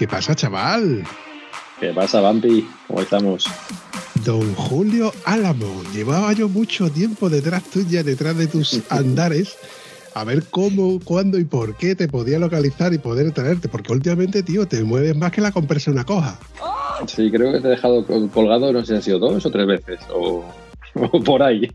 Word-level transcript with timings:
¿Qué 0.00 0.08
pasa, 0.08 0.34
chaval? 0.34 1.04
¿Qué 1.78 1.92
pasa, 1.92 2.22
Vampi? 2.22 2.66
¿Cómo 2.86 3.02
estamos? 3.02 3.44
Don 4.24 4.54
Julio 4.54 5.12
Álamo, 5.26 5.82
llevaba 5.92 6.32
yo 6.32 6.48
mucho 6.48 6.90
tiempo 6.90 7.28
detrás 7.28 7.64
tuya, 7.64 8.02
detrás 8.02 8.34
de 8.38 8.46
tus 8.46 8.80
andares, 8.90 9.58
a 10.14 10.24
ver 10.24 10.44
cómo, 10.50 11.00
cuándo 11.04 11.38
y 11.38 11.44
por 11.44 11.76
qué 11.76 11.94
te 11.96 12.08
podía 12.08 12.38
localizar 12.38 12.94
y 12.94 12.98
poder 12.98 13.30
traerte, 13.32 13.68
porque 13.68 13.92
últimamente, 13.92 14.42
tío, 14.42 14.66
te 14.66 14.82
mueves 14.84 15.14
más 15.18 15.32
que 15.32 15.42
la 15.42 15.52
compresa 15.52 15.90
una 15.90 16.04
coja. 16.04 16.38
Sí, 17.06 17.30
creo 17.30 17.52
que 17.52 17.60
te 17.60 17.66
he 17.66 17.72
dejado 17.72 18.06
colgado, 18.32 18.72
no 18.72 18.80
sé 18.80 18.86
si 18.86 18.94
han 18.94 19.02
sido 19.02 19.18
dos 19.18 19.44
o 19.44 19.50
tres 19.50 19.66
veces, 19.66 20.00
o, 20.14 20.46
o 20.94 21.22
por 21.22 21.42
ahí. 21.42 21.70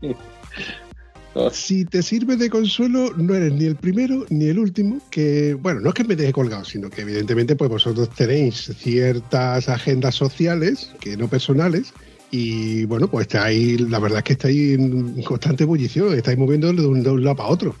Si 1.52 1.84
te 1.84 2.02
sirve 2.02 2.36
de 2.36 2.48
consuelo, 2.48 3.12
no 3.16 3.34
eres 3.34 3.52
ni 3.52 3.64
el 3.64 3.76
primero 3.76 4.24
ni 4.30 4.46
el 4.46 4.58
último, 4.58 5.00
que, 5.10 5.54
bueno, 5.54 5.80
no 5.80 5.88
es 5.90 5.94
que 5.94 6.04
me 6.04 6.16
deje 6.16 6.32
colgado, 6.32 6.64
sino 6.64 6.88
que 6.88 7.02
evidentemente 7.02 7.56
pues 7.56 7.70
vosotros 7.70 8.10
tenéis 8.10 8.72
ciertas 8.78 9.68
agendas 9.68 10.14
sociales, 10.14 10.92
que 11.00 11.16
no 11.16 11.28
personales, 11.28 11.92
y 12.30 12.84
bueno, 12.86 13.08
pues 13.08 13.26
estáis, 13.26 13.80
la 13.80 13.98
verdad 13.98 14.18
es 14.18 14.24
que 14.24 14.32
estáis 14.32 14.78
en 14.78 15.22
constante 15.22 15.64
ebullición, 15.64 16.14
estáis 16.14 16.38
moviendo 16.38 16.72
de 16.72 16.86
un, 16.86 17.02
de 17.02 17.10
un 17.10 17.22
lado 17.22 17.36
para 17.36 17.48
otro. 17.50 17.76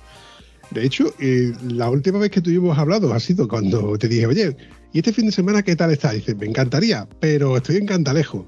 De 0.70 0.84
hecho, 0.84 1.14
eh, 1.20 1.52
la 1.68 1.88
última 1.90 2.18
vez 2.18 2.30
que 2.30 2.40
tuvimos 2.40 2.76
hablado 2.76 3.12
ha 3.12 3.20
sido 3.20 3.48
cuando 3.48 3.96
te 3.98 4.08
dije, 4.08 4.26
oye, 4.26 4.56
¿y 4.96 5.00
este 5.00 5.12
fin 5.12 5.26
de 5.26 5.32
semana 5.32 5.62
qué 5.62 5.76
tal 5.76 5.90
está? 5.92 6.12
Dices, 6.12 6.34
me 6.38 6.46
encantaría, 6.46 7.06
pero 7.20 7.54
estoy 7.58 7.76
en 7.76 7.84
Cantalejo. 7.86 8.46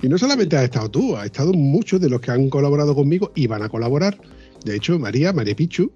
Y 0.00 0.08
no 0.08 0.16
solamente 0.16 0.56
has 0.56 0.64
estado 0.64 0.90
tú, 0.90 1.16
has 1.18 1.26
estado 1.26 1.52
muchos 1.52 2.00
de 2.00 2.08
los 2.08 2.20
que 2.22 2.30
han 2.30 2.48
colaborado 2.48 2.94
conmigo 2.94 3.30
y 3.34 3.46
van 3.46 3.62
a 3.62 3.68
colaborar. 3.68 4.18
De 4.64 4.74
hecho, 4.74 4.98
María, 4.98 5.34
María 5.34 5.54
Pichu, 5.54 5.92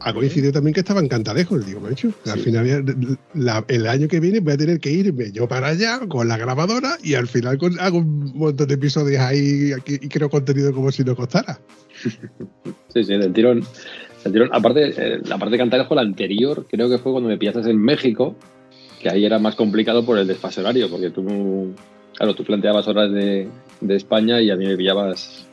ha 0.00 0.12
coincidido 0.12 0.50
también 0.50 0.74
que 0.74 0.80
estaba 0.80 0.98
en 0.98 1.06
Cantalejo. 1.08 1.56
Le 1.56 1.66
digo, 1.66 1.80
macho, 1.80 2.12
al 2.26 2.40
final 2.40 3.18
la- 3.34 3.64
el 3.68 3.86
año 3.86 4.08
que 4.08 4.18
viene 4.18 4.40
voy 4.40 4.54
a 4.54 4.56
tener 4.56 4.80
que 4.80 4.90
irme 4.90 5.30
yo 5.30 5.46
para 5.46 5.68
allá 5.68 6.00
con 6.08 6.26
la 6.26 6.36
grabadora 6.36 6.96
y 7.02 7.14
al 7.14 7.28
final 7.28 7.58
con- 7.58 7.78
hago 7.78 7.98
un 7.98 8.32
montón 8.34 8.66
de 8.66 8.74
episodios 8.74 9.20
ahí 9.20 9.72
aquí- 9.72 9.98
y 10.02 10.08
creo 10.08 10.28
contenido 10.28 10.72
como 10.72 10.90
si 10.90 11.04
no 11.04 11.14
costara. 11.14 11.60
Sí, 12.92 13.04
sí, 13.04 13.12
del 13.16 13.32
tirón. 13.32 13.62
Del 14.24 14.32
tirón. 14.32 14.48
Aparte, 14.52 14.88
eh, 14.96 15.20
la 15.24 15.38
parte 15.38 15.52
de 15.52 15.58
Cantalejo, 15.58 15.94
la 15.94 16.00
anterior, 16.02 16.66
creo 16.68 16.88
que 16.90 16.98
fue 16.98 17.12
cuando 17.12 17.28
me 17.28 17.38
pillaste 17.38 17.70
en 17.70 17.78
México, 17.80 18.34
que 19.00 19.08
ahí 19.08 19.24
era 19.24 19.38
más 19.38 19.54
complicado 19.54 20.04
por 20.04 20.18
el 20.18 20.26
desfase 20.26 20.60
horario, 20.60 20.90
porque 20.90 21.10
tú, 21.10 21.74
claro, 22.14 22.34
tú 22.34 22.44
planteabas 22.44 22.86
horas 22.86 23.10
de, 23.10 23.48
de 23.80 23.96
España 23.96 24.40
y 24.40 24.50
a 24.50 24.56
mí 24.56 24.66
me 24.66 24.76
pillabas 24.76 25.46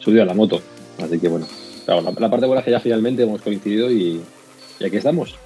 subido 0.00 0.22
a 0.22 0.26
la 0.26 0.34
moto. 0.34 0.62
Así 1.02 1.18
que 1.18 1.28
bueno, 1.28 1.46
claro, 1.84 2.00
la, 2.00 2.12
la 2.18 2.30
parte 2.30 2.46
buena 2.46 2.60
es 2.60 2.64
que 2.64 2.70
ya 2.70 2.80
finalmente 2.80 3.22
hemos 3.22 3.42
coincidido 3.42 3.90
y, 3.92 4.22
y 4.80 4.84
aquí 4.84 4.96
estamos. 4.96 5.36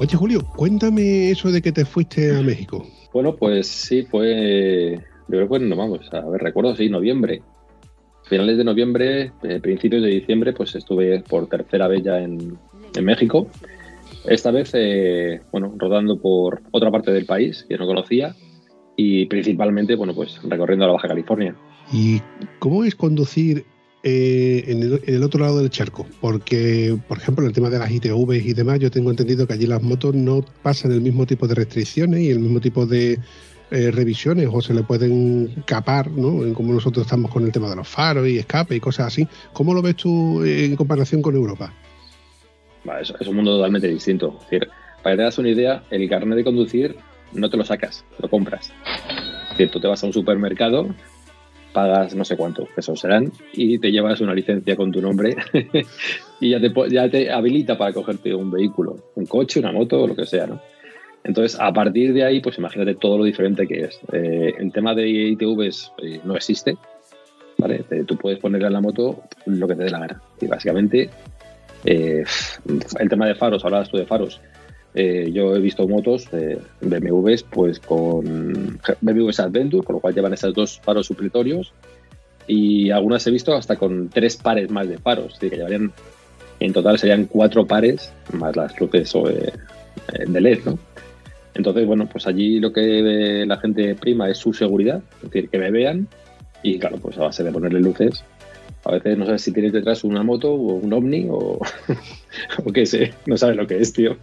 Oye, 0.00 0.16
Julio, 0.16 0.44
cuéntame 0.56 1.30
eso 1.30 1.50
de 1.50 1.62
que 1.62 1.70
te 1.70 1.84
fuiste 1.84 2.36
a 2.36 2.42
México. 2.42 2.84
Bueno, 3.12 3.36
pues 3.36 3.68
sí, 3.68 4.02
fue. 4.02 5.00
Yo 5.28 5.38
creo 5.38 5.48
que 5.48 5.58
no 5.60 5.76
vamos, 5.76 6.12
a 6.12 6.20
ver, 6.20 6.42
recuerdo, 6.42 6.76
sí, 6.76 6.88
noviembre. 6.88 7.42
Finales 8.24 8.56
de 8.56 8.64
noviembre, 8.64 9.32
eh, 9.42 9.60
principios 9.60 10.02
de 10.02 10.08
diciembre, 10.08 10.52
pues 10.52 10.74
estuve 10.74 11.20
por 11.20 11.46
tercera 11.46 11.88
vez 11.88 12.02
ya 12.02 12.20
en, 12.20 12.58
en 12.94 13.04
México. 13.04 13.48
Esta 14.26 14.50
vez, 14.50 14.70
eh, 14.74 15.42
bueno, 15.52 15.74
rodando 15.76 16.18
por 16.18 16.62
otra 16.70 16.90
parte 16.90 17.12
del 17.12 17.26
país 17.26 17.66
que 17.68 17.76
no 17.76 17.86
conocía 17.86 18.34
y 18.96 19.26
principalmente, 19.26 19.94
bueno, 19.94 20.14
pues 20.14 20.40
recorriendo 20.42 20.86
la 20.86 20.94
Baja 20.94 21.08
California. 21.08 21.54
¿Y 21.92 22.22
cómo 22.58 22.84
es 22.84 22.94
conducir 22.94 23.64
eh, 24.02 24.64
en, 24.66 24.82
el, 24.82 25.02
en 25.06 25.14
el 25.14 25.22
otro 25.22 25.40
lado 25.40 25.58
del 25.58 25.68
charco? 25.68 26.06
Porque, 26.20 26.96
por 27.06 27.18
ejemplo, 27.18 27.46
el 27.46 27.52
tema 27.52 27.68
de 27.68 27.78
las 27.78 27.90
ITVs 27.90 28.46
y 28.46 28.54
demás, 28.54 28.78
yo 28.78 28.90
tengo 28.90 29.10
entendido 29.10 29.46
que 29.46 29.54
allí 29.54 29.66
las 29.66 29.82
motos 29.82 30.14
no 30.14 30.44
pasan 30.62 30.92
el 30.92 31.02
mismo 31.02 31.26
tipo 31.26 31.46
de 31.46 31.54
restricciones 31.56 32.20
y 32.20 32.30
el 32.30 32.38
mismo 32.38 32.60
tipo 32.60 32.86
de 32.86 33.18
eh, 33.74 33.90
revisiones 33.90 34.48
o 34.52 34.62
se 34.62 34.72
le 34.72 34.84
pueden 34.84 35.64
capar, 35.66 36.08
¿no? 36.08 36.44
En 36.44 36.54
como 36.54 36.72
nosotros 36.72 37.04
estamos 37.04 37.28
con 37.28 37.44
el 37.44 37.50
tema 37.50 37.68
de 37.68 37.74
los 37.74 37.88
faros 37.88 38.28
y 38.28 38.38
escape 38.38 38.76
y 38.76 38.80
cosas 38.80 39.08
así. 39.08 39.26
¿Cómo 39.52 39.74
lo 39.74 39.82
ves 39.82 39.96
tú 39.96 40.44
en 40.44 40.76
comparación 40.76 41.20
con 41.20 41.34
Europa? 41.34 41.72
Es, 43.00 43.26
un 43.26 43.34
mundo 43.34 43.56
totalmente 43.56 43.88
distinto. 43.88 44.38
Para 45.02 45.14
que 45.14 45.16
te 45.16 45.22
das 45.24 45.38
una 45.38 45.48
idea, 45.48 45.82
el 45.90 46.08
carnet 46.08 46.36
de 46.36 46.44
conducir 46.44 46.96
no 47.32 47.50
te 47.50 47.56
lo 47.56 47.64
sacas, 47.64 48.04
lo 48.20 48.28
compras. 48.28 48.72
Es 49.58 49.70
te 49.70 49.88
vas 49.88 50.04
a 50.04 50.06
un 50.06 50.12
supermercado, 50.12 50.94
pagas 51.72 52.14
no 52.14 52.24
sé 52.24 52.36
cuánto 52.36 52.68
pesos 52.76 53.00
serán 53.00 53.32
y 53.52 53.80
te 53.80 53.90
llevas 53.90 54.20
una 54.20 54.34
licencia 54.34 54.76
con 54.76 54.92
tu 54.92 55.02
nombre 55.02 55.34
y 56.40 56.50
ya 56.50 56.60
te, 56.60 56.72
ya 56.90 57.08
te 57.08 57.32
habilita 57.32 57.76
para 57.76 57.92
cogerte 57.92 58.32
un 58.32 58.52
vehículo, 58.52 59.10
un 59.16 59.26
coche, 59.26 59.58
una 59.58 59.72
moto 59.72 60.00
o 60.00 60.06
lo 60.06 60.14
que 60.14 60.26
sea, 60.26 60.46
¿no? 60.46 60.60
Entonces, 61.24 61.58
a 61.58 61.72
partir 61.72 62.12
de 62.12 62.22
ahí, 62.24 62.40
pues 62.40 62.58
imagínate 62.58 62.94
todo 62.96 63.18
lo 63.18 63.24
diferente 63.24 63.66
que 63.66 63.84
es. 63.84 63.98
Eh, 64.12 64.52
tema 64.72 64.94
de 64.94 65.08
ITVs 65.08 65.92
eh, 66.02 66.20
no 66.24 66.36
existe, 66.36 66.76
¿vale? 67.58 67.78
Te- 67.88 68.04
tú 68.04 68.16
puedes 68.16 68.38
poner 68.38 68.62
en 68.62 68.72
la 68.74 68.80
moto 68.80 69.22
lo 69.46 69.66
que 69.66 69.74
te 69.74 69.84
dé 69.84 69.90
la 69.90 70.00
gana. 70.00 70.22
Y 70.40 70.46
básicamente, 70.46 71.08
eh, 71.84 72.24
el 73.00 73.08
tema 73.08 73.26
de 73.26 73.34
faros, 73.34 73.64
hablabas 73.64 73.88
tú 73.88 73.96
de 73.96 74.04
faros. 74.06 74.40
Eh, 74.94 75.30
yo 75.32 75.56
he 75.56 75.60
visto 75.60 75.88
motos, 75.88 76.28
BMWs, 76.82 77.42
pues 77.44 77.80
con 77.80 78.78
BMWs 79.00 79.40
Adventure, 79.40 79.84
con 79.84 79.94
lo 79.96 80.00
cual 80.00 80.14
llevan 80.14 80.34
esos 80.34 80.54
dos 80.54 80.78
faros 80.84 81.06
supletorios. 81.06 81.72
Y 82.46 82.90
algunas 82.90 83.26
he 83.26 83.30
visto 83.30 83.54
hasta 83.54 83.76
con 83.76 84.10
tres 84.10 84.36
pares 84.36 84.70
más 84.70 84.86
de 84.88 84.98
faros. 84.98 85.38
Que 85.38 85.48
llevarían, 85.48 85.90
en 86.60 86.72
total 86.74 86.98
serían 86.98 87.24
cuatro 87.24 87.66
pares 87.66 88.12
más 88.34 88.54
las 88.54 88.78
luces 88.78 89.10
de 90.28 90.40
LED, 90.40 90.58
¿no? 90.66 90.78
Entonces, 91.54 91.86
bueno, 91.86 92.08
pues 92.08 92.26
allí 92.26 92.58
lo 92.58 92.72
que 92.72 93.44
la 93.46 93.56
gente 93.58 93.94
prima 93.94 94.28
es 94.28 94.38
su 94.38 94.52
seguridad, 94.52 95.02
es 95.16 95.30
decir, 95.30 95.48
que 95.48 95.58
me 95.58 95.70
vean. 95.70 96.08
Y 96.62 96.78
claro, 96.78 96.96
pues 96.98 97.18
a 97.18 97.22
base 97.22 97.44
de 97.44 97.52
ponerle 97.52 97.80
luces, 97.80 98.24
a 98.84 98.92
veces 98.92 99.18
no 99.18 99.26
sabes 99.26 99.42
si 99.42 99.52
tienes 99.52 99.72
detrás 99.72 100.02
una 100.02 100.22
moto 100.22 100.52
o 100.52 100.74
un 100.74 100.92
ovni 100.92 101.26
o, 101.30 101.60
qué 102.74 102.86
sé, 102.86 103.12
no 103.26 103.36
sabes 103.36 103.56
lo 103.56 103.66
que 103.66 103.78
es, 103.78 103.92
tío. 103.92 104.16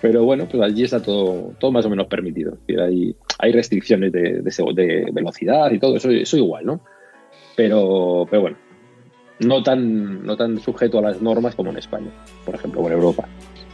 Pero 0.00 0.24
bueno, 0.24 0.46
pues 0.50 0.62
allí 0.62 0.84
está 0.84 1.02
todo, 1.02 1.52
todo 1.58 1.72
más 1.72 1.86
o 1.86 1.90
menos 1.90 2.06
permitido. 2.06 2.54
Es 2.54 2.60
decir, 2.66 3.16
hay, 3.38 3.52
restricciones 3.52 4.12
de 4.12 5.10
velocidad 5.12 5.70
y 5.70 5.78
todo, 5.78 5.96
eso, 5.96 6.10
eso 6.10 6.36
igual, 6.36 6.66
¿no? 6.66 6.80
Pero, 7.56 8.26
pero 8.30 8.42
bueno, 8.42 8.56
no 9.40 9.62
tan, 9.62 10.24
no 10.24 10.36
tan 10.36 10.60
sujeto 10.60 10.98
a 10.98 11.02
las 11.02 11.20
normas 11.20 11.54
como 11.54 11.70
en 11.70 11.78
España, 11.78 12.10
por 12.44 12.54
ejemplo, 12.54 12.80
o 12.80 12.86
en 12.86 12.92
Europa. 12.92 13.28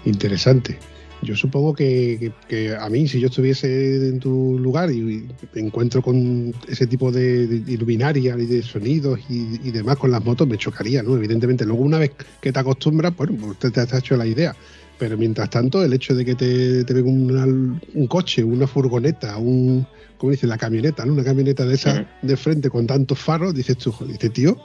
Interesante. 0.05 0.79
Yo 1.23 1.37
supongo 1.37 1.73
que, 1.75 2.17
que- 2.19 2.33
que 2.49 2.75
a 2.75 2.89
mí, 2.89 3.07
si 3.07 3.21
yo 3.21 3.29
estuviese 3.29 4.09
en 4.09 4.19
tu 4.19 4.59
lugar 4.59 4.91
y 4.91 5.29
me 5.55 5.61
encuentro 5.61 6.03
con 6.03 6.53
ese 6.69 6.87
tipo 6.89 7.13
de, 7.13 7.47
de 7.47 7.73
iluminaria 7.73 8.37
y 8.37 8.47
de 8.47 8.63
sonidos 8.63 9.21
y, 9.29 9.61
y 9.63 9.71
demás 9.71 9.97
con 9.99 10.11
las 10.11 10.25
motos, 10.25 10.49
me 10.49 10.59
chocaría, 10.59 11.03
¿no? 11.03 11.17
Evidentemente. 11.17 11.65
Luego, 11.65 11.83
una 11.83 11.99
vez 11.99 12.11
que 12.41 12.53
te 12.53 12.59
acostumbras, 12.59 13.17
bueno, 13.17 13.37
pues 13.41 13.59
te, 13.59 13.71
te 13.71 13.81
has 13.81 13.93
hecho 13.95 14.17
la 14.17 14.27
idea. 14.27 14.55
Pero 14.99 15.17
mientras 15.17 15.49
tanto, 15.51 15.83
el 15.85 15.93
hecho 15.93 16.15
de 16.15 16.25
que 16.25 16.35
te, 16.35 16.85
te 16.85 16.93
venga 16.95 17.09
un 17.11 18.07
coche, 18.09 18.43
una 18.45 18.67
furgoneta, 18.67 19.37
un, 19.37 19.87
¿cómo 20.19 20.31
dice? 20.33 20.47
La 20.47 20.59
camioneta, 20.59 21.05
¿no? 21.07 21.13
Una 21.13 21.25
camioneta 21.25 21.65
de 21.65 21.75
Ujú. 21.75 22.05
de 22.23 22.37
frente 22.37 22.69
con 22.71 22.87
tantos 22.87 23.19
faros, 23.19 23.55
dices 23.55 23.77
tú, 23.79 23.91
joder, 23.93 24.13
este 24.15 24.31
tío 24.31 24.59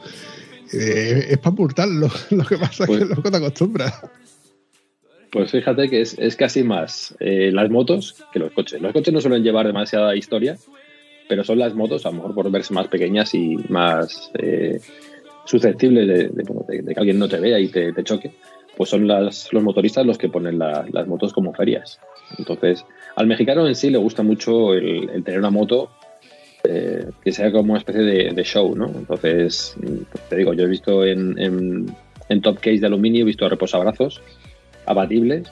eh, 0.73 1.27
es 1.31 1.37
para 1.37 1.55
multarlo. 1.55 2.09
Lo 2.31 2.45
que 2.45 2.57
pasa 2.57 2.83
es 2.83 2.87
Pues- 2.87 2.99
que 2.99 3.05
luego 3.05 3.29
te 3.31 3.37
acostumbras. 3.37 3.93
Pues 5.31 5.51
fíjate 5.51 5.89
que 5.89 6.01
es, 6.01 6.17
es 6.17 6.35
casi 6.35 6.63
más 6.63 7.15
eh, 7.19 7.51
las 7.51 7.69
motos 7.69 8.23
que 8.31 8.39
los 8.39 8.51
coches. 8.51 8.81
Los 8.81 8.93
coches 8.93 9.13
no 9.13 9.21
suelen 9.21 9.43
llevar 9.43 9.67
demasiada 9.67 10.15
historia, 10.15 10.57
pero 11.27 11.43
son 11.43 11.59
las 11.59 11.73
motos, 11.73 12.05
a 12.05 12.09
lo 12.09 12.15
mejor 12.15 12.33
por 12.35 12.51
verse 12.51 12.73
más 12.73 12.87
pequeñas 12.87 13.33
y 13.35 13.57
más 13.69 14.31
eh, 14.35 14.79
susceptibles 15.45 16.07
de, 16.07 16.93
que 16.93 16.99
alguien 16.99 17.19
no 17.19 17.27
te 17.27 17.39
vea 17.39 17.59
y 17.59 17.67
te, 17.67 17.93
choque, 18.03 18.31
pues 18.75 18.89
son 18.89 19.07
las, 19.07 19.51
los 19.51 19.63
motoristas 19.63 20.05
los 20.05 20.17
que 20.17 20.29
ponen 20.29 20.59
la- 20.59 20.85
las 20.91 21.07
motos 21.07 21.33
como 21.33 21.53
ferias. 21.53 21.99
Entonces, 22.37 22.85
al 23.15 23.27
mexicano 23.27 23.67
en 23.67 23.75
sí 23.75 23.89
le 23.89 23.97
gusta 23.97 24.23
mucho 24.23 24.73
el, 24.73 25.23
tener 25.23 25.39
una 25.39 25.49
moto 25.49 25.89
eh, 26.63 27.05
que 27.23 27.31
sea 27.31 27.51
como 27.51 27.73
una 27.73 27.79
especie 27.79 28.01
de, 28.01 28.43
show, 28.43 28.75
¿no? 28.75 28.87
Entonces, 28.87 29.75
te 30.29 30.35
digo, 30.35 30.53
yo 30.53 30.63
he 30.65 30.67
visto 30.67 31.05
en, 31.05 31.37
en, 32.29 32.41
top 32.41 32.57
case 32.57 32.79
de 32.79 32.87
aluminio, 32.87 33.21
he 33.21 33.25
visto 33.25 33.47
reposabrazos 33.47 34.21
abatibles, 34.87 35.51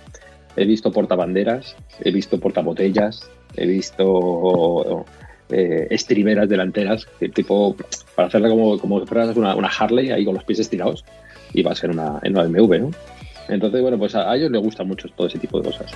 he 0.56 0.66
visto 0.66 0.92
portabanderas, 0.92 1.76
he 2.02 2.12
visto 2.12 2.40
portabotellas, 2.40 3.30
he 3.56 3.68
visto 3.68 5.06
eh, 5.50 5.88
estriberas 5.90 6.50
delanteras, 6.50 7.08
tipo, 7.34 7.76
para 8.16 8.28
hacerla 8.28 8.50
como, 8.50 8.80
como 8.80 9.06
fueras 9.06 9.36
una, 9.38 9.56
una, 9.56 9.68
Harley 9.68 10.12
ahí 10.12 10.26
con 10.26 10.36
los 10.36 10.44
pies 10.44 10.60
estirados, 10.60 11.06
y 11.54 11.62
va 11.62 11.72
a 11.72 11.76
ser 11.76 11.92
una, 11.92 12.20
en 12.24 12.38
una 12.38 12.44
BMW, 12.44 12.80
¿no? 12.80 12.92
Entonces, 13.48 13.82
bueno, 13.82 13.98
pues 13.98 14.16
a, 14.16 14.36
ellos 14.36 14.52
les 14.52 14.62
gusta 14.62 14.84
mucho 14.84 15.08
todo 15.10 15.28
ese 15.28 15.38
tipo 15.38 15.60
de 15.60 15.66
cosas. 15.66 15.92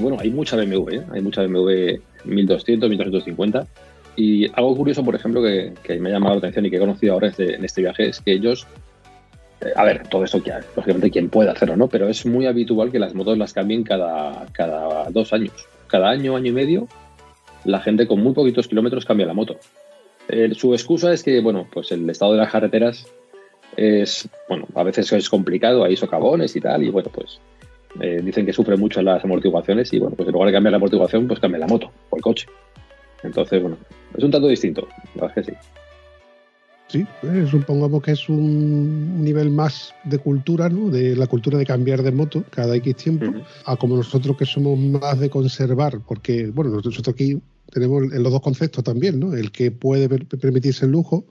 Bueno, 0.00 0.18
hay 0.20 0.30
mucha 0.30 0.56
BMW, 0.56 0.88
¿eh? 0.90 1.02
hay 1.12 1.20
mucha 1.20 1.42
BMW 1.42 1.98
1200, 2.24 2.88
1250 2.88 3.66
y 4.16 4.46
algo 4.54 4.76
curioso, 4.76 5.04
por 5.04 5.14
ejemplo, 5.14 5.42
que, 5.42 5.98
me 5.98 6.10
ha 6.10 6.12
llamado 6.12 6.34
la 6.34 6.38
atención 6.38 6.66
y 6.66 6.70
que 6.70 6.76
he 6.76 6.80
conocido 6.80 7.14
ahora 7.14 7.32
en 7.36 7.64
este 7.64 7.82
viaje 7.82 8.08
es 8.08 8.20
que 8.20 8.32
ellos, 8.32 8.66
eh, 9.60 9.72
a 9.74 9.84
ver, 9.84 10.06
todo 10.08 10.24
esto 10.24 10.42
ya, 10.44 10.60
lógicamente 10.76 11.10
quien 11.10 11.28
puede 11.28 11.50
hacerlo, 11.50 11.76
¿no? 11.76 11.88
Pero 11.88 12.08
es 12.08 12.26
muy 12.26 12.46
habitual 12.46 12.90
que 12.90 12.98
las 12.98 13.14
motos 13.14 13.38
las 13.38 13.52
cambien 13.52 13.82
cada, 13.82 14.46
cada 14.52 15.10
dos 15.10 15.32
años. 15.32 15.52
Cada 15.86 16.10
año, 16.10 16.36
año 16.36 16.48
y 16.48 16.52
medio, 16.52 16.88
la 17.64 17.80
gente 17.80 18.06
con 18.06 18.22
muy 18.22 18.32
poquitos 18.32 18.68
kilómetros 18.68 19.04
cambia 19.04 19.26
la 19.26 19.34
moto. 19.34 19.56
Eh, 20.28 20.52
su 20.54 20.72
excusa 20.74 21.12
es 21.12 21.22
que, 21.22 21.40
bueno, 21.40 21.66
pues 21.72 21.90
el 21.92 22.08
estado 22.08 22.32
de 22.32 22.38
las 22.38 22.52
carreteras 22.52 23.06
es, 23.76 24.28
bueno, 24.48 24.66
a 24.74 24.82
veces 24.82 25.12
es 25.12 25.28
complicado, 25.28 25.84
hay 25.84 25.96
socavones 25.96 26.54
y 26.56 26.60
tal, 26.60 26.82
y 26.82 26.90
bueno, 26.90 27.10
pues 27.12 27.40
eh, 28.00 28.20
dicen 28.22 28.46
que 28.46 28.52
sufre 28.52 28.76
mucho 28.76 29.02
las 29.02 29.24
amortiguaciones 29.24 29.92
y 29.92 29.98
bueno, 29.98 30.14
pues 30.16 30.28
en 30.28 30.32
lugar 30.32 30.48
de 30.48 30.52
cambiar 30.52 30.72
la 30.72 30.76
amortiguación, 30.76 31.26
pues 31.26 31.40
cambia 31.40 31.58
la 31.58 31.66
moto 31.66 31.90
o 32.10 32.16
el 32.16 32.22
coche. 32.22 32.46
Entonces, 33.22 33.60
bueno, 33.60 33.76
es 34.16 34.24
un 34.24 34.30
tanto 34.30 34.48
distinto, 34.48 34.86
la 35.14 35.22
verdad 35.22 35.38
es 35.38 35.46
que 35.46 35.52
sí. 35.52 35.58
Sí, 36.90 37.06
eh, 37.22 37.46
supongamos 37.48 38.02
que 38.02 38.12
es 38.12 38.28
un 38.28 39.22
nivel 39.22 39.50
más 39.50 39.94
de 40.02 40.18
cultura, 40.18 40.68
¿no? 40.68 40.90
De 40.90 41.14
la 41.14 41.28
cultura 41.28 41.56
de 41.56 41.64
cambiar 41.64 42.02
de 42.02 42.10
moto 42.10 42.42
cada 42.50 42.74
X 42.74 42.96
tiempo, 42.96 43.26
a 43.64 43.76
como 43.76 43.96
nosotros 43.96 44.36
que 44.36 44.44
somos 44.44 44.76
más 44.76 45.20
de 45.20 45.30
conservar, 45.30 46.00
porque, 46.08 46.50
bueno, 46.50 46.72
nosotros 46.72 47.06
aquí 47.06 47.40
tenemos 47.70 48.12
en 48.12 48.22
los 48.24 48.32
dos 48.32 48.40
conceptos 48.40 48.82
también, 48.82 49.20
¿no? 49.20 49.34
El 49.34 49.52
que 49.52 49.70
puede 49.70 50.08
permitirse 50.08 50.84
el 50.84 50.90
lujo, 50.90 51.24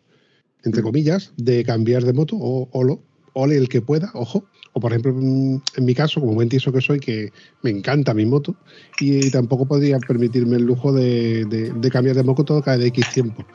entre 0.63 0.81
comillas, 0.81 1.33
de 1.35 1.65
cambiar 1.65 2.03
de 2.03 2.13
moto, 2.13 2.37
o, 2.37 2.69
o, 2.71 2.83
lo, 2.85 3.01
o 3.33 3.45
el 3.45 3.67
que 3.67 3.81
pueda, 3.81 4.11
ojo, 4.13 4.45
por 4.79 4.91
ejemplo, 4.91 5.11
en 5.11 5.61
mi 5.85 5.93
caso, 5.93 6.19
como 6.19 6.33
buen 6.33 6.49
tiso 6.49 6.71
que 6.71 6.81
soy, 6.81 6.99
que 6.99 7.31
me 7.61 7.69
encanta 7.69 8.13
mi 8.13 8.25
moto 8.25 8.55
y 8.99 9.29
tampoco 9.31 9.65
podría 9.65 9.97
permitirme 9.99 10.57
el 10.57 10.63
lujo 10.63 10.93
de, 10.93 11.71
cambiar 11.91 12.15
de 12.15 12.23
moto 12.23 12.61
cada 12.61 12.83
X 12.85 13.11
tiempo. 13.13 13.45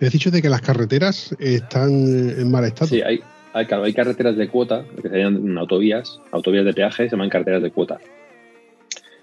Me 0.00 0.06
has 0.06 0.12
dicho 0.12 0.30
de 0.30 0.40
que 0.40 0.48
las 0.48 0.62
carreteras 0.62 1.34
están 1.38 1.90
en 1.90 2.50
mal 2.50 2.64
estado. 2.64 2.88
Sí, 2.88 3.02
hay, 3.02 3.20
hay, 3.52 3.66
hay 3.70 3.92
carreteras 3.92 4.36
de 4.36 4.48
cuota, 4.48 4.84
que 5.02 5.08
se 5.08 5.18
llaman 5.18 5.58
autovías, 5.58 6.20
autovías 6.32 6.64
de 6.64 6.72
peaje, 6.72 7.04
se 7.04 7.10
llaman 7.10 7.28
carreteras 7.28 7.62
de 7.62 7.70
cuota. 7.70 7.98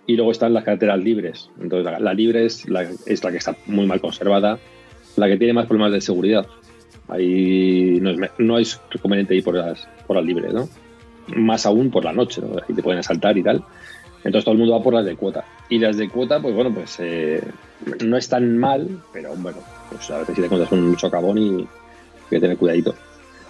Y 0.05 0.15
luego 0.15 0.31
están 0.31 0.53
las 0.53 0.63
carreteras 0.63 1.03
libres. 1.03 1.49
Entonces, 1.59 1.99
la, 1.99 2.13
libre 2.13 2.45
es 2.45 2.69
la, 2.69 2.83
es 3.05 3.23
la 3.23 3.31
que 3.31 3.37
está 3.37 3.57
muy 3.65 3.85
mal 3.85 3.99
conservada, 3.99 4.59
la 5.17 5.27
que 5.27 5.37
tiene 5.37 5.53
más 5.53 5.65
problemas 5.65 5.91
de 5.91 6.01
seguridad. 6.01 6.45
Ahí 7.07 7.99
no 8.01 8.11
es, 8.11 8.31
no 8.37 8.59
es 8.59 8.79
conveniente 9.01 9.35
ir 9.35 9.43
por 9.43 9.55
las, 9.55 9.87
por 10.05 10.15
las 10.15 10.25
libres, 10.25 10.53
¿no? 10.53 10.69
Más 11.35 11.65
aún 11.65 11.91
por 11.91 12.03
la 12.05 12.13
noche, 12.13 12.41
¿no? 12.41 12.61
Te 12.61 12.81
pueden 12.81 12.99
asaltar 12.99 13.37
y 13.37 13.43
tal. 13.43 13.63
Entonces 14.23 14.43
todo 14.43 14.53
el 14.53 14.59
mundo 14.59 14.73
va 14.73 14.83
por 14.83 14.93
las 14.93 15.05
de 15.05 15.15
cuota. 15.15 15.45
Y 15.69 15.79
las 15.79 15.97
de 15.97 16.09
cuota, 16.09 16.41
pues 16.41 16.53
bueno, 16.55 16.73
pues 16.73 16.97
eh, 16.99 17.41
no 18.03 18.17
están 18.17 18.57
mal, 18.57 19.01
pero 19.13 19.35
bueno, 19.35 19.59
pues 19.89 20.09
a 20.11 20.19
veces 20.19 20.35
si 20.35 20.41
te 20.41 20.45
encuentras 20.45 20.69
con 20.69 20.79
un 20.79 20.97
socavón 20.97 21.37
y 21.37 21.49
hay 21.61 21.67
que 22.29 22.39
tener 22.39 22.57
cuidadito. 22.57 22.95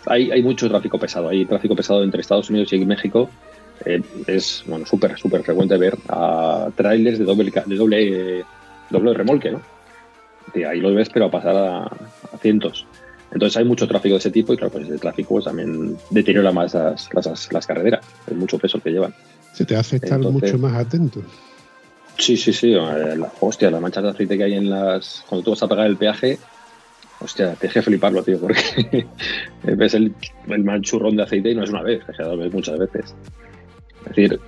Hay, 0.06 0.32
hay 0.32 0.42
mucho 0.44 0.70
tráfico 0.70 0.98
pesado, 1.00 1.30
hay 1.30 1.46
tráfico 1.46 1.76
pesado 1.76 2.04
entre 2.04 2.22
Estados 2.22 2.50
Unidos 2.50 2.72
y 2.74 2.86
México. 2.86 3.30
Eh, 3.86 4.02
es 4.26 4.64
bueno 4.66 4.86
súper 4.86 5.18
súper 5.18 5.44
frecuente 5.44 5.78
ver 5.78 5.96
a 6.10 6.70
trailers 6.76 7.20
de 7.20 7.26
doble 7.26 7.52
de 7.66 7.76
doble 7.76 8.46
doble 8.90 9.14
remolque, 9.14 9.52
¿no? 9.52 9.62
ahí 10.68 10.80
los 10.80 10.96
ves, 10.96 11.10
pero 11.10 11.26
a 11.26 11.32
pasar 11.32 11.56
a 11.56 12.38
cientos. 12.40 12.88
Entonces 13.32 13.58
hay 13.58 13.66
mucho 13.66 13.88
tráfico 13.88 14.14
de 14.14 14.20
ese 14.20 14.32
tipo 14.32 14.54
y 14.54 14.58
claro, 14.58 14.72
pues 14.72 14.86
ese 14.86 14.98
tráfico 14.98 15.30
pues, 15.36 15.46
también 15.46 15.98
deteriora 16.10 16.52
más 16.52 16.74
las, 16.74 17.10
las, 17.14 17.52
las 17.52 17.68
carreteras, 17.68 18.06
es 18.26 18.36
mucho 18.36 18.58
peso 18.58 18.80
que 18.80 18.92
llevan. 18.92 19.14
Se 19.54 19.66
te 19.66 19.76
hace 19.76 19.98
estar 19.98 20.20
mucho 20.20 20.58
más 20.58 20.76
atento. 20.76 21.22
Sí, 22.18 22.38
sí, 22.38 22.54
sí. 22.54 22.72
La, 22.72 23.32
hostia, 23.40 23.70
las 23.70 23.82
manchas 23.82 24.04
de 24.04 24.10
aceite 24.10 24.38
que 24.38 24.44
hay 24.44 24.54
en 24.54 24.70
las. 24.70 25.24
Cuando 25.28 25.44
tú 25.44 25.52
vas 25.52 25.64
a 25.64 25.68
pagar 25.68 25.88
el 25.88 25.98
peaje, 25.98 26.38
hostia, 27.20 27.54
te 27.56 27.68
deje 27.68 27.82
fliparlo, 27.82 28.24
tío, 28.24 28.40
porque 28.40 29.08
ves 29.64 29.94
el, 29.94 30.14
el 30.48 30.64
manchurrón 30.64 31.16
de 31.16 31.24
aceite 31.24 31.52
y 31.52 31.56
no 31.56 31.64
es 31.64 31.70
una 31.70 31.84
vez, 31.84 32.02
es 32.08 32.18
lo 32.20 32.38
ves 32.38 32.54
muchas 32.54 32.80
veces. 32.80 33.16
Es 34.10 34.16
decir, 34.16 34.40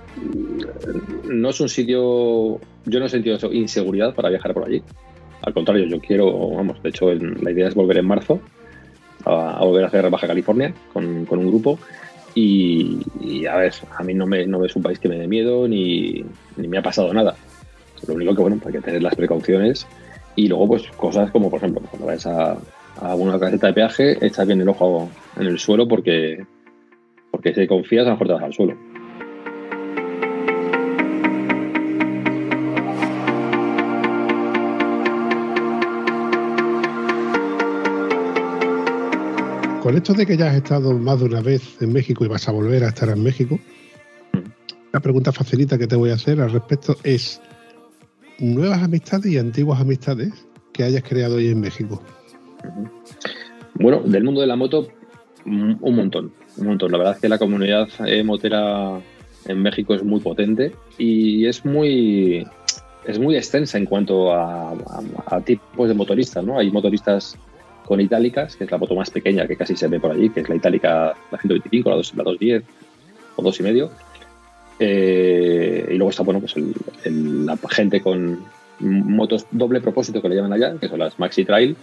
no 1.28 1.50
es 1.50 1.60
un 1.60 1.68
sitio. 1.68 2.60
Yo 2.86 2.98
no 2.98 3.06
he 3.06 3.08
sentido 3.08 3.36
eso, 3.36 3.52
inseguridad 3.52 4.14
para 4.14 4.30
viajar 4.30 4.54
por 4.54 4.64
allí. 4.66 4.82
Al 5.42 5.54
contrario, 5.54 5.86
yo 5.86 6.00
quiero, 6.00 6.50
vamos, 6.50 6.82
de 6.82 6.88
hecho, 6.88 7.12
la 7.12 7.50
idea 7.50 7.68
es 7.68 7.74
volver 7.74 7.98
en 7.98 8.06
marzo 8.06 8.40
a, 9.24 9.64
volver 9.64 9.84
a 9.84 9.86
hacer 9.88 10.08
Baja 10.10 10.26
California 10.26 10.74
con, 10.92 11.26
un 11.28 11.46
grupo. 11.48 11.78
Y, 12.34 13.46
a 13.46 13.56
ver, 13.56 13.74
a 13.98 14.02
mí 14.04 14.14
no, 14.14 14.26
me, 14.26 14.46
no 14.46 14.64
es 14.64 14.76
un 14.76 14.82
país 14.82 14.98
que 14.98 15.08
me 15.08 15.18
dé 15.18 15.26
miedo 15.26 15.66
ni, 15.66 16.24
me 16.56 16.78
ha 16.78 16.82
pasado 16.82 17.12
nada. 17.12 17.34
Lo 18.06 18.14
único 18.14 18.34
que, 18.34 18.42
bueno, 18.42 18.60
hay 18.64 18.72
que 18.72 18.80
tener 18.80 19.02
las 19.02 19.14
precauciones 19.14 19.86
y 20.36 20.48
luego, 20.48 20.68
pues, 20.68 20.86
cosas 20.96 21.30
como, 21.30 21.50
por 21.50 21.58
ejemplo, 21.58 21.82
cuando 21.90 22.06
vayas 22.06 22.26
a, 22.26 22.56
a 23.00 23.14
una 23.14 23.38
caseta 23.38 23.68
de 23.68 23.72
peaje, 23.72 24.24
echas 24.24 24.46
bien 24.46 24.60
el 24.60 24.68
ojo 24.68 25.10
en 25.36 25.46
el 25.46 25.58
suelo 25.58 25.86
porque, 25.88 26.44
porque 27.30 27.54
si 27.54 27.66
confías, 27.66 28.06
a 28.06 28.10
lo 28.10 28.14
mejor 28.14 28.26
te 28.28 28.32
vas 28.34 28.42
al 28.44 28.54
suelo. 28.54 28.89
Con 39.90 39.96
esto 39.96 40.14
de 40.14 40.24
que 40.24 40.36
ya 40.36 40.50
has 40.50 40.54
estado 40.54 40.96
más 40.96 41.18
de 41.18 41.24
una 41.24 41.40
vez 41.40 41.82
en 41.82 41.92
México 41.92 42.24
y 42.24 42.28
vas 42.28 42.48
a 42.48 42.52
volver 42.52 42.84
a 42.84 42.90
estar 42.90 43.08
en 43.08 43.24
México, 43.24 43.58
la 44.92 45.00
pregunta 45.00 45.32
facilita 45.32 45.78
que 45.78 45.88
te 45.88 45.96
voy 45.96 46.10
a 46.10 46.14
hacer 46.14 46.40
al 46.40 46.52
respecto 46.52 46.94
es 47.02 47.40
nuevas 48.38 48.84
amistades 48.84 49.32
y 49.32 49.38
antiguas 49.38 49.80
amistades 49.80 50.46
que 50.72 50.84
hayas 50.84 51.02
creado 51.02 51.38
hoy 51.38 51.48
en 51.48 51.60
México. 51.60 52.00
Bueno, 53.74 54.00
del 54.04 54.22
mundo 54.22 54.40
de 54.40 54.46
la 54.46 54.54
moto, 54.54 54.86
un 55.44 55.76
montón, 55.80 56.34
un 56.58 56.66
montón. 56.68 56.92
La 56.92 56.98
verdad 56.98 57.14
es 57.16 57.20
que 57.22 57.28
la 57.28 57.38
comunidad 57.38 57.88
eh, 58.06 58.22
motera 58.22 59.00
en 59.46 59.60
México 59.60 59.92
es 59.96 60.04
muy 60.04 60.20
potente 60.20 60.72
y 60.98 61.46
es 61.46 61.64
muy 61.64 62.46
es 63.06 63.18
muy 63.18 63.34
extensa 63.34 63.76
en 63.76 63.86
cuanto 63.86 64.32
a, 64.32 64.72
a 65.26 65.40
tipos 65.40 65.88
de 65.88 65.94
motoristas, 65.94 66.44
¿no? 66.44 66.60
Hay 66.60 66.70
motoristas 66.70 67.36
con 67.90 68.00
itálicas, 68.00 68.54
que 68.54 68.62
es 68.62 68.70
la 68.70 68.78
moto 68.78 68.94
más 68.94 69.10
pequeña 69.10 69.48
que 69.48 69.56
casi 69.56 69.74
se 69.74 69.88
ve 69.88 69.98
por 69.98 70.12
allí, 70.12 70.30
que 70.30 70.42
es 70.42 70.48
la 70.48 70.54
itálica, 70.54 71.12
la 71.28 71.38
125, 71.38 71.90
la, 71.90 71.96
2, 71.96 72.14
la 72.14 72.22
210 72.22 72.62
o 73.34 73.42
2,5. 73.42 73.90
Eh, 74.78 75.88
y 75.90 75.94
luego 75.94 76.10
está, 76.10 76.22
bueno, 76.22 76.38
pues 76.38 76.54
la 77.04 77.58
gente 77.68 78.00
con 78.00 78.44
motos 78.78 79.44
doble 79.50 79.80
propósito 79.80 80.22
que 80.22 80.28
le 80.28 80.36
llaman 80.36 80.52
allá, 80.52 80.76
que 80.78 80.86
son 80.86 81.00
las 81.00 81.18
Maxi 81.18 81.44
Trail, 81.44 81.76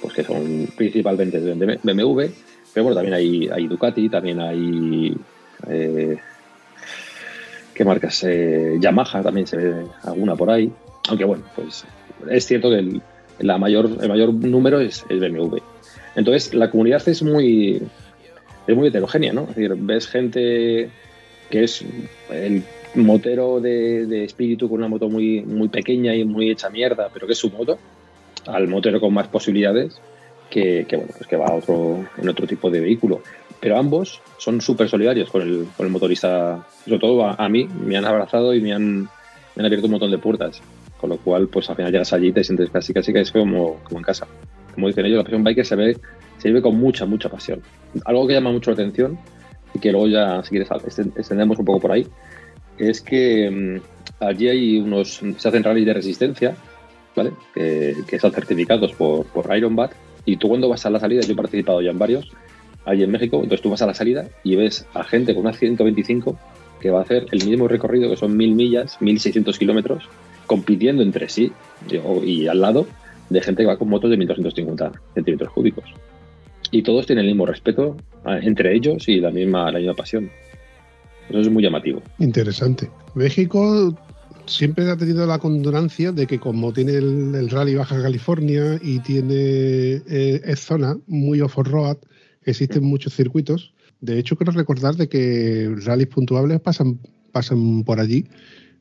pues 0.00 0.14
que 0.14 0.22
son 0.22 0.68
principalmente 0.76 1.40
de 1.40 1.54
BMW, 1.82 2.26
pero 2.72 2.84
bueno, 2.84 2.94
también 2.94 3.14
hay, 3.14 3.48
hay 3.48 3.66
Ducati, 3.66 4.08
también 4.08 4.38
hay... 4.38 5.16
Eh, 5.66 6.16
¿Qué 7.74 7.84
marcas? 7.84 8.22
Eh, 8.22 8.76
Yamaha 8.78 9.20
también 9.20 9.48
se 9.48 9.56
ve 9.56 9.74
alguna 10.04 10.36
por 10.36 10.48
ahí. 10.48 10.70
Aunque 11.08 11.24
bueno, 11.24 11.42
pues 11.56 11.84
es 12.30 12.46
cierto 12.46 12.70
que 12.70 12.78
el, 12.78 13.02
la 13.40 13.58
mayor, 13.58 13.90
el 14.00 14.08
mayor 14.08 14.32
número 14.32 14.80
es 14.80 15.04
el 15.08 15.20
BMW. 15.20 15.58
Entonces, 16.16 16.54
la 16.54 16.70
comunidad 16.70 17.06
es 17.08 17.22
muy, 17.22 17.82
es 18.66 18.76
muy 18.76 18.88
heterogénea, 18.88 19.32
¿no? 19.32 19.42
Es 19.42 19.48
decir, 19.48 19.74
ves 19.76 20.06
gente 20.08 20.90
que 21.48 21.64
es 21.64 21.84
el 22.30 22.62
motero 22.94 23.60
de, 23.60 24.24
espíritu 24.24 24.68
con 24.68 24.78
una 24.78 24.88
moto 24.88 25.08
muy, 25.08 25.42
muy 25.42 25.68
pequeña 25.68 26.14
y 26.14 26.24
muy 26.24 26.50
hecha 26.50 26.70
mierda, 26.70 27.08
pero 27.12 27.26
que 27.26 27.32
es 27.32 27.38
su 27.38 27.50
moto, 27.50 27.78
al 28.46 28.68
motero 28.68 29.00
con 29.00 29.12
más 29.12 29.28
posibilidades 29.28 30.00
que, 30.48 30.86
bueno, 30.90 31.12
pues 31.16 31.26
que 31.28 31.36
va 31.36 31.46
a 31.46 31.54
otro, 31.54 32.04
en 32.16 32.28
otro 32.28 32.46
tipo 32.46 32.70
de 32.70 32.80
vehículo. 32.80 33.22
Pero 33.60 33.78
ambos 33.78 34.20
son 34.38 34.60
súper 34.60 34.88
solidarios 34.88 35.30
con 35.30 35.42
el, 35.42 35.66
con 35.76 35.86
el 35.86 35.92
motorista, 35.92 36.66
sobre 36.84 36.98
todo 36.98 37.24
a, 37.24 37.48
mí, 37.48 37.68
me 37.68 37.96
han 37.96 38.04
abrazado 38.04 38.54
y 38.54 38.60
me 38.60 38.72
han, 38.72 39.02
me 39.02 39.08
han 39.58 39.66
abierto 39.66 39.86
un 39.86 39.92
montón 39.92 40.10
de 40.10 40.18
puertas. 40.18 40.60
Con 41.00 41.10
lo 41.10 41.16
cual, 41.16 41.48
pues 41.48 41.70
al 41.70 41.76
final 41.76 41.92
llegas 41.92 42.12
allí 42.12 42.28
y 42.28 42.32
te 42.32 42.44
sientes 42.44 42.68
casi 42.68 42.92
casi 42.92 43.12
que 43.12 43.20
es 43.20 43.32
como, 43.32 43.76
como 43.84 43.98
en 43.98 44.04
casa. 44.04 44.26
Como 44.74 44.88
dicen 44.88 45.06
ellos, 45.06 45.18
la 45.18 45.24
pasión 45.24 45.42
biker 45.42 45.64
se 45.64 45.76
ve, 45.76 45.96
se 46.36 46.48
vive 46.48 46.60
con 46.60 46.76
mucha, 46.76 47.06
mucha 47.06 47.30
pasión. 47.30 47.62
Algo 48.04 48.26
que 48.26 48.34
llama 48.34 48.52
mucho 48.52 48.70
la 48.70 48.74
atención 48.74 49.18
y 49.74 49.78
que 49.78 49.92
luego 49.92 50.08
ya, 50.08 50.42
si 50.42 50.50
quieres, 50.50 50.68
extendemos 51.16 51.58
un 51.58 51.64
poco 51.64 51.80
por 51.80 51.92
ahí, 51.92 52.06
es 52.76 53.00
que 53.00 53.50
mm, 53.50 54.24
allí 54.24 54.48
hay 54.48 54.78
unos, 54.78 55.22
se 55.38 55.48
hacen 55.48 55.62
rallies 55.62 55.86
de 55.86 55.94
resistencia, 55.94 56.54
¿vale? 57.16 57.32
Que, 57.54 57.96
que 58.06 58.16
están 58.16 58.32
certificados 58.32 58.92
por, 58.92 59.24
por 59.26 59.56
Ironbat 59.56 59.92
y 60.24 60.36
tú 60.36 60.48
cuando 60.48 60.68
vas 60.68 60.84
a 60.84 60.90
la 60.90 61.00
salida, 61.00 61.22
yo 61.22 61.32
he 61.32 61.36
participado 61.36 61.80
ya 61.80 61.90
en 61.90 61.98
varios, 61.98 62.30
allí 62.84 63.02
en 63.02 63.10
México, 63.10 63.36
entonces 63.36 63.62
tú 63.62 63.70
vas 63.70 63.82
a 63.82 63.86
la 63.86 63.94
salida 63.94 64.28
y 64.44 64.56
ves 64.56 64.86
a 64.94 65.04
gente 65.04 65.34
con 65.34 65.42
una 65.44 65.52
125 65.52 66.38
que 66.80 66.90
va 66.90 67.00
a 67.00 67.02
hacer 67.02 67.26
el 67.30 67.44
mismo 67.44 67.68
recorrido, 67.68 68.10
que 68.10 68.16
son 68.16 68.36
mil 68.36 68.54
millas, 68.54 69.00
1600 69.00 69.58
kilómetros, 69.58 70.04
compitiendo 70.50 71.04
entre 71.04 71.28
sí 71.28 71.52
y, 72.24 72.48
al 72.48 72.60
lado 72.60 72.84
de 73.28 73.40
gente 73.40 73.62
que 73.62 73.68
va 73.68 73.78
con 73.78 73.88
motos 73.88 74.10
de 74.10 74.16
1250 74.16 74.90
centímetros 75.14 75.52
cúbicos. 75.52 75.84
Y 76.72 76.82
todos 76.82 77.06
tienen 77.06 77.26
el 77.26 77.30
mismo 77.30 77.46
respeto 77.46 77.96
eh, 78.26 78.40
entre 78.42 78.74
ellos 78.74 79.08
y 79.08 79.20
la 79.20 79.30
misma, 79.30 79.70
la 79.70 79.78
misma 79.78 79.94
pasión. 79.94 80.28
Eso 81.28 81.38
es 81.38 81.48
muy 81.48 81.62
llamativo. 81.62 82.02
Interesante. 82.18 82.90
México 83.14 83.96
siempre 84.46 84.90
ha 84.90 84.96
tenido 84.96 85.24
la 85.24 85.38
condonancia 85.38 86.10
de 86.10 86.26
que 86.26 86.40
como 86.40 86.72
tiene 86.72 86.94
el, 86.94 87.48
Rally 87.48 87.76
Baja 87.76 88.02
California 88.02 88.76
y 88.82 88.98
tiene 88.98 90.02
eh, 90.08 90.40
es 90.44 90.58
zona 90.58 90.98
muy 91.06 91.42
off-road, 91.42 91.98
existen 92.42 92.82
muchos 92.82 93.14
circuitos. 93.14 93.72
De 94.00 94.18
hecho, 94.18 94.34
quiero 94.34 94.50
recordar 94.50 94.96
de 94.96 95.08
que 95.08 95.72
rallies 95.84 96.08
puntuables 96.08 96.58
pasan, 96.58 96.98
pasan 97.30 97.84
por 97.84 98.00
allí, 98.00 98.26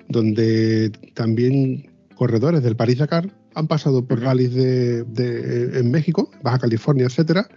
donde 0.09 0.91
también 1.13 1.89
corredores 2.15 2.61
del 2.63 2.75
París 2.75 2.97
Dakar 2.97 3.31
han 3.55 3.67
pasado 3.67 4.05
por 4.05 4.19
rallies 4.21 4.53
de, 4.53 5.79
en 5.79 5.91
México, 5.91 6.29
Baja 6.43 6.59
California, 6.59 7.05
etcétera, 7.05 7.47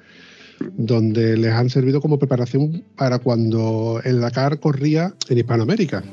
donde 0.77 1.37
les 1.37 1.53
han 1.53 1.71
servido 1.71 2.01
como 2.01 2.19
preparación 2.19 2.85
para 2.97 3.19
cuando 3.19 4.01
el 4.05 4.21
Dakar 4.21 4.61
corría 4.61 5.15
en 5.29 5.39
Hispanoamérica. 5.39 6.05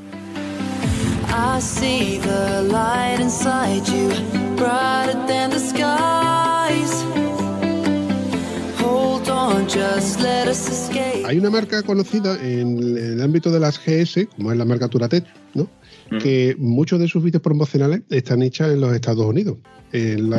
Hay 11.25 11.37
una 11.37 11.49
marca 11.49 11.83
conocida 11.83 12.35
en, 12.41 12.97
el 12.97 13.21
ámbito 13.21 13.51
de 13.51 13.59
las 13.59 13.79
GS, 13.79 14.27
como 14.35 14.51
es 14.51 14.57
la 14.57 14.65
marca 14.65 14.87
Turatet, 14.87 15.25
¿no? 15.53 15.69
Mm. 16.11 16.17
que 16.17 16.55
muchos 16.57 16.99
de 16.99 17.07
sus 17.07 17.23
vídeos 17.23 17.41
promocionales 17.43 18.01
están 18.09 18.41
hechas 18.41 18.71
en 18.71 18.81
los 18.81 18.93
Estados 18.93 19.25
Unidos. 19.25 19.57
En, 19.91 20.31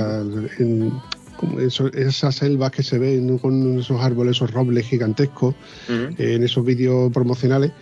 esas 1.97 2.35
selvas 2.35 2.71
que 2.71 2.83
se 2.83 2.99
ven 2.99 3.39
con 3.39 3.79
esos 3.79 3.99
árboles, 4.00 4.37
esos 4.37 4.50
robles 4.50 4.87
gigantescos, 4.87 5.55
mm. 5.89 6.21
en 6.21 6.43
esos 6.43 6.65
vídeos 6.65 7.11
promocionales. 7.12 7.73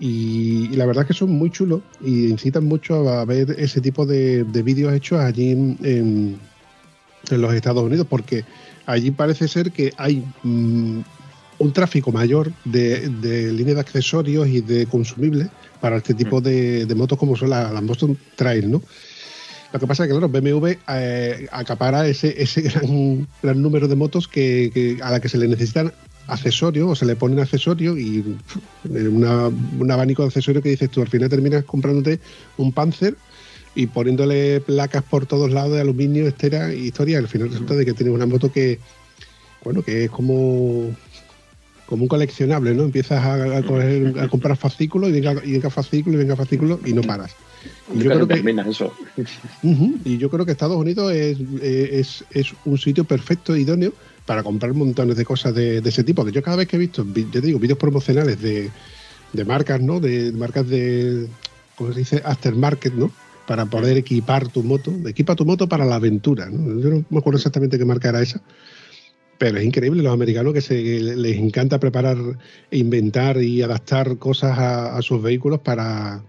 Y, 0.00 0.68
la 0.70 0.86
verdad 0.86 1.02
es 1.02 1.08
que 1.08 1.14
son 1.14 1.30
muy 1.30 1.50
chulos 1.50 1.82
y 2.04 2.28
incitan 2.28 2.64
mucho 2.64 3.08
a 3.08 3.24
ver 3.24 3.54
ese 3.58 3.80
tipo 3.80 4.04
de, 4.04 4.42
vídeos 4.42 4.92
hechos 4.92 5.20
allí 5.20 5.52
en, 5.52 6.38
los 7.30 7.54
Estados 7.54 7.84
Unidos, 7.84 8.06
porque 8.10 8.44
allí 8.86 9.10
parece 9.10 9.48
ser 9.48 9.70
que 9.70 9.92
hay 9.96 10.24
mm, 10.42 11.00
un 11.58 11.72
tráfico 11.72 12.12
mayor 12.12 12.52
de, 12.64 13.08
de 13.08 13.52
líneas 13.52 13.76
de 13.76 13.80
accesorios 13.80 14.48
y 14.48 14.60
de 14.60 14.86
consumibles 14.86 15.48
para 15.80 15.98
este 15.98 16.14
tipo 16.14 16.40
de, 16.40 16.86
motos 16.96 17.18
como 17.18 17.36
son 17.36 17.50
las, 17.50 17.84
Boston 17.84 18.16
Trail, 18.36 18.70
¿no? 18.70 18.82
Lo 19.72 19.80
que 19.80 19.86
pasa 19.86 20.04
es 20.04 20.08
que, 20.08 20.16
claro, 20.16 20.28
BMW 20.28 20.68
eh, 20.88 21.46
acapara 21.52 22.06
ese, 22.06 22.40
ese 22.40 22.62
gran, 22.62 23.28
gran, 23.42 23.60
número 23.60 23.86
de 23.86 23.96
motos 23.96 24.26
que, 24.26 24.98
a 25.02 25.10
la 25.10 25.20
que 25.20 25.28
se 25.28 25.36
le 25.36 25.48
necesitan 25.48 25.92
accesorios 26.26 26.90
o 26.90 26.94
se 26.94 27.04
le 27.04 27.16
ponen 27.16 27.38
accesorios 27.38 27.98
y 27.98 28.24
un 28.88 29.90
abanico 29.90 30.22
de 30.22 30.28
accesorios 30.28 30.62
que 30.62 30.70
dices 30.70 30.90
tú, 30.90 31.02
al 31.02 31.08
final 31.08 31.28
terminas 31.28 31.64
comprándote 31.64 32.18
un 32.56 32.72
Panzer 32.72 33.16
y 33.74 33.86
poniéndole 33.86 34.60
placas 34.60 35.02
por 35.02 35.26
todos 35.26 35.50
lados 35.50 35.72
de 35.72 35.80
aluminio, 35.80 36.26
estera 36.26 36.72
y 36.72 36.86
historia. 36.86 37.18
Al 37.18 37.28
final 37.28 37.50
resulta 37.50 37.74
de 37.74 37.84
que 37.84 37.92
tienes 37.92 38.14
una 38.14 38.24
moto 38.24 38.50
que, 38.50 38.78
bueno, 39.62 39.82
que 39.82 40.04
es 40.04 40.10
como 40.10 40.94
como 41.86 42.02
un 42.04 42.08
coleccionable, 42.08 42.74
¿no? 42.74 42.84
Empiezas 42.84 43.24
a, 43.24 43.58
a, 43.58 44.28
comprar 44.28 44.56
fascículos 44.56 45.10
y 45.10 45.12
venga, 45.12 45.34
y 45.44 45.52
venga 45.52 45.70
fascículo 45.70 46.16
y 46.16 46.18
venga 46.18 46.36
fascículo 46.36 46.80
y 46.84 46.92
no 46.92 47.02
paras. 47.02 47.34
Y 47.94 48.02
yo, 48.02 48.10
creo 48.10 48.28
que, 48.28 48.54
eso. 48.68 48.92
y 50.04 50.18
yo 50.18 50.30
creo 50.30 50.44
que 50.44 50.52
Estados 50.52 50.76
Unidos 50.76 51.12
es, 51.12 51.38
es, 51.62 52.24
es, 52.30 52.52
un 52.64 52.78
sitio 52.78 53.04
perfecto, 53.04 53.56
idóneo, 53.56 53.92
para 54.26 54.42
comprar 54.42 54.72
montones 54.74 55.16
de 55.16 55.24
cosas 55.24 55.54
de, 55.54 55.80
de, 55.80 55.88
ese 55.88 56.04
tipo. 56.04 56.24
Que 56.24 56.32
yo 56.32 56.42
cada 56.42 56.56
vez 56.56 56.68
que 56.68 56.76
he 56.76 56.78
visto, 56.78 57.04
te 57.04 57.40
digo, 57.40 57.58
vídeos 57.58 57.78
promocionales 57.78 58.40
de, 58.40 58.70
de 59.32 59.44
marcas, 59.44 59.80
¿no? 59.80 60.00
De 60.00 60.32
marcas 60.32 60.68
de, 60.68 61.26
¿cómo 61.76 61.92
se 61.92 62.00
dice? 62.00 62.22
Aftermarket, 62.24 62.94
¿no? 62.94 63.10
para 63.46 63.66
poder 63.66 63.96
equipar 63.96 64.48
tu 64.48 64.62
moto. 64.62 64.92
Equipa 65.06 65.34
tu 65.34 65.44
moto 65.44 65.68
para 65.68 65.84
la 65.84 65.96
aventura. 65.96 66.48
¿no? 66.50 66.80
Yo 66.80 66.90
no 66.90 67.04
me 67.10 67.18
acuerdo 67.18 67.38
exactamente 67.38 67.78
qué 67.78 67.84
marca 67.84 68.08
era 68.08 68.22
esa. 68.22 68.40
Pero 69.38 69.58
es 69.58 69.64
increíble 69.64 70.02
los 70.02 70.12
americanos 70.12 70.52
que 70.52 70.60
se, 70.60 70.74
les 71.00 71.36
encanta 71.36 71.80
preparar, 71.80 72.16
inventar 72.70 73.42
y 73.42 73.62
adaptar 73.62 74.18
cosas 74.18 74.58
a, 74.58 75.02
sus 75.02 75.22
vehículos 75.22 75.60
para, 75.60 76.22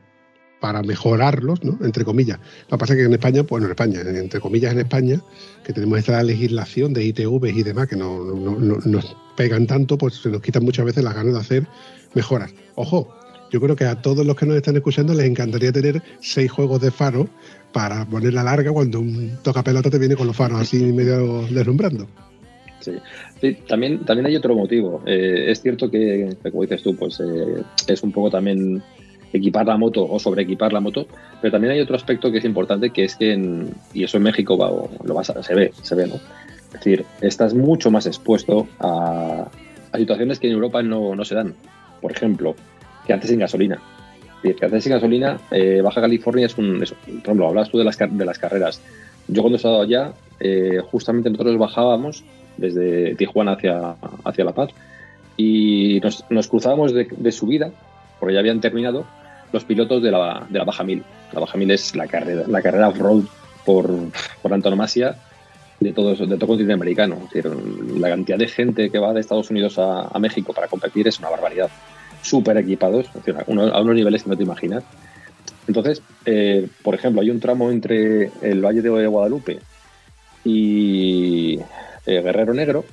para 0.59 0.81
mejorarlos, 0.81 1.63
¿no? 1.63 1.77
Entre 1.83 2.03
comillas. 2.03 2.39
Lo 2.69 2.77
que 2.77 2.79
pasa 2.79 2.93
es 2.93 2.99
que 2.99 3.05
en 3.05 3.13
España, 3.13 3.43
pues 3.43 3.63
en 3.63 3.69
España, 3.69 4.01
entre 4.01 4.39
comillas 4.39 4.73
en 4.73 4.79
España, 4.79 5.21
que 5.63 5.73
tenemos 5.73 5.99
esta 5.99 6.21
legislación 6.23 6.93
de 6.93 7.03
ITVs 7.05 7.55
y 7.55 7.63
demás 7.63 7.87
que 7.87 7.95
no, 7.95 8.23
no, 8.23 8.57
no, 8.59 8.77
nos 8.83 9.15
pegan 9.37 9.67
tanto, 9.67 9.97
pues 9.97 10.15
se 10.15 10.29
nos 10.29 10.41
quitan 10.41 10.63
muchas 10.63 10.85
veces 10.85 11.03
las 11.03 11.13
ganas 11.13 11.33
de 11.33 11.39
hacer 11.39 11.67
mejoras. 12.15 12.53
Ojo, 12.75 13.13
yo 13.51 13.61
creo 13.61 13.75
que 13.75 13.85
a 13.85 14.01
todos 14.01 14.25
los 14.25 14.35
que 14.35 14.45
nos 14.45 14.57
están 14.57 14.75
escuchando 14.75 15.13
les 15.13 15.27
encantaría 15.27 15.71
tener 15.71 16.01
seis 16.19 16.51
juegos 16.51 16.81
de 16.81 16.91
faro 16.91 17.29
para 17.71 18.05
poner 18.05 18.33
la 18.33 18.43
larga 18.43 18.71
cuando 18.71 18.99
un 18.99 19.37
tocapelota 19.43 19.89
te 19.89 19.99
viene 19.99 20.15
con 20.15 20.27
los 20.27 20.35
faros 20.35 20.59
así 20.59 20.77
medio 20.91 21.43
deslumbrando. 21.47 22.07
Sí. 22.85 23.57
también, 23.67 24.05
también 24.05 24.27
hay 24.27 24.35
otro 24.35 24.55
motivo. 24.55 25.01
Eh, 25.05 25.45
es 25.47 25.61
cierto 25.61 25.89
que, 25.89 26.35
como 26.43 26.61
dices 26.61 26.83
tú, 26.83 26.95
pues 26.95 27.19
eh, 27.19 27.63
es 27.87 28.03
un 28.03 28.11
poco 28.11 28.29
también 28.29 28.81
equipar 29.33 29.65
la 29.65 29.75
moto 29.75 30.05
o 30.07 30.19
sobreequipar 30.19 30.71
la 30.71 30.79
moto, 30.79 31.07
pero 31.41 31.51
también 31.51 31.73
hay 31.73 31.81
otro 31.81 31.95
aspecto 31.95 32.31
que 32.31 32.37
es 32.37 32.45
importante, 32.45 32.91
que 32.91 33.05
es 33.05 33.15
que, 33.15 33.33
en, 33.33 33.73
y 33.93 34.03
eso 34.03 34.17
en 34.17 34.23
México 34.23 34.57
va, 34.57 34.71
lo 35.03 35.13
vas 35.13 35.29
a, 35.31 35.41
se 35.41 35.55
ve, 35.55 35.73
se 35.81 35.95
ve, 35.95 36.07
¿no? 36.07 36.15
Es 36.15 36.73
decir, 36.73 37.05
estás 37.21 37.53
mucho 37.53 37.89
más 37.89 38.05
expuesto 38.05 38.67
a, 38.79 39.49
situaciones 39.95 40.39
que 40.39 40.47
en 40.47 40.53
Europa 40.53 40.83
no, 40.83 41.15
no 41.15 41.23
se 41.23 41.35
dan. 41.35 41.55
Por 42.01 42.11
ejemplo, 42.11 42.53
que 43.07 43.13
antes 43.13 43.29
sin 43.29 43.39
gasolina. 43.39 43.81
Que 44.43 44.53
antes 44.61 44.83
sin 44.83 44.91
gasolina, 44.91 45.39
eh, 45.51 45.81
Baja 45.81 46.01
California 46.01 46.45
es 46.45 46.57
un. 46.57 46.79
por 46.79 47.17
ejemplo, 47.23 47.47
hablas 47.47 47.69
tú 47.71 47.77
de 47.77 47.85
las, 47.85 47.97
de 47.97 48.25
las 48.25 48.37
carreras. 48.37 48.81
Yo 49.27 49.41
cuando 49.41 49.55
he 49.55 49.57
estado 49.57 49.81
allá, 49.81 50.13
justamente 50.91 51.29
nosotros 51.29 51.57
bajábamos 51.57 52.25
desde 52.57 53.15
Tijuana 53.15 53.53
hacia, 53.53 53.95
hacia 54.23 54.45
La 54.45 54.53
Paz 54.53 54.69
y 55.37 56.01
nos, 56.29 56.47
cruzábamos 56.47 56.93
de, 56.93 57.31
subida, 57.31 57.71
porque 58.19 58.33
ya 58.33 58.39
habían 58.39 58.61
terminado, 58.61 59.05
los 59.51 59.63
pilotos 59.65 60.01
de 60.01 60.11
la, 60.11 60.45
de 60.49 60.59
la 60.59 60.65
Baja 60.65 60.83
Mil. 60.83 61.03
La 61.33 61.39
Baja 61.39 61.57
Mil 61.57 61.71
es 61.71 61.95
la 61.95 62.07
carrera, 62.07 62.43
la 62.47 62.61
carrera 62.61 62.89
off-road 62.89 63.25
por, 63.65 63.89
por 64.41 64.53
antonomasia 64.53 65.17
de 65.79 65.91
todo, 65.91 66.11
de 66.11 66.15
todo 66.15 66.33
el 66.33 66.39
continente 66.39 66.73
americano. 66.73 67.27
la 67.97 68.09
cantidad 68.09 68.37
de 68.37 68.47
gente 68.47 68.89
que 68.89 68.99
va 68.99 69.13
de 69.13 69.19
Estados 69.19 69.49
Unidos 69.49 69.77
a 69.77 70.17
México 70.19 70.53
para 70.53 70.67
competir 70.67 71.07
es 71.07 71.19
una 71.19 71.29
barbaridad 71.29 71.69
súper 72.25 72.57
equipados, 72.57 73.07
a 73.07 73.43
unos 73.47 73.95
niveles 73.95 74.23
que 74.23 74.29
no 74.29 74.37
te 74.37 74.43
imaginas. 74.43 74.83
Entonces, 75.67 76.01
eh, 76.25 76.67
por 76.83 76.95
ejemplo, 76.95 77.21
hay 77.21 77.29
un 77.29 77.39
tramo 77.39 77.71
entre 77.71 78.31
el 78.41 78.63
Valle 78.63 78.81
de 78.81 79.07
Guadalupe 79.07 79.59
y 80.43 81.59
eh, 82.05 82.21
Guerrero 82.21 82.53
Negro, 82.53 82.85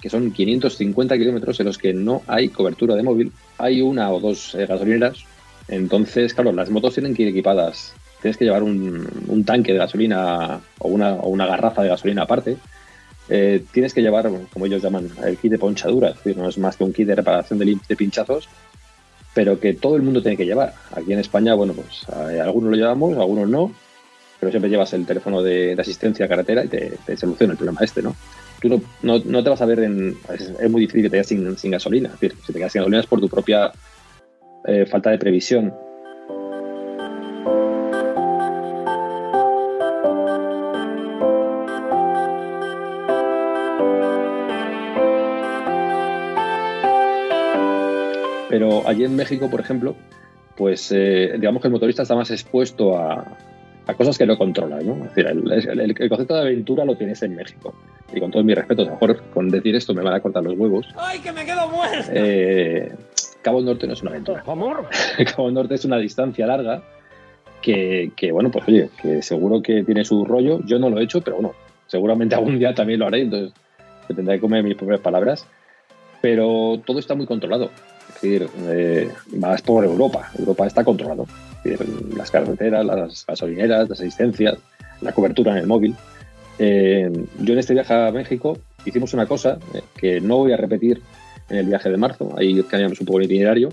que 0.00 0.10
son 0.10 0.30
550 0.30 1.16
kilómetros 1.16 1.58
en 1.60 1.66
los 1.66 1.78
que 1.78 1.92
no 1.92 2.22
hay 2.26 2.48
cobertura 2.48 2.94
de 2.94 3.02
móvil. 3.02 3.32
Hay 3.58 3.80
una 3.80 4.10
o 4.12 4.20
dos 4.20 4.54
eh, 4.54 4.66
gasolineras. 4.66 5.24
Entonces, 5.68 6.34
claro, 6.34 6.52
las 6.52 6.70
motos 6.70 6.94
tienen 6.94 7.14
que 7.14 7.22
ir 7.22 7.28
equipadas. 7.28 7.94
Tienes 8.22 8.36
que 8.36 8.44
llevar 8.44 8.62
un, 8.62 9.44
tanque 9.44 9.72
de 9.72 9.78
gasolina 9.78 10.60
o 10.78 10.88
una, 10.88 11.14
o 11.14 11.32
garrafa 11.36 11.82
de 11.82 11.88
gasolina 11.88 12.22
aparte. 12.22 12.56
tienes 13.28 13.94
que 13.94 14.02
llevar, 14.02 14.28
como 14.52 14.66
ellos 14.66 14.82
llaman, 14.82 15.08
el 15.24 15.36
kit 15.36 15.52
de 15.52 15.58
ponchadura, 15.58 16.08
es 16.08 16.16
decir, 16.16 16.36
no 16.36 16.48
es 16.48 16.58
más 16.58 16.76
que 16.76 16.84
un 16.84 16.92
kit 16.92 17.06
de 17.06 17.14
reparación 17.14 17.58
de, 17.58 17.96
pinchazos 17.96 18.48
pero 19.34 19.60
que 19.60 19.74
todo 19.74 19.94
el 19.94 20.02
mundo 20.02 20.20
tiene 20.20 20.36
que 20.36 20.46
llevar. 20.46 20.74
Aquí 20.90 21.12
en 21.12 21.20
España, 21.20 21.54
bueno, 21.54 21.72
pues 21.72 22.04
eh, 22.32 22.40
algunos 22.40 22.70
lo 22.70 22.76
llevamos, 22.76 23.16
algunos 23.16 23.48
no, 23.48 23.72
pero 24.40 24.50
siempre 24.50 24.70
llevas 24.70 24.92
el 24.94 25.06
teléfono 25.06 25.42
de, 25.42 25.76
asistencia 25.78 26.26
a 26.26 26.28
carretera 26.28 26.64
y 26.64 26.68
te, 26.68 27.16
soluciona 27.16 27.52
el 27.52 27.56
problema 27.56 27.80
este, 27.82 28.02
¿no? 28.02 28.14
tú 28.60 28.68
no, 28.68 28.82
no, 29.02 29.18
no 29.24 29.42
te 29.42 29.50
vas 29.50 29.60
a 29.60 29.66
ver 29.66 29.80
en. 29.80 30.16
Es, 30.32 30.70
muy 30.70 30.82
difícil 30.82 31.02
que 31.02 31.10
te 31.10 31.16
quedes 31.16 31.28
sin, 31.28 31.70
gasolina. 31.70 32.08
Es 32.08 32.20
decir, 32.20 32.36
si 32.44 32.52
te 32.52 32.58
quedas 32.58 32.72
sin 32.72 32.80
gasolina 32.80 33.00
es 33.00 33.06
por 33.06 33.20
tu 33.20 33.28
propia 33.28 33.72
eh, 34.66 34.86
falta 34.86 35.10
de 35.10 35.18
previsión. 35.18 35.74
Pero 48.48 48.88
allí 48.88 49.04
en 49.04 49.14
México, 49.14 49.50
por 49.50 49.60
ejemplo, 49.60 49.94
pues 50.56 50.90
eh, 50.90 51.34
digamos 51.38 51.60
que 51.60 51.68
el 51.68 51.72
motorista 51.72 52.02
está 52.02 52.16
más 52.16 52.30
expuesto 52.30 52.98
a, 52.98 53.36
a 53.88 53.94
cosas 53.94 54.18
que 54.18 54.26
no 54.26 54.36
controla, 54.36 54.80
¿no? 54.82 54.96
Es 54.96 55.14
decir, 55.14 55.26
el, 55.26 55.80
el, 55.80 56.08
concepto 56.10 56.34
de 56.34 56.42
aventura 56.42 56.84
lo 56.84 56.94
tienes 56.94 57.22
en 57.22 57.34
México. 57.34 57.74
Y 58.12 58.20
con 58.20 58.30
todo 58.30 58.44
mi 58.44 58.54
respeto, 58.54 58.82
a 58.82 58.84
lo 58.84 58.90
mejor 58.92 59.22
con 59.32 59.48
decir 59.48 59.74
esto 59.74 59.94
me 59.94 60.02
van 60.02 60.12
a 60.12 60.20
cortar 60.20 60.44
los 60.44 60.58
huevos. 60.58 60.86
¡Ay, 60.94 61.20
que 61.20 61.32
me 61.32 61.46
quedo 61.46 61.68
muerto! 61.68 62.10
Eh, 62.12 62.92
Cabo 63.40 63.62
Norte 63.62 63.86
no 63.86 63.94
es 63.94 64.02
una 64.02 64.10
aventura. 64.10 64.44
¿Amor? 64.46 64.86
Cabo 65.34 65.50
Norte 65.50 65.74
es 65.74 65.86
una 65.86 65.96
distancia 65.96 66.46
larga 66.46 66.82
que, 67.62 68.12
que, 68.14 68.30
bueno, 68.30 68.50
pues 68.50 68.68
oye, 68.68 68.90
que 69.00 69.22
seguro 69.22 69.62
que 69.62 69.82
tiene 69.84 70.04
su 70.04 70.22
rollo. 70.26 70.60
Yo 70.66 70.78
no 70.78 70.90
lo 70.90 71.00
he 71.00 71.04
hecho, 71.04 71.22
pero 71.22 71.36
bueno, 71.36 71.54
seguramente 71.86 72.34
algún 72.34 72.58
día 72.58 72.74
también 72.74 73.00
lo 73.00 73.06
haré, 73.06 73.22
entonces 73.22 73.54
tendré 74.14 74.34
que 74.34 74.40
comer 74.42 74.62
mis 74.64 74.76
propias 74.76 75.00
palabras. 75.00 75.46
Pero 76.20 76.78
todo 76.84 76.98
está 76.98 77.14
muy 77.14 77.24
controlado. 77.24 77.70
Es 78.08 78.14
decir, 78.20 78.48
eh, 78.66 79.10
vas 79.32 79.62
por 79.62 79.82
Europa. 79.82 80.30
Europa 80.38 80.66
está 80.66 80.84
controlado 80.84 81.24
las 81.64 82.30
carreteras, 82.30 82.84
las 82.84 83.26
gasolineras, 83.26 83.88
las 83.88 84.00
asistencias, 84.00 84.58
la 85.00 85.12
cobertura 85.12 85.52
en 85.52 85.58
el 85.58 85.66
móvil. 85.66 85.94
Eh, 86.58 87.10
yo 87.40 87.52
en 87.52 87.58
este 87.58 87.74
viaje 87.74 87.94
a 87.94 88.10
México 88.10 88.58
hicimos 88.84 89.14
una 89.14 89.26
cosa 89.26 89.58
eh, 89.74 89.82
que 89.96 90.20
no 90.20 90.38
voy 90.38 90.52
a 90.52 90.56
repetir 90.56 91.00
en 91.48 91.58
el 91.58 91.66
viaje 91.66 91.88
de 91.88 91.96
marzo, 91.96 92.34
ahí 92.36 92.60
cambiamos 92.64 93.00
un 93.00 93.06
poco 93.06 93.20
el 93.20 93.26
itinerario, 93.26 93.70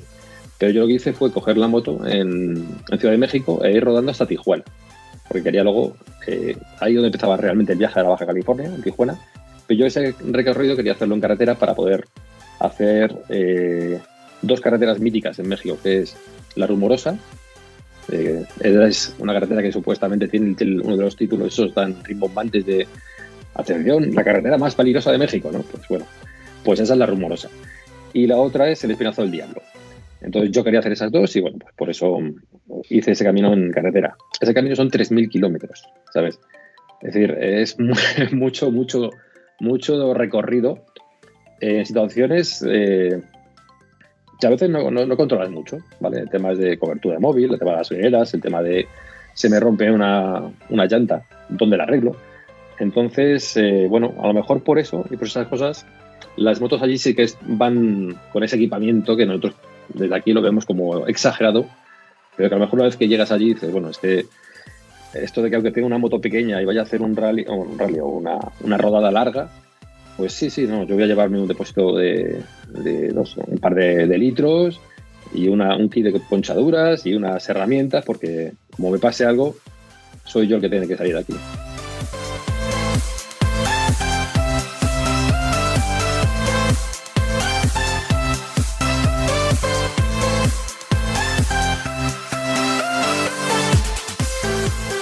pero 0.57 0.71
yo 0.71 0.81
lo 0.81 0.87
que 0.87 0.93
hice 0.93 1.13
fue 1.13 1.31
coger 1.31 1.57
la 1.57 1.67
moto 1.67 2.05
en, 2.07 2.67
Ciudad 2.97 3.11
de 3.11 3.17
México 3.17 3.63
e 3.63 3.71
ir 3.73 3.83
rodando 3.83 4.11
hasta 4.11 4.27
Tijuana, 4.27 4.63
porque 5.27 5.43
quería 5.43 5.63
luego, 5.63 5.95
eh, 6.27 6.55
ahí 6.79 6.93
donde 6.93 7.07
empezaba 7.07 7.37
realmente 7.37 7.73
el 7.73 7.79
viaje 7.79 7.99
a 7.99 8.03
la 8.03 8.09
Baja 8.09 8.25
California, 8.25 8.67
en 8.67 8.81
Tijuana, 8.81 9.19
pero 9.67 9.79
yo 9.79 9.85
ese 9.87 10.13
recorrido 10.23 10.75
quería 10.75 10.93
hacerlo 10.93 11.15
en 11.15 11.21
carretera 11.21 11.55
para 11.55 11.73
poder 11.73 12.05
hacer 12.59 13.13
dos 14.41 14.61
carreteras 14.61 14.99
míticas 14.99 15.39
en 15.39 15.49
México, 15.49 15.77
que 15.81 16.01
es 16.01 16.15
la 16.55 16.67
Rumorosa, 16.67 17.17
eh, 18.11 18.45
es 18.61 19.15
una 19.19 19.33
carretera 19.33 19.61
que 19.61 19.71
supuestamente 19.71 20.27
tiene 20.27 20.55
uno 20.83 20.97
de 20.97 21.03
los 21.03 21.15
títulos 21.15 21.53
esos 21.53 21.73
tan 21.73 22.03
rimbombantes 22.03 22.65
de 22.65 22.87
atención, 23.55 24.13
la 24.13 24.23
carretera 24.23 24.57
más 24.57 24.75
peligrosa 24.75 25.11
de 25.11 25.17
México, 25.17 25.49
¿no? 25.51 25.61
Pues 25.61 25.87
bueno, 25.87 26.05
pues 26.63 26.79
esa 26.79 26.93
es 26.93 26.99
la 26.99 27.05
rumorosa. 27.05 27.49
Y 28.13 28.27
la 28.27 28.37
otra 28.37 28.69
es 28.69 28.83
el 28.83 28.91
Espinazo 28.91 29.21
del 29.21 29.31
Diablo. 29.31 29.61
Entonces 30.21 30.51
yo 30.51 30.63
quería 30.63 30.79
hacer 30.79 30.91
esas 30.91 31.11
dos 31.11 31.35
y 31.35 31.41
bueno, 31.41 31.57
pues 31.59 31.73
por 31.75 31.89
eso 31.89 32.17
hice 32.89 33.11
ese 33.11 33.23
camino 33.23 33.53
en 33.53 33.71
carretera. 33.71 34.15
Ese 34.39 34.53
camino 34.53 34.75
son 34.75 34.89
3.000 34.89 35.29
kilómetros, 35.29 35.83
¿sabes? 36.13 36.39
Es 37.01 37.13
decir, 37.13 37.31
es 37.31 37.77
mucho, 38.31 38.71
mucho, 38.71 39.09
mucho 39.59 40.13
recorrido 40.13 40.85
en 41.59 41.85
situaciones 41.85 42.63
eh, 42.67 43.21
a 44.43 44.49
veces 44.49 44.69
no, 44.69 44.91
no, 44.91 45.17
controlas 45.17 45.49
mucho, 45.49 45.77
¿vale? 45.99 46.19
El 46.19 46.29
tema 46.29 46.53
de 46.53 46.77
cobertura 46.77 47.15
de 47.15 47.21
móvil, 47.21 47.53
el 47.53 47.59
tema 47.59 47.71
de 47.71 47.77
las 47.77 47.89
veneras, 47.89 48.33
el 48.33 48.41
tema 48.41 48.61
de 48.61 48.87
se 49.33 49.49
me 49.49 49.59
rompe 49.59 49.91
una, 49.91 50.41
una 50.69 50.85
llanta, 50.85 51.25
¿dónde 51.49 51.77
la 51.77 51.83
arreglo? 51.83 52.15
Entonces, 52.79 53.55
eh, 53.57 53.87
bueno, 53.89 54.13
a 54.21 54.27
lo 54.27 54.33
mejor 54.33 54.63
por 54.63 54.79
eso 54.79 55.05
y 55.09 55.17
por 55.17 55.27
esas 55.27 55.47
cosas, 55.47 55.85
las 56.35 56.59
motos 56.59 56.81
allí 56.81 56.97
sí 56.97 57.13
que 57.13 57.27
van 57.41 58.17
con 58.33 58.43
ese 58.43 58.55
equipamiento 58.57 59.15
que 59.15 59.25
nosotros 59.25 59.55
desde 59.93 60.15
aquí 60.15 60.33
lo 60.33 60.41
vemos 60.41 60.65
como 60.65 61.07
exagerado, 61.07 61.65
pero 62.35 62.49
que 62.49 62.55
a 62.55 62.57
lo 62.57 62.65
mejor 62.65 62.79
una 62.79 62.87
vez 62.87 62.97
que 62.97 63.07
llegas 63.07 63.31
allí 63.31 63.53
dices, 63.53 63.71
bueno, 63.71 63.89
este, 63.89 64.25
esto 65.13 65.41
de 65.41 65.49
que 65.49 65.55
aunque 65.55 65.71
tenga 65.71 65.87
una 65.87 65.97
moto 65.97 66.19
pequeña 66.19 66.61
y 66.61 66.65
vaya 66.65 66.81
a 66.81 66.83
hacer 66.83 67.01
un 67.01 67.15
rally, 67.15 67.45
o 67.47 67.55
un 67.55 67.79
rally 67.79 67.99
o 67.99 68.07
una, 68.07 68.37
una 68.61 68.77
rodada 68.77 69.11
larga, 69.11 69.49
pues 70.17 70.33
sí, 70.33 70.49
sí, 70.49 70.65
no, 70.65 70.85
yo 70.85 70.95
voy 70.95 71.03
a 71.03 71.07
llevarme 71.07 71.41
un 71.41 71.47
depósito 71.47 71.95
de, 71.95 72.41
dos, 73.13 73.35
un 73.37 73.57
par 73.57 73.75
de, 73.75 74.17
litros 74.17 74.79
y 75.33 75.49
una, 75.49 75.75
un 75.75 75.89
kit 75.89 76.05
de 76.05 76.19
ponchaduras 76.19 77.05
y 77.05 77.13
unas 77.13 77.47
herramientas, 77.49 78.05
porque 78.05 78.53
como 78.75 78.91
me 78.91 78.99
pase 78.99 79.25
algo, 79.25 79.55
soy 80.23 80.47
yo 80.47 80.55
el 80.55 80.61
que 80.61 80.69
tiene 80.69 80.87
que 80.87 80.95
salir 80.95 81.13
de 81.13 81.19
aquí. 81.19 81.33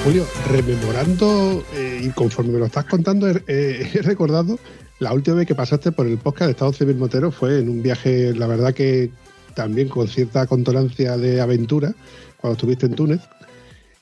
Julio, 0.04 0.26
rememorando 0.50 1.64
eh, 1.76 2.02
y 2.04 2.10
conforme 2.10 2.52
me 2.52 2.60
lo 2.60 2.66
estás 2.66 2.86
contando, 2.86 3.30
he 3.30 4.02
recordado 4.02 4.58
la 5.00 5.14
última 5.14 5.38
vez 5.38 5.48
que 5.48 5.56
pasaste 5.56 5.92
por 5.92 6.08
el 6.08 6.18
podcast 6.18 6.46
de 6.46 6.52
Estado 6.52 6.74
Civil 6.74 6.98
Motero 6.98 7.32
fue 7.32 7.60
en 7.60 7.70
un 7.70 7.82
viaje, 7.82 8.34
la 8.34 8.48
verdad 8.48 8.74
que 8.74 9.12
también 9.54 9.90
con 9.90 10.08
cierta 10.08 10.48
contonancia 10.48 11.18
de 11.18 11.42
aventura, 11.42 11.94
cuando 12.38 12.54
estuviste 12.54 12.86
en 12.86 12.96
Túnez. 12.96 13.22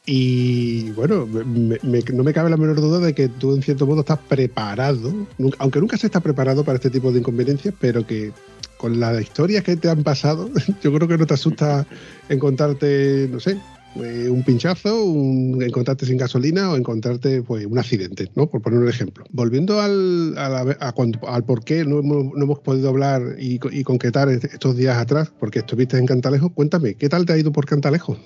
Y 0.06 0.92
bueno, 0.92 1.28
no 1.28 2.24
me 2.24 2.34
cabe 2.34 2.50
la 2.50 2.58
menor 2.58 2.82
duda 2.82 3.00
de 3.00 3.14
que 3.14 3.30
tú 3.30 3.54
en 3.54 3.62
cierto 3.62 3.86
modo 3.86 4.02
estás 4.02 4.20
preparado, 4.20 5.14
aunque 5.60 5.80
nunca 5.80 5.98
se 5.98 6.08
está 6.08 6.20
preparado 6.20 6.64
para 6.64 6.78
este 6.78 6.90
tipo 6.90 7.12
de 7.12 7.20
inconveniencias, 7.20 7.74
pero 7.80 8.06
que 8.06 8.32
con 8.78 9.00
las 9.00 9.22
historias 9.22 9.64
que 9.64 9.78
te 9.78 9.90
han 9.90 10.02
pasado, 10.02 10.50
yo 10.82 10.92
creo 10.92 11.08
que 11.08 11.18
no 11.18 11.28
te 11.28 11.36
asusta 11.36 11.86
encontrarte, 12.30 13.30
no 13.32 13.40
sé, 13.40 13.60
eh, 13.96 14.30
un 14.30 14.44
pinchazo, 14.44 15.04
un 15.04 15.62
encontrarte 15.62 16.06
sin 16.06 16.16
gasolina 16.16 16.72
o 16.72 16.78
encontrarte 16.78 17.42
pues, 17.42 17.66
un 17.66 17.78
accidente, 17.78 18.30
¿no? 18.36 18.50
Por 18.50 18.62
poner 18.62 18.80
un 18.80 18.88
ejemplo. 18.88 19.26
Volviendo 19.32 19.82
al, 19.82 20.38
al 20.38 21.44
por 21.44 21.66
qué 21.66 21.84
no 21.84 22.00
hemos, 22.00 22.60
podido 22.60 22.90
hablar 22.90 23.36
y, 23.38 23.60
concretar 23.84 24.30
estos 24.30 24.78
días 24.78 24.98
atrás, 24.98 25.34
porque 25.38 25.60
estuviste 25.60 25.98
en 25.98 26.06
Cantalejo, 26.06 26.54
cuéntame, 26.54 26.96
¿qué 26.96 27.10
tal 27.10 27.26
te 27.26 27.34
ha 27.34 27.38
ido 27.38 27.52
por 27.52 27.66
Cantalejo? 27.66 28.18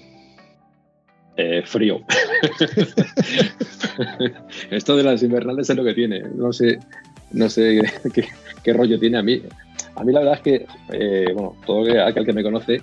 Eh, 1.37 1.63
frío. 1.65 2.01
Esto 4.69 4.95
de 4.95 5.03
las 5.03 5.23
invernales 5.23 5.69
es 5.69 5.75
lo 5.75 5.83
que 5.83 5.93
tiene. 5.93 6.21
No 6.35 6.53
sé, 6.53 6.79
no 7.31 7.49
sé 7.49 7.81
qué, 8.63 8.73
rollo 8.73 8.99
tiene 8.99 9.17
a 9.17 9.23
mí. 9.23 9.41
A 9.95 10.03
mí 10.03 10.13
la 10.13 10.19
verdad 10.19 10.35
es 10.35 10.41
que, 10.41 10.65
eh, 10.93 11.31
bueno, 11.33 11.55
todo 11.65 11.85
aquel 12.05 12.25
que 12.25 12.33
me 12.33 12.43
conoce 12.43 12.81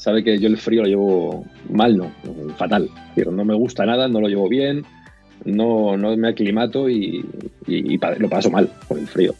sabe 0.00 0.24
que 0.24 0.38
yo 0.38 0.48
el 0.48 0.56
frío 0.56 0.82
lo 0.82 0.88
llevo 0.88 1.44
mal, 1.68 1.94
no, 1.94 2.10
fatal. 2.56 2.88
No 3.30 3.44
me 3.44 3.54
gusta 3.54 3.84
nada, 3.84 4.08
no 4.08 4.22
lo 4.22 4.28
llevo 4.28 4.48
bien, 4.48 4.82
no, 5.44 5.98
no 5.98 6.16
me 6.16 6.28
aclimato 6.28 6.88
y, 6.88 7.22
lo 7.66 8.28
paso 8.30 8.50
mal 8.50 8.70
por 8.88 8.98
el 8.98 9.06
frío. 9.06 9.34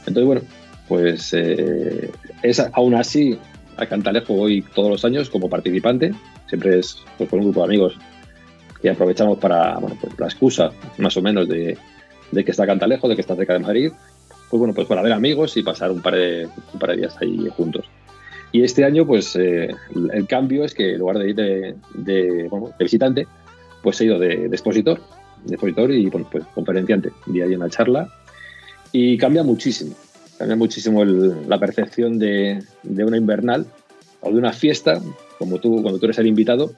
Entonces, 0.00 0.24
bueno, 0.26 0.42
pues 0.88 1.32
eh, 1.32 2.10
es, 2.42 2.60
aún 2.74 2.94
así 2.94 3.38
a 3.78 3.86
Cantalejo 3.86 4.34
voy 4.34 4.62
todos 4.74 4.90
los 4.90 5.04
años 5.06 5.30
como 5.30 5.48
participante, 5.48 6.12
siempre 6.48 6.80
es 6.80 6.98
pues, 7.16 7.30
con 7.30 7.38
un 7.38 7.46
grupo 7.46 7.60
de 7.60 7.66
amigos 7.66 7.96
que 8.82 8.90
aprovechamos 8.90 9.38
para, 9.38 9.78
bueno, 9.78 9.96
pues 9.98 10.12
la 10.20 10.26
excusa 10.26 10.70
más 10.98 11.16
o 11.16 11.22
menos 11.22 11.48
de, 11.48 11.78
que 12.30 12.50
está 12.50 12.66
Cantalejo, 12.66 13.08
de 13.08 13.14
que 13.14 13.22
está 13.22 13.34
cerca 13.36 13.54
de 13.54 13.60
Madrid, 13.60 13.90
pues 14.50 14.58
bueno, 14.58 14.74
pues 14.74 14.86
para 14.86 15.00
ver 15.00 15.12
amigos 15.12 15.56
y 15.56 15.62
pasar 15.62 15.90
un 15.90 16.02
par 16.02 16.14
de, 16.14 16.46
un 16.74 16.78
par 16.78 16.90
de 16.90 16.96
días 16.98 17.16
ahí 17.22 17.48
juntos. 17.56 17.86
Y 18.54 18.62
este 18.62 18.84
año, 18.84 19.04
pues 19.04 19.34
eh, 19.34 19.74
el 20.12 20.26
cambio 20.28 20.64
es 20.64 20.74
que 20.74 20.92
en 20.92 21.00
lugar 21.00 21.18
de 21.18 21.28
ir 21.28 21.34
de, 21.34 22.48
visitante, 22.78 23.26
pues 23.82 24.00
he 24.00 24.04
ido 24.04 24.16
de, 24.20 24.46
expositor, 24.46 25.00
de 25.44 25.54
expositor 25.54 25.90
y 25.90 26.08
pues 26.08 26.44
conferenciante. 26.54 27.10
Día 27.26 27.46
ahí 27.46 27.56
una 27.56 27.68
charla 27.68 28.14
y 28.92 29.18
cambia 29.18 29.42
muchísimo, 29.42 29.96
cambia 30.38 30.54
muchísimo 30.54 31.04
la 31.04 31.58
percepción 31.58 32.20
de, 32.20 32.62
una 32.84 33.16
invernal 33.16 33.66
o 34.20 34.30
de 34.30 34.38
una 34.38 34.52
fiesta, 34.52 35.02
como 35.36 35.58
tú 35.58 35.82
cuando 35.82 35.98
tú 35.98 36.06
eres 36.06 36.18
el 36.18 36.28
invitado, 36.28 36.74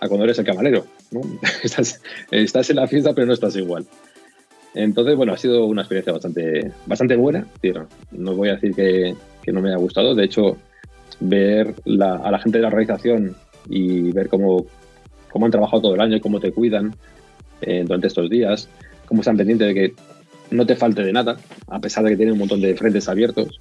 a 0.00 0.08
cuando 0.08 0.24
eres 0.24 0.40
el 0.40 0.44
camarero. 0.44 0.84
Estás, 1.62 2.02
estás 2.32 2.70
en 2.70 2.76
la 2.76 2.88
fiesta 2.88 3.14
pero 3.14 3.28
no 3.28 3.34
estás 3.34 3.54
igual. 3.54 3.86
Entonces, 4.74 5.14
bueno, 5.14 5.32
ha 5.32 5.38
sido 5.38 5.66
una 5.66 5.82
experiencia 5.82 6.12
bastante, 6.12 6.72
bastante 6.86 7.14
buena. 7.14 7.46
No 8.10 8.34
voy 8.34 8.48
a 8.48 8.54
decir 8.54 8.74
que, 8.74 9.14
que 9.44 9.52
no 9.52 9.62
me 9.62 9.68
haya 9.68 9.78
gustado. 9.78 10.16
De 10.16 10.24
hecho, 10.24 10.56
ver 11.20 11.74
a 11.86 12.30
la 12.30 12.38
gente 12.38 12.58
de 12.58 12.62
la 12.62 12.68
organización 12.68 13.36
y 13.68 14.10
ver 14.12 14.28
cómo, 14.28 14.66
cómo 15.30 15.46
han 15.46 15.52
trabajado 15.52 15.82
todo 15.82 15.94
el 15.94 16.00
año, 16.00 16.20
cómo 16.20 16.40
te 16.40 16.52
cuidan 16.52 16.94
eh, 17.60 17.82
durante 17.86 18.06
estos 18.06 18.28
días, 18.30 18.68
cómo 19.06 19.20
están 19.20 19.36
pendientes 19.36 19.68
de 19.68 19.74
que 19.74 19.94
no 20.50 20.66
te 20.66 20.76
falte 20.76 21.02
de 21.02 21.12
nada, 21.12 21.36
a 21.68 21.80
pesar 21.80 22.04
de 22.04 22.10
que 22.10 22.16
tienen 22.16 22.32
un 22.32 22.40
montón 22.40 22.60
de 22.60 22.74
frentes 22.74 23.08
abiertos, 23.08 23.60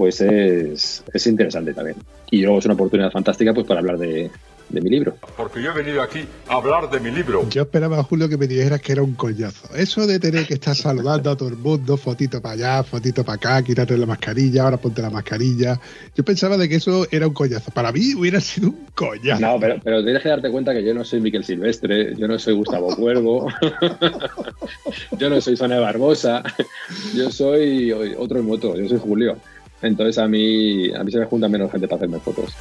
pues 0.00 0.18
es, 0.22 1.04
es 1.12 1.26
interesante 1.26 1.74
también. 1.74 1.98
Y 2.30 2.40
luego 2.40 2.58
es 2.58 2.64
una 2.64 2.72
oportunidad 2.72 3.10
fantástica 3.10 3.52
pues 3.52 3.66
para 3.66 3.80
hablar 3.80 3.98
de, 3.98 4.30
de 4.70 4.80
mi 4.80 4.88
libro. 4.88 5.16
Porque 5.36 5.62
yo 5.62 5.72
he 5.72 5.74
venido 5.74 6.00
aquí 6.00 6.20
a 6.48 6.54
hablar 6.54 6.88
de 6.90 7.00
mi 7.00 7.10
libro. 7.10 7.46
Yo 7.50 7.62
esperaba, 7.62 8.02
Julio, 8.02 8.28
que 8.28 8.36
me 8.36 8.46
dijeras 8.46 8.80
que 8.80 8.92
era 8.92 9.02
un 9.02 9.14
coñazo. 9.14 9.74
Eso 9.74 10.06
de 10.06 10.18
tener 10.18 10.46
que 10.46 10.54
estar 10.54 10.74
saludando 10.74 11.30
a 11.30 11.36
todo 11.36 11.48
el 11.48 11.56
mundo, 11.56 11.96
fotito 11.96 12.40
para 12.40 12.54
allá, 12.54 12.82
fotito 12.82 13.24
para 13.24 13.36
acá, 13.36 13.62
quitarte 13.62 13.96
la 13.98 14.06
mascarilla, 14.06 14.62
ahora 14.62 14.76
ponte 14.76 15.02
la 15.02 15.10
mascarilla. 15.10 15.78
Yo 16.16 16.24
pensaba 16.24 16.56
de 16.56 16.68
que 16.68 16.76
eso 16.76 17.06
era 17.10 17.26
un 17.26 17.34
coñazo. 17.34 17.70
Para 17.72 17.92
mí 17.92 18.14
hubiera 18.14 18.40
sido 18.40 18.68
un 18.68 18.86
coñazo. 18.94 19.40
No, 19.40 19.58
pero, 19.60 19.80
pero 19.82 20.02
tienes 20.02 20.22
que 20.22 20.28
darte 20.28 20.50
cuenta 20.50 20.72
que 20.72 20.84
yo 20.84 20.94
no 20.94 21.04
soy 21.04 21.20
Miquel 21.20 21.44
Silvestre, 21.44 22.16
yo 22.16 22.28
no 22.28 22.38
soy 22.38 22.54
Gustavo 22.54 22.94
Cuervo, 22.96 23.48
yo 25.18 25.28
no 25.28 25.40
soy 25.40 25.56
Sonia 25.56 25.80
Barbosa, 25.80 26.42
yo 27.14 27.30
soy 27.30 27.92
otro 27.92 28.38
en 28.38 28.46
moto, 28.46 28.76
yo 28.76 28.88
soy 28.88 28.98
Julio. 28.98 29.36
Entonces 29.82 30.18
a 30.18 30.28
mí, 30.28 30.92
a 30.92 31.02
mí 31.02 31.10
se 31.10 31.18
me 31.18 31.26
junta 31.26 31.48
menos 31.48 31.70
gente 31.70 31.88
para 31.88 31.96
hacerme 31.96 32.18
fotos. 32.20 32.54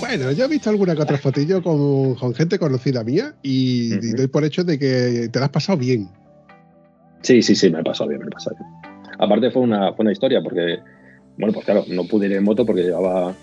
Bueno, 0.00 0.32
yo 0.32 0.46
he 0.46 0.48
visto 0.48 0.70
alguna 0.70 0.96
que 0.96 1.02
otra 1.02 1.18
fotillo 1.18 1.62
con, 1.62 2.14
con 2.14 2.34
gente 2.34 2.58
conocida 2.58 3.04
mía 3.04 3.34
y, 3.42 3.94
y 3.94 4.12
doy 4.12 4.28
por 4.28 4.44
hecho 4.44 4.64
de 4.64 4.78
que 4.78 5.28
te 5.30 5.38
la 5.38 5.46
has 5.46 5.50
pasado 5.50 5.76
bien. 5.78 6.08
Sí, 7.20 7.42
sí, 7.42 7.54
sí, 7.54 7.70
me 7.70 7.80
he 7.80 7.84
pasado 7.84 8.08
bien, 8.08 8.20
me 8.20 8.26
he 8.28 8.30
pasado 8.30 8.56
bien. 8.56 8.70
Aparte 9.18 9.50
fue 9.50 9.62
una, 9.62 9.92
fue 9.92 10.04
una 10.04 10.12
historia 10.12 10.40
porque, 10.42 10.78
bueno, 11.36 11.52
pues 11.52 11.64
claro, 11.64 11.84
no 11.88 12.04
pude 12.04 12.26
ir 12.26 12.32
en 12.32 12.44
moto 12.44 12.64
porque 12.64 12.82
llevaba, 12.82 13.34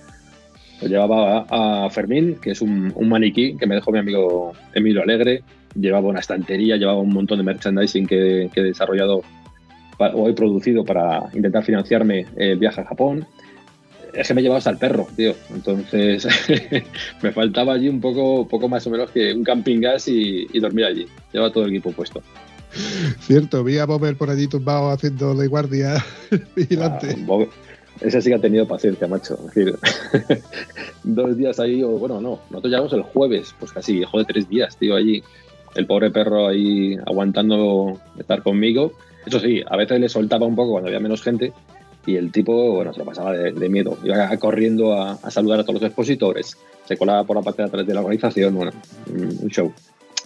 llevaba 0.87 1.45
a, 1.49 1.89
Fermín, 1.89 2.37
que 2.41 2.51
es 2.51 2.61
un, 2.61 2.91
un 2.95 3.09
maniquí 3.09 3.55
que 3.57 3.65
me 3.67 3.75
dejó 3.75 3.91
mi 3.91 3.99
amigo 3.99 4.53
Emilio 4.73 5.01
Alegre, 5.03 5.43
llevaba 5.75 6.09
una 6.09 6.19
estantería, 6.19 6.77
llevaba 6.77 6.99
un 6.99 7.13
montón 7.13 7.37
de 7.39 7.43
merchandising 7.43 8.05
que, 8.07 8.49
que 8.53 8.59
he 8.59 8.63
desarrollado 8.63 9.21
pa- 9.97 10.11
o 10.13 10.29
he 10.29 10.33
producido 10.33 10.83
para 10.85 11.23
intentar 11.33 11.63
financiarme 11.63 12.25
el 12.35 12.57
viaje 12.59 12.81
a 12.81 12.85
Japón. 12.85 13.25
Es 14.13 14.27
que 14.27 14.33
me 14.35 14.41
he 14.41 14.43
llevado 14.43 14.59
hasta 14.59 14.69
el 14.69 14.77
perro, 14.77 15.07
tío. 15.15 15.33
Entonces 15.53 16.27
me 17.23 17.31
faltaba 17.31 17.73
allí 17.73 17.89
un 17.89 17.99
poco, 17.99 18.47
poco 18.47 18.69
más 18.69 18.85
o 18.85 18.91
menos 18.91 19.09
que 19.09 19.33
un 19.33 19.43
camping 19.43 19.81
gas 19.81 20.07
y, 20.07 20.45
y 20.53 20.59
dormir 20.59 20.85
allí. 20.85 21.07
Llevaba 21.31 21.51
todo 21.51 21.63
el 21.65 21.71
equipo 21.71 21.91
puesto. 21.91 22.21
Cierto, 23.21 23.63
vi 23.63 23.77
a 23.77 23.85
Bobber 23.85 24.15
por 24.15 24.29
allí 24.29 24.47
tumbado 24.47 24.89
haciendo 24.89 25.33
de 25.35 25.47
guardia 25.47 26.03
vigilante. 26.55 27.15
Ah, 27.29 27.45
ese 28.03 28.21
sí 28.21 28.29
que 28.29 28.35
ha 28.35 28.39
tenido 28.39 28.67
paciencia, 28.67 29.07
macho. 29.07 29.37
Es 29.47 29.53
decir, 29.53 29.75
dos 31.03 31.37
días 31.37 31.59
ahí, 31.59 31.81
o 31.83 31.89
bueno, 31.89 32.19
no, 32.19 32.39
nosotros 32.49 32.71
llegamos 32.71 32.93
el 32.93 33.01
jueves, 33.03 33.55
pues 33.59 33.71
casi, 33.71 34.03
joder, 34.03 34.27
tres 34.27 34.49
días, 34.49 34.77
tío, 34.77 34.95
allí. 34.95 35.23
El 35.75 35.87
pobre 35.87 36.11
perro 36.11 36.47
ahí 36.47 36.95
aguantando 37.05 37.99
estar 38.19 38.43
conmigo. 38.43 38.93
Eso 39.25 39.39
sí, 39.39 39.63
a 39.65 39.75
veces 39.75 39.99
le 39.99 40.09
soltaba 40.09 40.45
un 40.45 40.55
poco 40.55 40.71
cuando 40.73 40.89
había 40.89 40.99
menos 40.99 41.23
gente 41.23 41.51
y 42.05 42.15
el 42.15 42.31
tipo, 42.31 42.73
bueno, 42.73 42.93
se 42.93 42.99
lo 42.99 43.05
pasaba 43.05 43.31
de, 43.31 43.69
miedo. 43.69 43.97
Iba 44.03 44.35
corriendo 44.37 44.93
a, 44.93 45.13
a 45.13 45.31
saludar 45.31 45.61
a 45.61 45.63
todos 45.63 45.75
los 45.81 45.83
expositores, 45.83 46.57
se 46.85 46.97
colaba 46.97 47.23
por 47.23 47.37
la 47.37 47.41
parte 47.41 47.61
de 47.61 47.67
atrás 47.69 47.87
de 47.87 47.93
la 47.93 48.01
organización, 48.01 48.55
bueno, 48.55 48.71
un 49.07 49.49
show. 49.49 49.73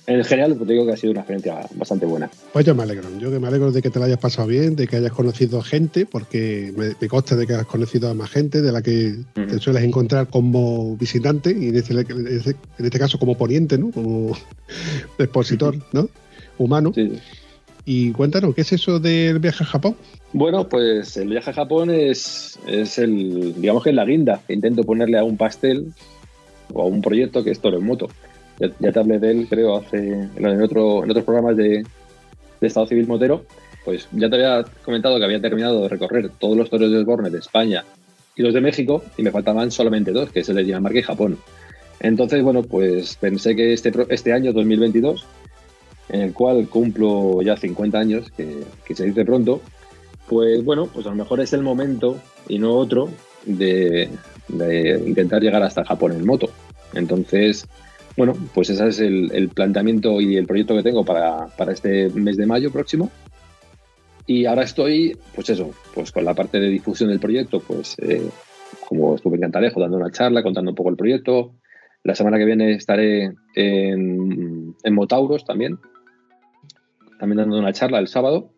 En 0.09 0.23
general, 0.23 0.55
pues 0.55 0.65
te 0.67 0.73
digo 0.73 0.85
que 0.85 0.93
ha 0.93 0.97
sido 0.97 1.11
una 1.11 1.19
experiencia 1.19 1.67
bastante 1.75 2.05
buena. 2.05 2.29
Pues 2.53 2.65
yo 2.65 2.73
me 2.73 2.83
alegro, 2.83 3.09
yo 3.19 3.29
que 3.29 3.39
me 3.39 3.47
alegro 3.49 3.73
de 3.73 3.81
que 3.81 3.89
te 3.89 3.99
la 3.99 4.05
hayas 4.05 4.19
pasado 4.19 4.47
bien, 4.47 4.77
de 4.77 4.87
que 4.87 4.95
hayas 4.95 5.11
conocido 5.11 5.61
gente, 5.61 6.05
porque 6.05 6.73
me, 6.77 6.93
me 6.99 7.07
consta 7.09 7.35
de 7.35 7.45
que 7.45 7.53
has 7.53 7.65
conocido 7.65 8.09
a 8.09 8.13
más 8.13 8.29
gente 8.29 8.61
de 8.61 8.71
la 8.71 8.81
que 8.81 9.17
te 9.33 9.59
sueles 9.59 9.83
encontrar 9.83 10.27
como 10.29 10.95
visitante 10.95 11.51
y 11.51 11.67
en 11.67 11.75
este, 11.75 11.93
en 11.93 12.27
este- 12.27 12.55
este 12.79 12.99
caso 12.99 13.19
como 13.19 13.37
poniente, 13.37 13.77
¿no? 13.77 13.91
Como 13.91 14.31
expositor, 15.19 15.75
¿no? 15.91 16.07
Humano. 16.57 16.93
Sí. 16.95 17.19
Y 17.83 18.11
cuéntanos, 18.13 18.55
¿qué 18.55 18.61
es 18.61 18.71
eso 18.71 18.99
del 18.99 19.39
viaje 19.39 19.65
a 19.65 19.67
Japón? 19.67 19.95
Bueno, 20.31 20.69
pues 20.69 21.17
el 21.17 21.27
viaje 21.27 21.49
a 21.49 21.53
Japón 21.53 21.89
es, 21.89 22.57
es 22.65 22.97
el, 22.97 23.55
digamos 23.61 23.83
que 23.83 23.89
es 23.89 23.95
la 23.95 24.05
guinda 24.05 24.41
intento 24.47 24.83
ponerle 24.83 25.17
a 25.17 25.23
un 25.25 25.35
pastel 25.35 25.93
o 26.73 26.81
a 26.81 26.85
un 26.85 27.01
proyecto 27.01 27.43
que 27.43 27.51
es 27.51 27.59
Toro 27.59 27.77
en 27.77 27.85
Moto. 27.85 28.07
Ya, 28.59 28.91
te 28.91 28.99
hablé 28.99 29.19
de 29.19 29.31
él, 29.31 29.47
creo, 29.49 29.77
hace 29.77 29.97
en, 29.97 30.61
otro, 30.61 31.03
en 31.03 31.11
otros 31.11 31.25
programas 31.25 31.57
de, 31.57 31.85
Estado 32.61 32.87
Civil 32.87 33.07
Motero. 33.07 33.45
Pues 33.85 34.07
ya 34.11 34.29
te 34.29 34.35
había 34.35 34.65
comentado 34.83 35.17
que 35.17 35.25
había 35.25 35.39
terminado 35.39 35.83
de 35.83 35.89
recorrer 35.89 36.29
todos 36.39 36.57
los 36.57 36.69
toros 36.69 36.91
de 36.91 36.97
Osborne 36.97 37.29
de 37.29 37.37
España 37.37 37.85
y 38.35 38.41
los 38.41 38.53
de 38.53 38.61
México 38.61 39.03
y 39.15 39.23
me 39.23 39.31
faltaban 39.31 39.71
solamente 39.71 40.11
dos, 40.11 40.31
que 40.31 40.41
es 40.41 40.49
el 40.49 40.55
de 40.55 40.63
Dinamarca 40.63 40.99
y 40.99 41.03
Japón. 41.03 41.37
Entonces, 41.99 42.43
bueno, 42.43 42.63
pues 42.63 43.15
pensé 43.15 43.55
que 43.55 43.73
este, 43.73 43.91
este 44.09 44.33
año 44.33 44.53
2022, 44.53 45.25
en 46.09 46.21
el 46.21 46.33
cual 46.33 46.67
cumplo 46.67 47.41
ya 47.41 47.55
50 47.55 47.97
años, 47.97 48.31
que, 48.35 48.63
que 48.85 48.95
se 48.95 49.05
dice 49.05 49.23
pronto, 49.23 49.61
pues 50.27 50.63
bueno, 50.65 50.87
pues 50.87 51.05
a 51.05 51.09
lo 51.09 51.15
mejor 51.15 51.39
es 51.39 51.53
el 51.53 51.61
momento 51.61 52.17
y 52.49 52.59
no 52.59 52.75
otro 52.75 53.09
de, 53.45 54.09
de 54.49 55.03
intentar 55.05 55.41
llegar 55.41 55.63
hasta 55.63 55.85
Japón 55.85 56.11
en 56.11 56.25
moto. 56.25 56.49
Entonces, 56.93 57.67
bueno, 58.17 58.33
pues 58.53 58.71
ese 58.71 58.87
es 58.87 58.99
el, 58.99 59.49
planteamiento 59.49 60.19
y 60.19 60.37
el 60.37 60.47
proyecto 60.47 60.75
que 60.75 60.81
tengo 60.81 61.05
para, 61.05 61.49
este 61.71 62.09
mes 62.09 62.35
de 62.35 62.47
mayo 62.47 62.71
próximo. 62.71 63.11
Y 64.25 64.45
ahora 64.45 64.63
estoy, 64.63 65.15
pues 65.35 65.51
eso, 65.51 65.69
pues 65.93 66.11
con 66.11 66.25
la 66.25 66.33
parte 66.33 66.59
de 66.59 66.67
difusión 66.67 67.09
del 67.09 67.19
proyecto, 67.19 67.59
pues 67.59 67.95
eh, 67.99 68.27
como 68.87 69.15
estuve 69.15 69.35
en 69.35 69.41
Cantalejo 69.41 69.79
dando 69.79 69.97
una 69.97 70.11
charla, 70.11 70.41
contando 70.41 70.71
un 70.71 70.75
poco 70.75 70.89
el 70.89 70.97
proyecto. 70.97 71.53
La 72.03 72.15
semana 72.15 72.39
que 72.39 72.45
viene 72.45 72.73
estaré 72.73 73.35
en, 73.53 74.75
en 74.83 74.93
Motauros 74.95 75.45
también, 75.45 75.77
también 77.19 77.37
dando 77.37 77.59
una 77.59 77.71
charla 77.71 77.99
el 77.99 78.07
sábado. 78.07 78.49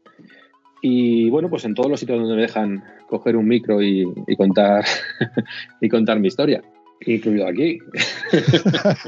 Y 0.81 1.29
bueno, 1.29 1.49
pues 1.49 1.65
en 1.65 1.75
todos 1.75 1.89
los 1.89 1.99
sitios 1.99 2.19
donde 2.19 2.35
me 2.35 2.43
dejan 2.43 2.81
coger 3.09 3.35
un 3.35 3.47
micro 3.47 3.83
y 3.83 4.05
contar 4.37 4.85
y 5.81 5.89
contar 5.89 6.19
mi 6.19 6.29
historia, 6.29 6.63
incluido 7.05 7.47
aquí. 7.47 7.79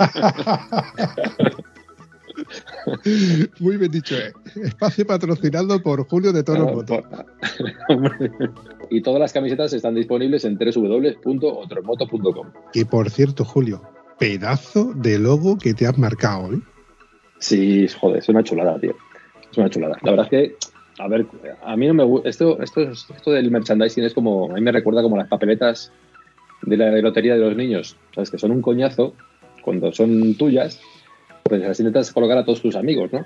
Muy 3.59 3.77
bien 3.77 3.91
dicho, 3.91 4.15
¿eh? 4.17 4.33
Espacio 4.63 5.05
patrocinado 5.05 5.81
por 5.81 6.07
Julio 6.07 6.31
de 6.33 6.43
Toro 6.43 6.83
por- 6.85 7.03
y 8.89 9.01
todas 9.01 9.19
las 9.19 9.31
camisetas 9.33 9.73
están 9.73 9.95
disponibles 9.95 10.45
en 10.45 10.57
www.otromoto.com. 10.57 12.47
Y 12.73 12.85
por 12.85 13.09
cierto, 13.09 13.45
Julio, 13.45 13.81
pedazo 14.17 14.93
de 14.95 15.19
logo 15.19 15.57
que 15.57 15.73
te 15.73 15.85
has 15.87 15.97
marcado, 15.97 16.53
¿eh? 16.53 16.59
Sí, 17.39 17.87
joder, 17.87 18.17
es 18.19 18.29
una 18.29 18.43
chulada, 18.43 18.79
tío. 18.79 18.95
Es 19.51 19.57
una 19.57 19.69
chulada. 19.69 19.97
La 20.03 20.11
verdad 20.11 20.27
es 20.27 20.29
que, 20.29 20.55
a 20.99 21.07
ver, 21.07 21.25
a 21.63 21.75
mí 21.75 21.87
no 21.87 21.93
me 21.93 22.03
gusta. 22.03 22.29
Esto, 22.29 22.61
esto, 22.61 22.81
es- 22.81 23.07
esto 23.15 23.31
del 23.31 23.49
merchandising 23.51 24.03
es 24.03 24.13
como. 24.13 24.51
A 24.51 24.53
mí 24.55 24.61
me 24.61 24.71
recuerda 24.71 25.01
como 25.01 25.17
las 25.17 25.27
papeletas 25.27 25.91
de 26.61 26.77
la 26.77 26.91
lotería 27.01 27.35
de 27.35 27.41
los 27.41 27.55
niños. 27.55 27.97
¿Sabes? 28.13 28.29
Que 28.29 28.37
son 28.37 28.51
un 28.51 28.61
coñazo 28.61 29.13
cuando 29.61 29.91
son 29.91 30.35
tuyas, 30.35 30.79
pues 31.43 31.61
las 31.61 31.79
intentas 31.79 32.11
colocar 32.11 32.37
a 32.37 32.45
todos 32.45 32.61
tus 32.61 32.75
amigos, 32.75 33.11
¿no? 33.13 33.25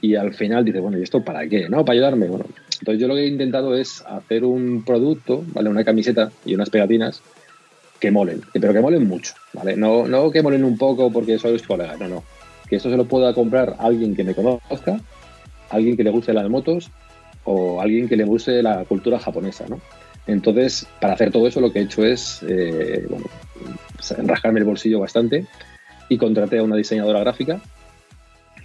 Y 0.00 0.16
al 0.16 0.34
final 0.34 0.64
dices, 0.64 0.82
bueno, 0.82 0.98
¿y 0.98 1.02
esto 1.02 1.24
para 1.24 1.46
qué? 1.48 1.68
¿No? 1.68 1.84
Para 1.84 1.94
ayudarme. 1.94 2.26
Bueno, 2.26 2.44
entonces 2.80 3.00
yo 3.00 3.08
lo 3.08 3.14
que 3.14 3.22
he 3.22 3.28
intentado 3.28 3.76
es 3.76 4.02
hacer 4.06 4.44
un 4.44 4.84
producto, 4.84 5.44
¿vale? 5.52 5.70
Una 5.70 5.84
camiseta 5.84 6.32
y 6.44 6.54
unas 6.54 6.70
pegatinas 6.70 7.22
que 8.00 8.10
molen, 8.10 8.42
pero 8.52 8.72
que 8.72 8.80
molen 8.80 9.06
mucho, 9.06 9.34
¿vale? 9.52 9.76
No, 9.76 10.08
no 10.08 10.32
que 10.32 10.42
molen 10.42 10.64
un 10.64 10.76
poco 10.76 11.12
porque 11.12 11.38
sois 11.38 11.62
colegas, 11.62 12.00
no, 12.00 12.08
no. 12.08 12.24
Que 12.68 12.76
esto 12.76 12.90
se 12.90 12.96
lo 12.96 13.04
pueda 13.04 13.32
comprar 13.32 13.76
alguien 13.78 14.16
que 14.16 14.24
me 14.24 14.34
conozca, 14.34 15.00
alguien 15.70 15.96
que 15.96 16.02
le 16.02 16.10
guste 16.10 16.32
las 16.32 16.50
motos 16.50 16.90
o 17.44 17.80
alguien 17.80 18.08
que 18.08 18.16
le 18.16 18.24
guste 18.24 18.60
la 18.60 18.84
cultura 18.86 19.20
japonesa, 19.20 19.66
¿no? 19.68 19.80
Entonces, 20.26 20.86
para 21.00 21.14
hacer 21.14 21.30
todo 21.32 21.46
eso, 21.46 21.60
lo 21.60 21.72
que 21.72 21.80
he 21.80 21.82
hecho 21.82 22.04
es, 22.04 22.42
eh, 22.48 23.06
bueno, 23.08 23.26
rascarme 24.24 24.60
el 24.60 24.66
bolsillo 24.66 25.00
bastante 25.00 25.46
y 26.08 26.16
contraté 26.16 26.58
a 26.58 26.62
una 26.62 26.76
diseñadora 26.76 27.20
gráfica, 27.20 27.60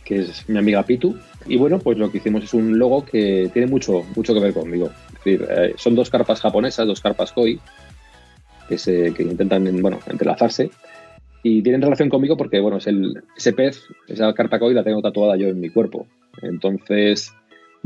que 0.05 0.19
es 0.19 0.47
mi 0.47 0.57
amiga 0.57 0.83
Pitu. 0.83 1.17
Y 1.47 1.57
bueno, 1.57 1.79
pues 1.79 1.97
lo 1.97 2.11
que 2.11 2.19
hicimos 2.19 2.43
es 2.43 2.53
un 2.53 2.77
logo 2.77 3.05
que 3.05 3.49
tiene 3.53 3.67
mucho, 3.67 4.03
mucho 4.15 4.33
que 4.33 4.39
ver 4.39 4.53
conmigo. 4.53 4.91
Es 5.07 5.13
decir, 5.23 5.47
eh, 5.49 5.73
son 5.77 5.95
dos 5.95 6.09
carpas 6.09 6.41
japonesas, 6.41 6.85
dos 6.85 7.01
carpas 7.01 7.31
koi, 7.31 7.59
que, 8.69 8.77
se, 8.77 9.13
que 9.13 9.23
intentan, 9.23 9.81
bueno, 9.81 9.99
entrelazarse. 10.07 10.69
Y 11.43 11.61
tienen 11.61 11.81
relación 11.81 12.09
conmigo 12.09 12.35
porque, 12.37 12.59
bueno, 12.59 12.77
es 12.77 12.87
el, 12.87 13.23
ese 13.35 13.53
pez, 13.53 13.83
esa 14.07 14.33
carpa 14.33 14.59
koi 14.59 14.73
la 14.73 14.83
tengo 14.83 15.01
tatuada 15.01 15.37
yo 15.37 15.47
en 15.47 15.59
mi 15.59 15.69
cuerpo. 15.69 16.07
Entonces, 16.41 17.33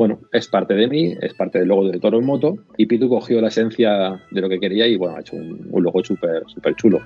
bueno, 0.01 0.19
es 0.31 0.47
parte 0.47 0.73
de 0.73 0.87
mí, 0.87 1.15
es 1.21 1.35
parte 1.35 1.59
del 1.59 1.67
logo 1.67 1.87
de 1.87 1.99
Toro 1.99 2.17
en 2.17 2.25
Moto. 2.25 2.57
Y 2.75 2.87
Pitu 2.87 3.07
cogió 3.07 3.39
la 3.39 3.49
esencia 3.49 4.19
de 4.31 4.41
lo 4.41 4.49
que 4.49 4.59
quería 4.59 4.87
y, 4.87 4.95
bueno, 4.95 5.15
ha 5.15 5.19
hecho 5.19 5.35
un, 5.35 5.69
logo 5.71 6.03
súper 6.03 6.41
súper 6.47 6.75
chulo. 6.75 6.99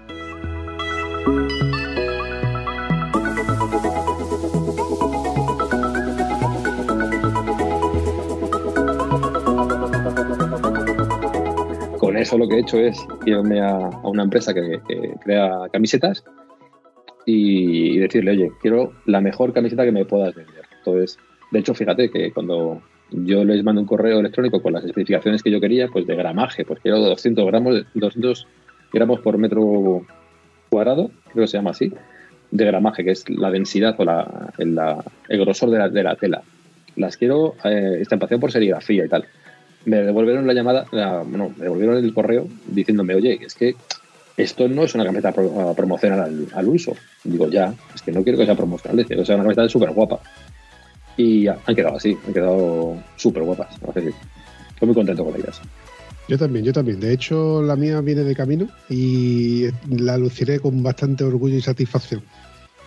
Con 11.99 12.15
eso 12.15 12.37
lo 12.37 12.47
que 12.47 12.55
he 12.55 12.59
hecho 12.61 12.79
es 12.79 13.05
irme 13.25 13.59
a, 13.59 13.89
una 14.03 14.23
empresa 14.23 14.53
que, 14.53 14.79
que 14.87 15.15
crea 15.21 15.67
camisetas 15.73 16.23
y, 17.25 17.97
y 17.97 17.97
decirle, 17.97 18.31
oye, 18.31 18.51
quiero 18.61 18.93
la 19.05 19.19
mejor 19.19 19.51
camiseta 19.51 19.83
que 19.83 19.91
me 19.91 20.05
puedas 20.05 20.33
vender. 20.33 20.63
Entonces, 20.77 21.19
de 21.51 21.59
hecho, 21.59 21.73
fíjate 21.73 22.09
que 22.09 22.31
cuando 22.31 22.81
yo 23.11 23.43
les 23.43 23.63
mando 23.63 23.81
un 23.81 23.87
correo 23.87 24.19
electrónico 24.19 24.61
con 24.61 24.73
las 24.73 24.83
especificaciones 24.83 25.43
que 25.43 25.51
yo 25.51 25.61
quería, 25.61 25.87
pues 25.87 26.07
de 26.07 26.15
gramaje, 26.15 26.65
pues 26.65 26.79
quiero 26.81 26.99
200 26.99 27.45
gramos, 27.45 27.85
200 27.93 28.47
gramos 28.91 29.19
por 29.21 29.37
metro 29.37 30.05
cuadrado, 30.69 31.11
creo 31.31 31.43
que 31.43 31.47
se 31.47 31.57
llama 31.57 31.71
así, 31.71 31.91
de 32.51 32.65
gramaje, 32.65 33.03
que 33.03 33.11
es 33.11 33.29
la 33.29 33.51
densidad 33.51 33.95
o 33.99 34.05
la, 34.05 34.53
el 34.57 35.39
grosor 35.39 35.69
de 35.69 35.77
la, 35.77 35.89
de 35.89 36.03
la 36.03 36.15
tela. 36.15 36.41
Las 36.95 37.17
quiero 37.17 37.55
eh, 37.63 37.97
estampación 38.01 38.39
por 38.39 38.51
serigrafía 38.51 39.05
y 39.05 39.09
tal. 39.09 39.25
Me 39.85 39.97
devolvieron 40.01 40.47
la 40.47 40.53
llamada, 40.53 40.85
la- 40.91 41.23
no, 41.23 41.49
me 41.49 41.63
devolvieron 41.63 41.97
el 41.97 42.13
correo 42.13 42.47
diciéndome, 42.67 43.15
oye, 43.15 43.37
es 43.45 43.53
que 43.53 43.75
esto 44.37 44.67
no 44.67 44.83
es 44.83 44.95
una 44.95 45.03
camiseta 45.05 45.31
pro- 45.31 45.73
promocional 45.75 46.19
al, 46.21 46.47
al 46.53 46.67
uso. 46.67 46.93
Digo, 47.23 47.49
ya, 47.49 47.73
es 47.93 48.01
que 48.01 48.11
no 48.11 48.23
quiero 48.23 48.37
que 48.39 48.45
sea 48.45 48.55
promocional, 48.55 49.05
quiero 49.05 49.21
que 49.21 49.25
sea 49.25 49.35
una 49.35 49.43
camiseta 49.43 49.69
súper 49.69 49.91
guapa. 49.91 50.19
Y 51.17 51.43
ya, 51.43 51.57
han 51.65 51.75
quedado 51.75 51.97
así, 51.97 52.17
han 52.25 52.33
quedado 52.33 52.97
súper 53.15 53.43
guapas. 53.43 53.69
la 53.81 53.87
verdad 53.87 54.01
que 54.03 54.11
sí. 54.11 54.17
Estoy 54.73 54.85
muy 54.87 54.95
contento 54.95 55.23
con 55.23 55.35
ellas. 55.35 55.61
Yo 56.27 56.37
también, 56.37 56.65
yo 56.65 56.73
también. 56.73 56.99
De 56.99 57.13
hecho, 57.13 57.61
la 57.61 57.75
mía 57.75 58.01
viene 58.01 58.23
de 58.23 58.35
camino 58.35 58.67
y 58.89 59.67
la 59.89 60.17
luciré 60.17 60.59
con 60.59 60.81
bastante 60.81 61.23
orgullo 61.23 61.55
y 61.55 61.61
satisfacción. 61.61 62.23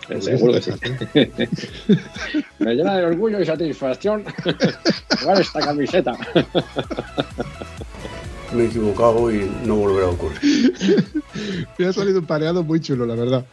Eh, 0.09 0.21
Seguro 0.21 0.53
que 0.53 0.61
sí. 0.61 0.71
Satisfacción. 0.71 1.49
Me 2.59 2.75
llena 2.75 2.97
de 2.97 3.05
orgullo 3.05 3.39
y 3.39 3.45
satisfacción 3.45 4.25
llevar 5.19 5.41
esta 5.41 5.59
camiseta. 5.61 6.17
Me 8.53 8.63
he 8.63 8.65
equivocado 8.65 9.31
y 9.31 9.49
no 9.65 9.75
volverá 9.75 10.07
a 10.07 10.09
ocurrir. 10.09 10.73
Me 11.77 11.85
ha 11.85 11.93
salido 11.93 12.19
un 12.19 12.25
pareado 12.25 12.63
muy 12.63 12.79
chulo, 12.79 13.05
la 13.05 13.15
verdad. 13.15 13.45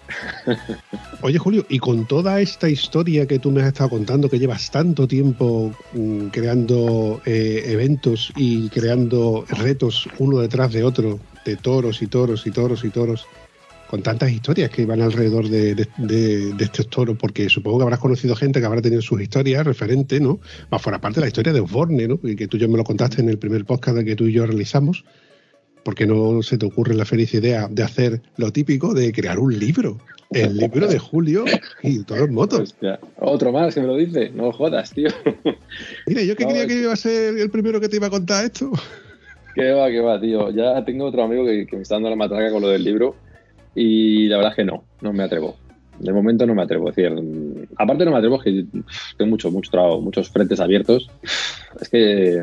Oye, 1.22 1.38
Julio, 1.38 1.66
y 1.68 1.78
con 1.78 2.06
toda 2.06 2.40
esta 2.40 2.68
historia 2.68 3.26
que 3.26 3.38
tú 3.38 3.50
me 3.50 3.62
has 3.62 3.68
estado 3.68 3.90
contando, 3.90 4.28
que 4.28 4.38
llevas 4.38 4.70
tanto 4.70 5.06
tiempo 5.06 5.72
mm, 5.92 6.28
creando 6.28 7.20
eh, 7.26 7.62
eventos 7.66 8.32
y 8.37 8.68
creando 8.70 9.44
retos 9.48 10.09
uno 10.18 10.38
detrás 10.38 10.72
de 10.72 10.85
otro, 10.85 11.20
de 11.44 11.56
toros 11.56 12.02
y 12.02 12.06
toros 12.06 12.46
y 12.46 12.50
toros 12.50 12.85
y 12.85 12.90
toros, 12.90 13.26
con 13.88 14.03
tantas 14.03 14.31
historias 14.33 14.70
que 14.70 14.85
van 14.87 15.01
alrededor 15.01 15.49
de, 15.49 15.75
de- 15.75 15.88
de- 15.99 16.53
de 16.55 16.64
estos 16.64 16.88
toros, 16.88 17.16
porque 17.18 17.49
supongo 17.49 17.79
que 17.79 17.85
habrás 17.85 18.01
conocido 18.01 18.35
gente 18.35 18.61
que 18.61 18.66
habrá 18.66 18.83
tenido 18.83 19.01
sus 19.03 19.20
historias 19.20 19.64
referentes, 19.64 20.20
¿no? 20.20 20.40
Más 20.70 20.83
fuera 20.83 21.01
parte 21.01 21.20
de 21.20 21.22
la 21.22 21.29
historia 21.29 21.53
de 21.53 21.61
Osborne, 21.61 22.09
¿no? 22.09 22.18
Y 22.25 22.35
que 22.37 22.49
tú 22.49 22.59
ya 22.59 22.66
me 22.68 22.77
lo 22.77 22.85
contaste 22.85 23.20
en 23.22 23.29
el 23.29 23.38
primer 23.38 23.64
podcast 23.64 23.99
que 24.05 24.16
tú 24.16 24.27
y 24.27 24.33
yo 24.33 24.46
realizamos. 24.46 25.05
porque 25.85 26.05
no 26.05 26.42
se 26.42 26.59
te 26.59 26.66
ocurre 26.66 26.94
la 26.96 27.05
feliz 27.05 27.33
idea 27.35 27.68
de 27.70 27.85
hacer 27.85 28.20
lo 28.38 28.51
típico 28.51 28.92
de 28.92 29.12
crear 29.12 29.38
un 29.38 29.57
libro? 29.57 29.99
El 30.33 30.57
libro 30.57 30.88
de 30.88 30.99
Julio 30.99 31.44
y 31.85 32.03
todos 32.03 32.22
los 32.22 32.31
motos. 32.31 32.61
Hostia, 32.61 32.99
otro 33.20 33.53
más 33.53 33.72
que 33.72 33.81
me 33.83 33.87
lo 33.87 33.94
dice. 33.96 34.31
No 34.35 34.51
jodas, 34.51 34.90
tío. 34.92 35.09
Mira, 36.09 36.22
yo 36.25 36.35
que 36.35 36.42
No, 36.42 36.51
creía 36.51 36.64
es- 36.64 36.68
que 36.68 36.81
iba 36.81 36.92
a 36.92 36.96
ser 36.96 37.38
el 37.38 37.51
primero 37.51 37.81
que 37.81 37.88
te 37.88 37.94
iba 37.96 38.09
a 38.09 38.11
contar 38.11 38.44
esto. 38.46 38.72
Que 39.55 39.70
va, 39.70 39.88
que 39.88 40.01
va, 40.01 40.20
tío. 40.20 40.51
Ya 40.51 40.85
tengo 40.85 41.05
otro 41.05 41.22
amigo 41.22 41.44
que, 41.46 41.66
que 41.66 41.77
me 41.77 41.83
está 41.83 41.94
dando 41.94 42.11
la 42.11 42.16
matraca 42.16 42.51
con 42.51 42.62
lo 42.62 42.68
del 42.68 42.83
libro 42.83 43.14
y 43.77 44.27
la 44.27 44.39
verdad 44.39 44.53
es 44.53 44.57
que 44.57 44.65
no, 44.65 44.85
no 45.03 45.12
me 45.12 45.23
atrevo. 45.23 45.57
De 45.99 46.12
momento 46.12 46.47
no 46.47 46.55
me 46.55 46.62
atrevo. 46.62 46.89
Es 46.89 46.97
decir, 46.97 47.12
aparte 47.77 48.05
no 48.05 48.11
me 48.11 48.17
atrevo, 48.17 48.37
es 48.37 48.43
que 48.43 48.65
tengo 49.17 49.31
mucho, 49.31 49.51
mucho 49.51 49.71
trabajo, 49.71 50.01
muchos 50.01 50.31
frentes 50.31 50.61
abiertos. 50.61 51.11
Es 51.81 51.91
que, 51.91 52.43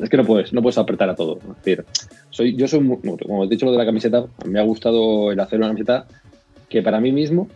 es 0.00 0.08
que 0.08 0.16
no 0.16 0.24
puedes, 0.24 0.54
no 0.54 0.62
puedes 0.62 0.78
apretar 0.78 1.10
a 1.10 1.14
todo. 1.14 1.38
Es 1.38 1.56
decir, 1.56 1.84
soy, 2.30 2.56
yo 2.56 2.66
soy, 2.66 2.80
como 3.22 3.44
he 3.44 3.48
dicho 3.48 3.66
lo 3.66 3.72
de 3.72 3.78
la 3.78 3.84
camiseta, 3.84 4.24
me 4.46 4.58
ha 4.58 4.62
gustado 4.62 5.30
el 5.30 5.38
hacer 5.38 5.58
una 5.58 5.68
camiseta 5.68 6.06
que 6.70 6.82
para 6.82 6.98
mí 6.98 7.12
mismo 7.12 7.48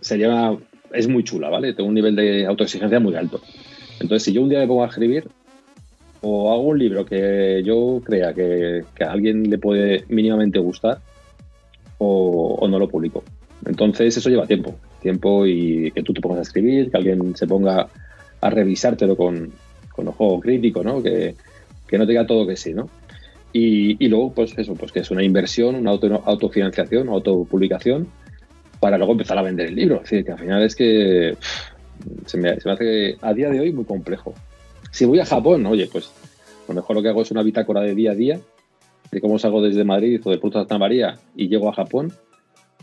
sería, 0.00 0.56
es 0.92 1.06
muy 1.06 1.22
chula, 1.22 1.48
¿vale? 1.50 1.74
Tengo 1.74 1.88
un 1.88 1.94
nivel 1.94 2.16
de 2.16 2.44
autoexigencia 2.46 2.98
muy 2.98 3.14
alto. 3.14 3.40
Entonces, 4.00 4.24
si 4.24 4.32
yo 4.32 4.42
un 4.42 4.48
día 4.48 4.58
me 4.58 4.66
pongo 4.66 4.82
a 4.82 4.88
escribir, 4.88 5.28
o 6.22 6.52
hago 6.52 6.62
un 6.62 6.78
libro 6.78 7.04
que 7.04 7.62
yo 7.64 8.00
crea 8.04 8.34
que, 8.34 8.82
que 8.96 9.04
a 9.04 9.12
alguien 9.12 9.48
le 9.48 9.58
puede 9.58 10.04
mínimamente 10.08 10.58
gustar 10.58 10.98
o, 11.98 12.56
o 12.60 12.68
no 12.68 12.78
lo 12.78 12.88
publico. 12.88 13.22
Entonces 13.66 14.16
eso 14.16 14.28
lleva 14.28 14.46
tiempo, 14.46 14.74
tiempo 15.00 15.46
y 15.46 15.90
que 15.92 16.02
tú 16.02 16.12
te 16.12 16.20
pongas 16.20 16.40
a 16.40 16.42
escribir, 16.42 16.90
que 16.90 16.96
alguien 16.96 17.34
se 17.36 17.46
ponga 17.46 17.88
a 18.40 18.50
revisártelo 18.50 19.16
con, 19.16 19.52
con 19.92 20.08
ojo 20.08 20.40
crítico, 20.40 20.82
¿no? 20.82 21.02
Que, 21.02 21.34
que 21.86 21.98
no 21.98 22.04
te 22.04 22.12
diga 22.12 22.26
todo 22.26 22.46
que 22.46 22.56
sí, 22.56 22.74
¿no? 22.74 22.88
Y, 23.52 24.04
y 24.04 24.08
luego, 24.08 24.32
pues 24.32 24.52
eso, 24.58 24.74
pues 24.74 24.92
que 24.92 25.00
es 25.00 25.10
una 25.10 25.22
inversión, 25.22 25.76
una 25.76 25.90
auto, 25.90 26.22
autofinanciación, 26.24 27.08
autopublicación, 27.08 28.08
para 28.80 28.98
luego 28.98 29.12
empezar 29.12 29.38
a 29.38 29.42
vender 29.42 29.68
el 29.68 29.76
libro. 29.76 29.96
Es 29.96 30.10
decir, 30.10 30.24
que 30.24 30.32
al 30.32 30.38
final 30.38 30.62
es 30.62 30.74
que 30.74 31.36
se 32.26 32.36
me, 32.36 32.60
se 32.60 32.68
me 32.68 32.74
hace 32.74 33.16
a 33.22 33.32
día 33.32 33.48
de 33.50 33.60
hoy 33.60 33.72
muy 33.72 33.84
complejo. 33.84 34.34
Si 34.90 35.04
voy 35.04 35.20
a 35.20 35.24
Japón, 35.24 35.64
oye, 35.66 35.88
pues 35.90 36.10
lo 36.68 36.74
mejor 36.74 36.96
lo 36.96 37.02
que 37.02 37.08
hago 37.08 37.22
es 37.22 37.30
una 37.30 37.42
bitácora 37.42 37.80
de 37.80 37.94
día 37.94 38.10
a 38.10 38.14
día, 38.14 38.40
de 39.10 39.20
cómo 39.20 39.38
salgo 39.38 39.62
desde 39.62 39.84
Madrid 39.84 40.20
o 40.24 40.30
de 40.30 40.38
Puerto 40.38 40.58
Santa 40.58 40.78
María 40.78 41.18
y 41.36 41.48
llego 41.48 41.68
a 41.68 41.74
Japón, 41.74 42.12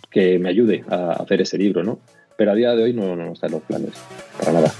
que 0.09 0.39
me 0.39 0.49
ayude 0.49 0.83
a 0.89 1.13
hacer 1.13 1.41
ese 1.41 1.57
libro, 1.57 1.83
¿no? 1.83 1.99
Pero 2.37 2.51
a 2.51 2.55
día 2.55 2.75
de 2.75 2.83
hoy 2.83 2.93
no, 2.93 3.15
no 3.15 3.33
está 3.33 3.47
en 3.47 3.53
los 3.53 3.61
planes, 3.63 3.91
para 4.37 4.53
nada. 4.53 4.71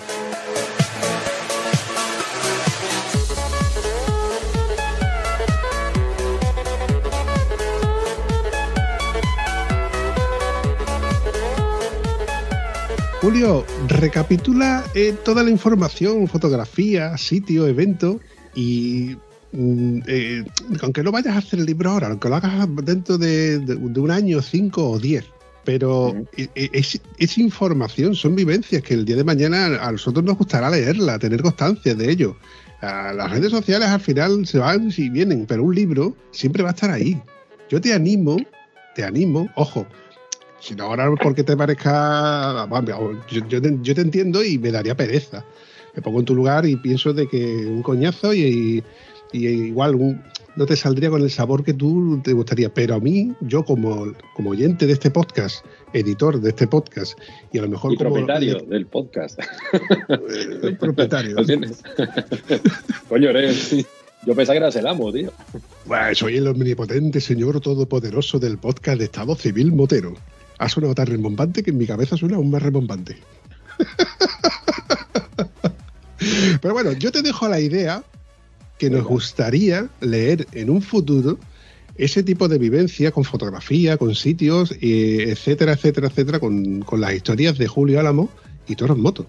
Julio, 13.21 13.63
recapitula 13.88 14.84
eh, 14.95 15.13
toda 15.23 15.43
la 15.43 15.51
información, 15.51 16.27
fotografía, 16.27 17.15
sitio, 17.19 17.67
evento 17.67 18.19
y 18.56 19.15
eh, 19.53 20.43
aunque 20.81 21.03
no 21.03 21.11
vayas 21.11 21.35
a 21.35 21.39
hacer 21.39 21.59
el 21.59 21.65
libro 21.65 21.89
ahora, 21.91 22.07
aunque 22.07 22.29
lo 22.29 22.35
hagas 22.35 22.67
dentro 22.83 23.17
de, 23.17 23.59
de- 23.59 23.75
de 23.75 23.99
un 23.99 24.11
año, 24.11 24.41
cinco 24.41 24.89
o 24.89 24.99
diez, 24.99 25.25
pero 25.65 26.07
Ujú. 26.09 26.27
e- 26.37 26.49
e- 26.55 26.69
es, 26.73 26.99
es 27.17 27.37
información, 27.37 28.15
son 28.15 28.35
vivencias 28.35 28.81
que 28.81 28.93
el 28.93 29.05
día 29.05 29.15
de 29.17 29.23
mañana 29.23 29.65
a 29.85 29.91
nosotros 29.91 30.23
nos 30.23 30.37
gustará 30.37 30.69
leerla, 30.69 31.19
tener 31.19 31.41
constancia 31.41 31.93
de 31.95 32.09
ello. 32.11 32.35
A 32.81 33.13
las 33.13 33.29
redes 33.29 33.51
sociales 33.51 33.89
al 33.89 33.99
final 33.99 34.47
se 34.47 34.57
van 34.57 34.91
y 34.95 35.09
vienen, 35.09 35.45
pero 35.45 35.63
un 35.63 35.75
libro 35.75 36.15
siempre 36.31 36.63
va 36.63 36.69
a 36.69 36.73
estar 36.73 36.89
ahí. 36.89 37.21
Yo 37.69 37.79
te 37.79 37.93
animo, 37.93 38.37
te 38.95 39.03
animo, 39.03 39.49
ojo, 39.55 39.85
si 40.59 40.73
no 40.75 40.85
ahora 40.85 41.11
porque 41.21 41.43
te 41.43 41.55
parezca. 41.55 42.67
Yo, 43.29 43.47
yo 43.47 43.61
te, 43.61 43.77
yo 43.81 43.93
te 43.95 44.01
entiendo 44.01 44.43
y 44.43 44.57
me 44.57 44.71
daría 44.71 44.95
pereza. 44.95 45.45
Me 45.95 46.01
pongo 46.01 46.19
en 46.19 46.25
tu 46.25 46.33
lugar 46.35 46.65
y 46.65 46.75
pienso 46.77 47.13
de 47.13 47.27
que 47.27 47.65
un 47.67 47.83
coñazo 47.83 48.33
y, 48.33 48.39
y 48.41 48.83
igual 49.33 49.95
un- 49.95 50.21
no 50.55 50.65
te 50.65 50.75
saldría 50.75 51.09
con 51.09 51.21
el 51.21 51.31
sabor 51.31 51.63
que 51.63 51.73
tú 51.73 52.19
te 52.23 52.33
gustaría. 52.33 52.73
Pero 52.73 52.95
a 52.95 52.99
mí, 52.99 53.31
yo 53.41 53.63
como, 53.63 54.13
como 54.35 54.49
oyente 54.49 54.85
de 54.85 54.93
este 54.93 55.09
podcast, 55.09 55.65
editor 55.93 56.41
de 56.41 56.49
este 56.49 56.67
podcast 56.67 57.17
y 57.53 57.59
a 57.59 57.61
lo 57.61 57.69
mejor 57.69 57.93
Y 57.93 57.97
como 57.97 58.09
propietario 58.15 58.59
del 58.67 58.85
podcast. 58.87 59.39
eh, 60.09 60.75
propietario. 60.79 61.35
¿Lo 61.35 61.45
tienes? 61.45 61.81
Coño, 63.09 63.29
eres. 63.29 63.85
Yo 64.25 64.35
pensaba 64.35 64.53
que 64.53 64.57
eras 64.57 64.75
el 64.75 64.87
amo, 64.87 65.11
tío. 65.11 65.31
Bueno, 65.85 66.13
soy 66.13 66.37
el 66.37 66.47
omnipotente 66.47 67.21
señor 67.21 67.59
todopoderoso 67.61 68.37
del 68.37 68.57
podcast 68.57 68.99
de 68.99 69.05
Estado 69.05 69.35
Civil 69.35 69.71
Motero. 69.71 70.13
Ha 70.59 70.69
sonado 70.69 70.93
tan 70.93 71.07
rembombante 71.07 71.63
que 71.63 71.71
en 71.71 71.77
mi 71.77 71.87
cabeza 71.87 72.17
suena 72.17 72.35
aún 72.35 72.51
más 72.51 72.61
rembombante. 72.61 73.17
Pero 76.61 76.73
bueno, 76.73 76.91
yo 76.93 77.11
te 77.11 77.21
dejo 77.23 77.47
la 77.47 77.59
idea 77.59 78.03
que 78.81 78.89
nos 78.89 79.03
gustaría 79.05 79.87
leer 79.99 80.47
en 80.53 80.71
un 80.71 80.81
futuro 80.81 81.37
ese 81.97 82.23
tipo 82.23 82.47
de 82.47 82.57
vivencia 82.57 83.11
con 83.11 83.23
fotografía, 83.23 83.95
con 83.95 84.15
sitios, 84.15 84.73
etcétera, 84.81 85.73
etcétera, 85.73 86.07
etcétera, 86.07 86.39
con, 86.39 86.81
con 86.81 86.99
las 86.99 87.13
historias 87.13 87.59
de 87.59 87.67
Julio 87.67 87.99
Álamo 87.99 88.27
y 88.67 88.75
Toros 88.75 88.97
Moto. 88.97 89.27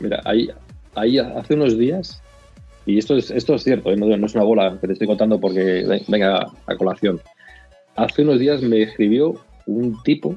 Mira, 0.00 0.22
ahí, 0.24 0.48
ahí 0.94 1.18
hace 1.18 1.52
unos 1.52 1.76
días, 1.76 2.22
y 2.86 2.96
esto 2.96 3.14
es, 3.14 3.30
esto 3.30 3.56
es 3.56 3.62
cierto, 3.62 3.92
¿eh? 3.92 3.96
no, 3.98 4.06
no 4.16 4.26
es 4.26 4.34
una 4.34 4.44
bola 4.44 4.78
que 4.80 4.86
te 4.86 4.94
estoy 4.94 5.06
contando 5.06 5.38
porque 5.38 5.84
ve- 5.86 6.04
venga 6.08 6.50
a 6.66 6.76
colación. 6.76 7.20
Hace 7.96 8.22
unos 8.22 8.38
días 8.38 8.62
me 8.62 8.80
escribió 8.80 9.34
un 9.66 10.02
tipo, 10.02 10.34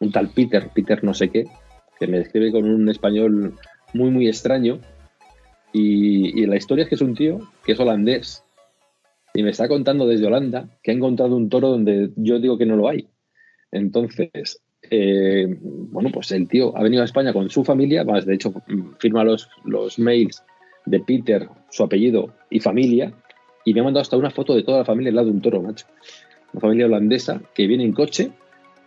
un 0.00 0.10
tal 0.10 0.30
Peter, 0.30 0.68
Peter 0.74 1.04
no 1.04 1.14
sé 1.14 1.28
qué, 1.28 1.44
que 2.00 2.08
me 2.08 2.18
escribe 2.18 2.50
con 2.50 2.64
un 2.64 2.88
español 2.88 3.54
muy, 3.92 4.10
muy 4.10 4.26
extraño. 4.26 4.80
Y, 5.76 6.46
la 6.46 6.56
historia 6.56 6.84
es 6.84 6.88
que 6.88 6.94
es 6.94 7.00
un 7.00 7.16
tío 7.16 7.40
que 7.64 7.72
es 7.72 7.80
holandés 7.80 8.44
y 9.34 9.42
me 9.42 9.50
está 9.50 9.66
contando 9.66 10.06
desde 10.06 10.26
Holanda 10.26 10.68
que 10.84 10.92
ha 10.92 10.94
encontrado 10.94 11.36
un 11.36 11.48
toro 11.48 11.70
donde 11.70 12.10
yo 12.14 12.38
digo 12.38 12.56
que 12.56 12.64
no 12.64 12.76
lo 12.76 12.88
hay. 12.88 13.08
Entonces, 13.72 14.62
eh, 14.88 15.58
bueno, 15.60 16.10
pues 16.12 16.30
el 16.30 16.46
tío 16.46 16.76
ha 16.78 16.82
venido 16.84 17.02
a 17.02 17.06
España 17.06 17.32
con 17.32 17.50
su 17.50 17.64
familia, 17.64 18.04
más 18.04 18.24
de 18.24 18.34
hecho 18.34 18.54
firma 19.00 19.24
los, 19.24 19.98
mails 19.98 20.44
de 20.86 21.00
Peter, 21.00 21.48
su 21.70 21.82
apellido 21.82 22.32
y 22.50 22.60
familia, 22.60 23.12
y 23.64 23.74
me 23.74 23.80
ha 23.80 23.84
mandado 23.84 24.02
hasta 24.02 24.16
una 24.16 24.30
foto 24.30 24.54
de 24.54 24.62
toda 24.62 24.78
la 24.78 24.84
familia 24.84 25.08
al 25.08 25.16
lado 25.16 25.26
de 25.26 25.32
un 25.32 25.42
toro, 25.42 25.60
macho. 25.60 25.86
Una 26.52 26.60
familia 26.60 26.86
holandesa 26.86 27.42
que 27.52 27.66
viene 27.66 27.82
en 27.82 27.92
coche, 27.92 28.30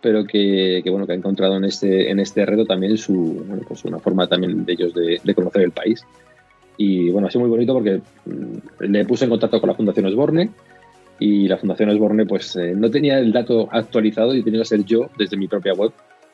pero 0.00 0.24
que, 0.24 0.82
bueno, 0.88 1.06
que 1.06 1.12
ha 1.12 1.16
encontrado 1.16 1.58
en 1.58 1.64
este, 1.64 2.10
en 2.10 2.18
este 2.18 2.46
reto 2.46 2.64
también 2.64 2.96
su, 2.96 3.44
pues 3.68 3.84
una 3.84 3.98
forma 3.98 4.26
también 4.26 4.64
de 4.64 4.72
ellos 4.72 4.94
de 4.94 5.34
conocer 5.34 5.60
el 5.60 5.72
país. 5.72 6.02
Y 6.78 7.10
bueno, 7.10 7.26
ha 7.26 7.30
sido 7.30 7.42
muy 7.42 7.50
bonito 7.50 7.74
porque 7.74 8.00
mm, 8.24 8.84
le 8.84 9.04
puse 9.04 9.24
en 9.24 9.30
contacto 9.30 9.60
con 9.60 9.68
la 9.68 9.74
Fundación 9.74 10.06
Osborne 10.06 10.48
y 11.20 11.48
la 11.48 11.56
Fundación 11.58 11.90
Osborne 11.90 12.24
pues 12.24 12.54
eh, 12.56 12.72
no 12.76 12.88
tenía 12.90 13.18
el 13.18 13.32
dato 13.32 13.68
actualizado 13.70 14.34
y 14.34 14.42
tenía 14.42 14.60
que 14.60 14.64
ser 14.66 14.84
yo 14.84 15.10
desde 15.18 15.36
mi 15.36 15.48
propia 15.48 15.72
web 15.74 15.90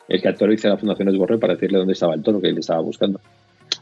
el 0.07 0.21
que 0.21 0.29
actualice 0.29 0.67
a 0.69 0.71
la 0.73 0.77
Fundación 0.77 1.09
Osborne 1.09 1.39
para 1.39 1.55
decirle 1.55 1.79
dónde 1.79 1.95
estaba 1.95 2.15
el 2.15 2.23
toro 2.23 2.41
que 2.41 2.49
él 2.49 2.59
estaba 2.59 2.81
buscando. 2.83 3.21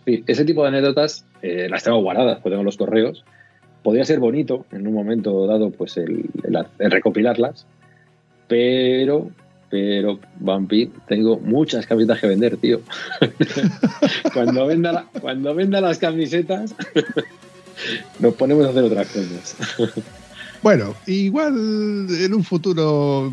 Ese 0.07 0.45
tipo 0.45 0.63
de 0.63 0.69
anécdotas 0.69 1.27
eh, 1.43 1.67
las 1.69 1.83
tengo 1.83 2.01
guardadas, 2.01 2.39
pues 2.41 2.53
tengo 2.53 2.63
los 2.63 2.77
correos. 2.77 3.25
Podría 3.83 4.05
ser 4.05 4.21
bonito 4.21 4.65
en 4.71 4.87
un 4.87 4.95
momento 4.95 5.45
dado 5.49 5.71
pues 5.71 5.97
el, 5.97 6.27
el- 6.45 6.67
el 6.79 6.91
recopilarlas, 6.93 7.67
Pero, 8.47 9.31
pero, 9.73 10.21
Vampi, 10.39 10.91
tengo 11.09 11.39
muchas 11.39 11.87
camisetas 11.87 12.21
que 12.21 12.27
vender, 12.27 12.59
tío. 12.59 12.83
cuando, 14.35 14.67
venda 14.67 14.93
la- 14.93 15.07
cuando 15.19 15.55
venda 15.55 15.81
las 15.81 15.97
camisetas, 15.97 16.75
nos 18.19 18.35
ponemos 18.35 18.67
a 18.67 18.69
hacer 18.69 18.85
otras 18.85 19.09
cosas. 19.09 19.57
Bueno, 20.63 20.95
igual 21.07 21.55
en 22.11 22.35
un 22.35 22.45
futuro 22.45 23.33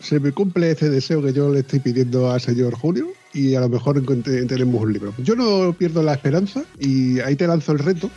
se 0.00 0.18
me 0.20 0.32
cumple 0.32 0.70
ese 0.70 0.88
deseo 0.88 1.22
que 1.22 1.34
yo 1.34 1.52
le 1.52 1.60
estoy 1.60 1.80
pidiendo 1.80 2.30
al 2.30 2.40
señor 2.40 2.74
Julio 2.74 3.08
y 3.34 3.54
a 3.54 3.60
lo 3.60 3.68
mejor 3.68 4.02
tenemos 4.24 4.82
un 4.82 4.90
libro. 4.92 5.12
Yo 5.18 5.36
no 5.36 5.74
pierdo 5.74 6.02
la 6.02 6.14
esperanza 6.14 6.64
y 6.80 7.20
ahí 7.20 7.36
te 7.36 7.46
lanzo 7.46 7.72
el 7.72 7.78
reto. 7.80 8.08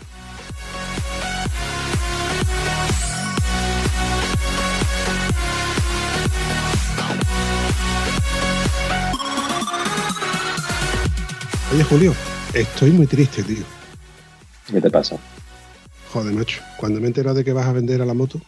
Oye, 11.78 11.84
Julio, 11.84 12.14
estoy 12.56 12.90
muy 12.90 13.06
triste, 13.06 13.44
tío. 13.44 13.64
¿Qué 14.66 14.82
te 14.82 14.90
pasa? 14.90 15.16
Joder, 16.12 16.34
macho. 16.34 16.60
Cuando 16.80 17.00
me 17.00 17.06
he 17.06 17.10
enterado 17.10 17.36
de 17.36 17.44
que 17.44 17.54
vas 17.54 17.68
a 17.68 17.72
vender 17.72 18.02
a 18.02 18.06
la 18.08 18.16
moto, 18.16 18.42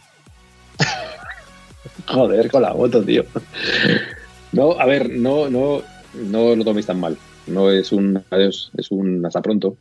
Joder, 2.08 2.50
con 2.50 2.62
la 2.62 2.74
moto, 2.74 3.04
tío. 3.04 3.24
No, 4.50 4.72
a 4.72 4.84
ver, 4.84 5.10
no, 5.10 5.48
no, 5.48 5.80
no 6.12 6.56
lo 6.56 6.64
toméis 6.64 6.86
tan 6.86 6.98
mal. 6.98 7.16
No 7.46 7.70
es 7.70 7.92
un 7.92 8.20
adiós, 8.30 8.72
es 8.76 8.90
un 8.90 9.24
hasta 9.24 9.40
pronto. 9.40 9.76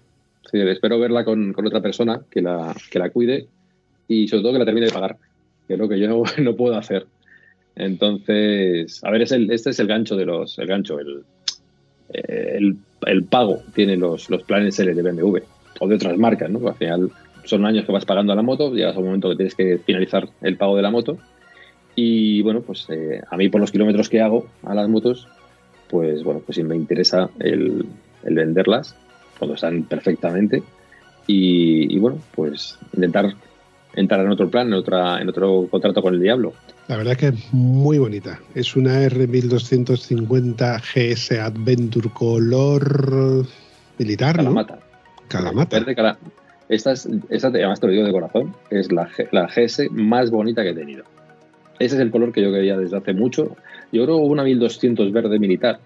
Sí, 0.51 0.59
espero 0.59 0.99
verla 0.99 1.25
con, 1.25 1.51
con 1.51 1.65
otra 1.65 1.81
persona 1.81 2.21
que 2.29 2.43
la, 2.43 2.75
que 2.91 2.99
la 2.99 3.09
cuide 3.09 3.47
y 4.07 4.27
sobre 4.27 4.43
todo 4.43 4.53
que 4.53 4.59
la 4.59 4.65
termine 4.65 4.85
de 4.85 4.93
pagar, 4.93 5.17
que 5.67 5.73
es 5.73 5.79
lo 5.79 5.89
que 5.89 5.99
yo 5.99 6.07
no, 6.07 6.21
no 6.43 6.55
puedo 6.55 6.77
hacer. 6.77 7.07
Entonces, 7.75 9.03
a 9.03 9.09
ver, 9.09 9.23
es 9.23 9.31
el, 9.31 9.49
este 9.49 9.71
es 9.71 9.79
el 9.79 9.87
gancho 9.87 10.15
de 10.15 10.25
los, 10.25 10.59
el 10.59 10.67
gancho, 10.67 10.99
el, 10.99 11.23
el, 12.13 12.77
el 13.05 13.23
pago 13.23 13.61
tiene 13.73 13.97
los, 13.97 14.29
los 14.29 14.43
planes 14.43 14.79
L 14.79 14.93
de 14.93 15.01
BMW 15.01 15.37
o 15.79 15.87
de 15.87 15.95
otras 15.95 16.17
marcas, 16.17 16.49
¿no? 16.49 16.67
Al 16.67 16.75
final 16.75 17.11
son 17.43 17.65
años 17.65 17.85
que 17.85 17.91
vas 17.91 18.05
pagando 18.05 18.33
a 18.33 18.35
la 18.35 18.41
moto, 18.41 18.73
llegas 18.73 18.95
a 18.95 18.99
un 18.99 19.05
momento 19.05 19.29
que 19.29 19.35
tienes 19.35 19.55
que 19.55 19.79
finalizar 19.79 20.29
el 20.41 20.57
pago 20.57 20.75
de 20.75 20.81
la 20.81 20.91
moto 20.91 21.17
y 21.95 22.41
bueno, 22.41 22.61
pues 22.61 22.85
eh, 22.89 23.21
a 23.29 23.37
mí 23.37 23.49
por 23.49 23.59
los 23.59 23.71
kilómetros 23.71 24.09
que 24.09 24.21
hago 24.21 24.47
a 24.63 24.73
las 24.73 24.87
motos, 24.87 25.27
pues 25.89 26.23
bueno, 26.23 26.41
pues 26.45 26.55
sí 26.55 26.63
me 26.63 26.75
interesa 26.75 27.29
el, 27.39 27.85
el 28.23 28.35
venderlas 28.35 28.95
cuando 29.37 29.55
están 29.55 29.83
perfectamente 29.83 30.63
y, 31.27 31.93
y, 31.93 31.99
bueno, 31.99 32.17
pues 32.35 32.77
intentar 32.93 33.33
entrar 33.95 34.21
en 34.25 34.31
otro 34.31 34.49
plan, 34.49 34.67
en, 34.67 34.73
otra, 34.73 35.19
en 35.21 35.29
otro 35.29 35.67
contrato 35.69 36.01
con 36.01 36.13
el 36.13 36.21
diablo. 36.21 36.53
La 36.87 36.97
verdad 36.97 37.13
es 37.13 37.17
que 37.19 37.27
es 37.27 37.53
muy 37.53 37.97
bonita. 37.97 38.39
Es 38.55 38.75
una 38.75 39.01
R1250 39.07 40.81
GS 40.81 41.39
Adventure 41.39 42.09
color 42.13 43.45
militar, 43.97 44.35
Calamata. 44.37 44.75
¿no? 44.75 44.81
Calamata. 45.27 45.79
Verde 45.79 45.95
cala- 45.95 46.17
esta, 46.67 46.91
es, 46.91 47.07
esta, 47.29 47.47
además 47.47 47.79
te 47.79 47.87
lo 47.87 47.93
digo 47.93 48.05
de 48.05 48.11
corazón, 48.11 48.53
es 48.69 48.91
la, 48.91 49.09
la 49.31 49.47
GS 49.47 49.89
más 49.91 50.29
bonita 50.29 50.61
que 50.63 50.69
he 50.69 50.75
tenido. 50.75 51.03
Ese 51.79 51.95
es 51.95 52.01
el 52.01 52.11
color 52.11 52.31
que 52.31 52.41
yo 52.41 52.51
quería 52.51 52.77
desde 52.77 52.97
hace 52.97 53.13
mucho. 53.13 53.55
Yo 53.91 54.03
creo 54.03 54.17
que 54.17 54.23
hubo 54.23 54.25
una 54.33 54.43
1200 54.43 55.11
verde 55.11 55.39
militar, 55.39 55.79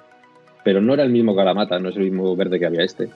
pero 0.64 0.82
no 0.82 0.94
era 0.94 1.04
el 1.04 1.10
mismo 1.12 1.36
Calamata, 1.36 1.80
no 1.80 1.90
es 1.90 1.96
el 1.96 2.04
mismo 2.04 2.36
verde 2.36 2.60
que 2.60 2.66
había 2.66 2.84
este. 2.84 3.10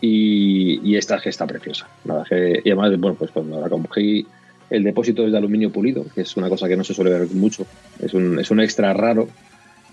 Y, 0.00 0.80
y 0.82 0.96
esta 0.96 1.18
que 1.20 1.30
está 1.30 1.46
preciosa. 1.46 1.88
Nada, 2.04 2.24
que- 2.28 2.60
y 2.64 2.70
además, 2.70 2.98
bueno, 2.98 3.16
pues 3.18 3.30
cuando 3.30 3.60
la 3.60 3.68
cogí, 3.68 4.26
el 4.70 4.82
depósito 4.84 5.24
es 5.24 5.32
de 5.32 5.38
aluminio 5.38 5.70
pulido, 5.70 6.04
que 6.14 6.22
es 6.22 6.36
una 6.36 6.48
cosa 6.48 6.68
que 6.68 6.76
no 6.76 6.84
se 6.84 6.94
suele 6.94 7.10
ver 7.10 7.28
mucho. 7.30 7.66
Es 8.00 8.12
un, 8.14 8.38
es 8.38 8.50
un 8.50 8.60
extra 8.60 8.92
raro, 8.92 9.28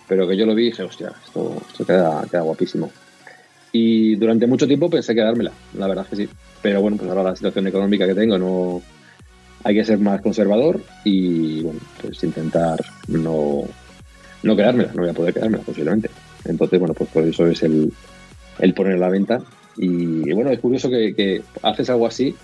pero 0.07 0.27
que 0.27 0.35
yo 0.35 0.45
lo 0.45 0.55
vi 0.55 0.63
y 0.63 0.65
dije, 0.71 0.83
hostia, 0.83 1.11
esto, 1.25 1.61
esto 1.69 1.85
queda, 1.85 2.25
queda 2.29 2.41
guapísimo. 2.41 2.91
Y 3.71 4.15
durante 4.15 4.47
mucho 4.47 4.67
tiempo 4.67 4.89
pensé 4.89 5.15
quedármela, 5.15 5.51
la 5.77 5.87
verdad 5.87 6.05
que 6.07 6.15
sí. 6.17 6.29
Pero 6.61 6.81
bueno, 6.81 6.97
pues 6.97 7.09
ahora 7.09 7.23
la 7.23 7.35
situación 7.35 7.67
económica 7.67 8.05
que 8.05 8.15
tengo 8.15 8.37
no. 8.37 8.81
Hay 9.63 9.75
que 9.75 9.85
ser 9.85 9.99
más 9.99 10.21
conservador 10.21 10.81
y 11.03 11.61
bueno, 11.61 11.79
pues 12.01 12.23
intentar 12.23 12.79
no, 13.07 13.63
no 14.41 14.55
quedármela, 14.55 14.91
no 14.93 15.01
voy 15.03 15.11
a 15.11 15.13
poder 15.13 15.33
quedármela 15.35 15.63
posiblemente. 15.63 16.09
Entonces, 16.45 16.79
bueno, 16.79 16.95
pues 16.95 17.09
por 17.11 17.23
eso 17.23 17.45
es 17.47 17.61
el, 17.61 17.93
el 18.59 18.73
poner 18.73 18.95
a 18.95 18.97
la 18.97 19.09
venta. 19.09 19.39
Y 19.77 20.31
bueno, 20.33 20.51
es 20.51 20.59
curioso 20.59 20.89
que, 20.89 21.13
que 21.15 21.41
haces 21.63 21.89
algo 21.89 22.07
así 22.07 22.35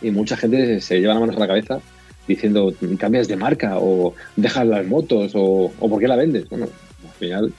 y 0.00 0.10
mucha 0.10 0.36
gente 0.36 0.80
se 0.80 1.00
lleva 1.00 1.14
las 1.14 1.20
manos 1.20 1.36
a 1.36 1.40
la 1.40 1.48
cabeza 1.48 1.80
diciendo 2.26 2.72
cambias 2.98 3.26
de 3.26 3.36
marca 3.36 3.78
o 3.78 4.14
dejas 4.36 4.66
las 4.66 4.86
motos 4.86 5.32
o, 5.34 5.72
o 5.78 5.88
por 5.90 6.00
qué 6.00 6.06
la 6.08 6.16
vendes. 6.16 6.48
Bueno, 6.50 6.68
al 7.04 7.14
final, 7.18 7.52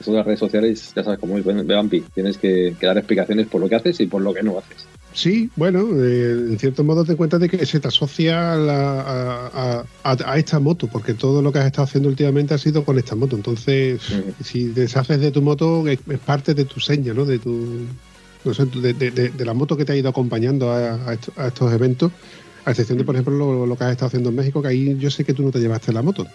eso 0.00 0.10
de 0.10 0.16
las 0.16 0.26
redes 0.26 0.40
sociales 0.40 0.92
ya 0.96 1.04
sabes 1.04 1.18
cómo 1.20 1.36
es, 1.38 1.44
Bampi. 1.44 2.00
Tienes 2.14 2.38
que, 2.38 2.74
que 2.80 2.86
dar 2.86 2.96
explicaciones 2.98 3.46
por 3.46 3.60
lo 3.60 3.68
que 3.68 3.74
haces 3.76 4.00
y 4.00 4.06
por 4.06 4.22
lo 4.22 4.32
que 4.32 4.42
no 4.42 4.58
haces. 4.58 4.86
Sí, 5.12 5.50
bueno, 5.56 5.88
eh, 6.02 6.32
en 6.50 6.58
cierto 6.58 6.84
modo 6.84 7.04
te 7.04 7.16
cuentas 7.16 7.40
de 7.40 7.48
que 7.48 7.64
se 7.66 7.80
te 7.80 7.88
asocia 7.88 8.52
a, 8.52 8.56
la- 8.56 9.00
a- 9.48 9.84
a- 10.04 10.32
a 10.32 10.38
esta 10.38 10.58
moto, 10.60 10.86
porque 10.86 11.14
todo 11.14 11.42
lo 11.42 11.50
que 11.52 11.58
has 11.58 11.66
estado 11.66 11.84
haciendo 11.84 12.08
últimamente 12.08 12.54
ha 12.54 12.58
sido 12.58 12.84
con 12.84 12.98
esta 12.98 13.14
moto. 13.14 13.34
Entonces, 13.36 14.00
si 14.42 14.68
deshaces 14.68 15.20
de 15.20 15.30
tu 15.32 15.42
moto, 15.42 15.86
es, 15.88 15.98
es 16.08 16.18
parte 16.18 16.54
de 16.54 16.64
tu 16.66 16.78
seña, 16.78 17.14
¿no? 17.14 17.24
De 17.24 17.38
tu, 17.38 17.86
no 18.44 18.54
sé, 18.54 18.66
de, 18.66 18.92
de- 18.94 19.10
de- 19.30 19.44
la 19.44 19.54
moto 19.54 19.76
que 19.76 19.84
te 19.84 19.92
ha 19.92 19.96
ido 19.96 20.08
acompañando 20.08 20.70
a, 20.70 21.08
a 21.10 21.14
esto- 21.14 21.32
a 21.36 21.48
estos 21.48 21.72
eventos, 21.72 22.12
a 22.64 22.70
excepción 22.70 22.98
de, 22.98 23.04
por 23.04 23.14
ejemplo, 23.14 23.66
lo, 23.66 23.76
que 23.76 23.84
has 23.84 23.90
estado 23.92 24.08
haciendo 24.08 24.30
en 24.30 24.36
México, 24.36 24.62
que 24.62 24.68
ahí 24.68 24.96
yo 24.98 25.10
sé 25.10 25.24
que 25.24 25.34
tú 25.34 25.42
no 25.42 25.50
te 25.50 25.58
llevaste 25.58 25.92
la 25.92 26.02
moto. 26.02 26.26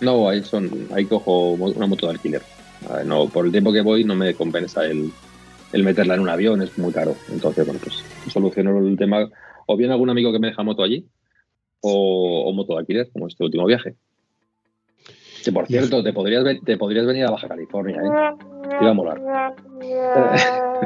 No, 0.00 0.28
ahí 0.28 0.42
son, 0.42 0.70
ahí 0.94 1.04
cojo 1.06 1.52
una 1.52 1.86
moto 1.86 2.06
de 2.06 2.12
alquiler. 2.12 2.42
A 2.88 2.96
ver, 2.96 3.06
no, 3.06 3.28
por 3.28 3.44
el 3.44 3.52
tiempo 3.52 3.72
que 3.72 3.82
voy 3.82 4.04
no 4.04 4.14
me 4.14 4.34
compensa 4.34 4.84
el, 4.86 5.10
el 5.72 5.82
meterla 5.84 6.14
en 6.14 6.20
un 6.20 6.30
avión, 6.30 6.62
es 6.62 6.76
muy 6.78 6.92
caro. 6.92 7.14
Entonces, 7.30 7.64
bueno, 7.66 7.80
pues 7.82 7.96
soluciono 8.32 8.78
el 8.78 8.96
tema 8.96 9.28
o 9.66 9.76
bien 9.76 9.90
algún 9.90 10.08
amigo 10.10 10.32
que 10.32 10.38
me 10.38 10.48
deja 10.48 10.62
moto 10.62 10.82
allí 10.82 11.06
o 11.82 12.52
moto 12.52 12.74
de 12.74 12.80
alquiler, 12.80 13.10
como 13.12 13.26
este 13.26 13.44
último 13.44 13.66
viaje. 13.66 13.96
Que 15.42 15.52
por 15.52 15.66
cierto, 15.66 16.02
te 16.02 16.12
podrías, 16.12 16.44
te 16.64 16.76
podrías 16.76 17.06
venir 17.06 17.24
a 17.24 17.30
Baja 17.30 17.48
California, 17.48 17.96
¿eh? 17.96 18.34
Te 18.68 18.76
iba 18.80 18.90
a 18.90 18.94
molar. 18.94 19.20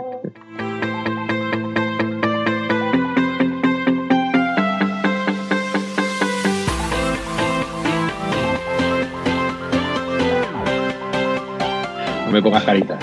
No 12.27 12.33
me 12.33 12.43
pongas 12.43 12.65
caritas. 12.65 12.99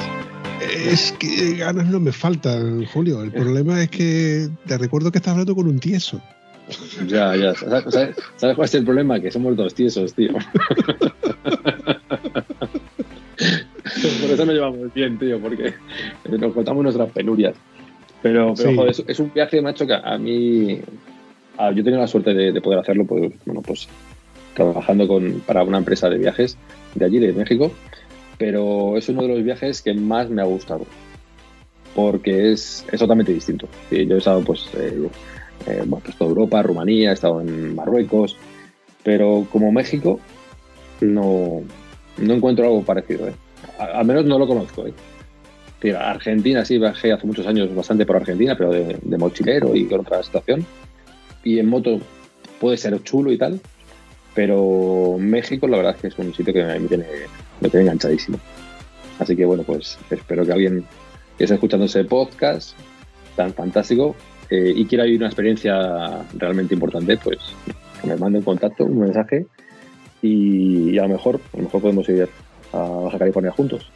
Es 0.60 1.14
que 1.14 1.56
ganas 1.56 1.88
no 1.88 2.02
me 2.02 2.12
faltan, 2.12 2.86
Julio. 2.86 3.22
El 3.22 3.32
problema 3.32 3.82
es 3.82 3.90
que 3.90 4.50
te 4.66 4.78
recuerdo 4.78 5.10
que 5.12 5.20
estás 5.20 5.32
hablando 5.32 5.56
con 5.56 5.68
un 5.68 5.80
tieso. 5.80 6.22
Ya, 7.08 7.36
ya. 7.36 7.54
¿Sabes, 7.56 8.16
cuál 8.56 8.66
es 8.66 8.76
el 8.76 8.84
problema? 8.86 9.20
Que 9.20 9.32
somos 9.32 9.56
dos 9.56 9.74
tiesos, 9.74 10.14
tío. 10.14 10.32
Por 14.22 14.32
eso 14.32 14.46
nos 14.46 14.56
llevamos 14.56 14.94
bien, 14.94 15.18
tío, 15.18 15.40
porque 15.40 15.74
nos 16.30 16.54
contamos 16.54 16.84
nuestras 16.84 17.10
penurias. 17.12 17.56
Pero, 18.22 18.54
pero 18.56 18.70
Sí. 18.70 18.76
joder, 18.76 18.92
es, 18.92 19.04
es 19.08 19.20
un 19.20 19.32
viaje, 19.34 19.62
macho, 19.62 19.86
que 19.88 19.94
a 19.94 20.18
mí. 20.18 20.80
a- 21.58 21.72
yo 21.72 21.82
he 21.82 21.84
tenido 21.84 22.00
la 22.02 22.08
suerte 22.08 22.34
de, 22.34 22.52
de 22.52 22.62
poder 22.62 22.80
hacerlo, 22.80 23.06
pues, 23.06 23.32
bueno, 23.46 23.62
pues 23.62 23.88
trabajando 24.56 25.08
con, 25.08 25.42
para 25.46 25.64
una 25.64 25.78
empresa 25.78 26.10
de 26.10 26.18
viajes 26.18 26.58
de 26.96 27.06
allí, 27.06 27.20
de 27.20 27.34
México. 27.34 27.72
Pero 28.38 28.98
es 28.98 29.08
uno 29.10 29.24
de 29.24 29.28
los 29.30 29.44
viajes 29.44 29.82
que 29.82 29.94
más 29.94 30.30
me 30.30 30.42
ha 30.42 30.46
gustado. 30.46 30.86
Porque 31.96 32.52
es, 32.54 32.86
es 32.92 33.00
totalmente 33.00 33.34
distinto. 33.34 33.68
Sí, 33.90 34.06
yo 34.08 34.16
he 34.16 34.20
estado, 34.20 34.42
pues. 34.42 34.66
eh, 34.78 34.98
eh, 35.68 35.84
bueno, 35.86 36.02
pues 36.04 36.18
toda 36.18 36.30
Europa, 36.30 36.62
Rumanía, 36.62 37.12
he 37.12 37.14
estado 37.14 37.42
en 37.42 37.76
Marruecos, 37.76 38.38
pero 39.04 39.48
como 39.52 39.72
México 39.72 40.20
no, 41.02 41.62
no 42.18 42.34
encuentro 42.34 42.66
algo 42.66 42.84
parecido. 42.84 43.28
¿eh? 43.28 43.34
Al 43.80 44.06
menos 44.06 44.26
no 44.26 44.38
lo 44.38 44.48
conozco. 44.48 44.86
¿eh? 44.88 44.94
Argentina 45.96 46.64
sí 46.64 46.78
bajé 46.78 47.12
hace 47.12 47.26
muchos 47.26 47.48
años 47.48 47.74
bastante 47.74 48.06
por 48.06 48.18
Argentina, 48.18 48.56
pero 48.56 48.72
de, 48.72 48.98
de 49.02 49.18
mochilero 49.18 49.76
y 49.76 49.86
con 49.86 50.02
otra 50.02 50.22
situación. 50.22 50.66
Y 51.44 51.60
en 51.60 51.68
moto 51.68 52.00
puede 52.60 52.78
ser 52.78 53.02
chulo 53.04 53.32
y 53.32 53.38
tal, 53.38 53.60
pero 54.36 55.18
México 55.20 55.68
la 55.68 55.78
verdad 55.78 55.96
es 55.96 56.02
que 56.02 56.08
es 56.08 56.20
un 56.20 56.34
sitio 56.34 56.54
que 56.54 56.64
me 56.64 56.80
tiene, 56.88 57.06
me 57.60 57.70
tiene 57.70 57.86
enganchadísimo. 57.86 58.40
Así 59.20 59.36
que 59.36 59.46
bueno, 59.46 59.64
pues 59.64 59.98
espero 60.10 60.46
que 60.46 60.52
alguien 60.52 60.86
que 61.38 61.46
esté 61.46 61.56
escuchando 61.56 61.86
ese 61.86 62.04
podcast 62.06 62.76
tan 63.36 63.54
fantástico 63.54 64.16
eh, 64.52 64.74
y 64.76 64.86
quiera 64.86 65.06
vivir 65.06 65.20
una 65.20 65.28
experiencia 65.28 66.24
realmente 66.38 66.74
importante, 66.74 67.18
pues 67.18 67.40
que 68.02 68.08
me 68.08 68.18
mande 68.18 68.40
un 68.40 68.46
contacto, 68.46 68.86
un 68.86 69.00
mensaje 69.00 69.46
y, 70.22 70.92
y 70.92 70.98
a 71.00 71.04
lo 71.04 71.10
mejor, 71.10 71.40
a 71.54 71.58
lo 71.58 71.64
mejor 71.64 71.82
podemos 71.82 72.10
ir 72.10 72.28
a 72.74 72.78
Baja 72.78 73.18
California 73.18 73.52
juntos. 73.52 73.90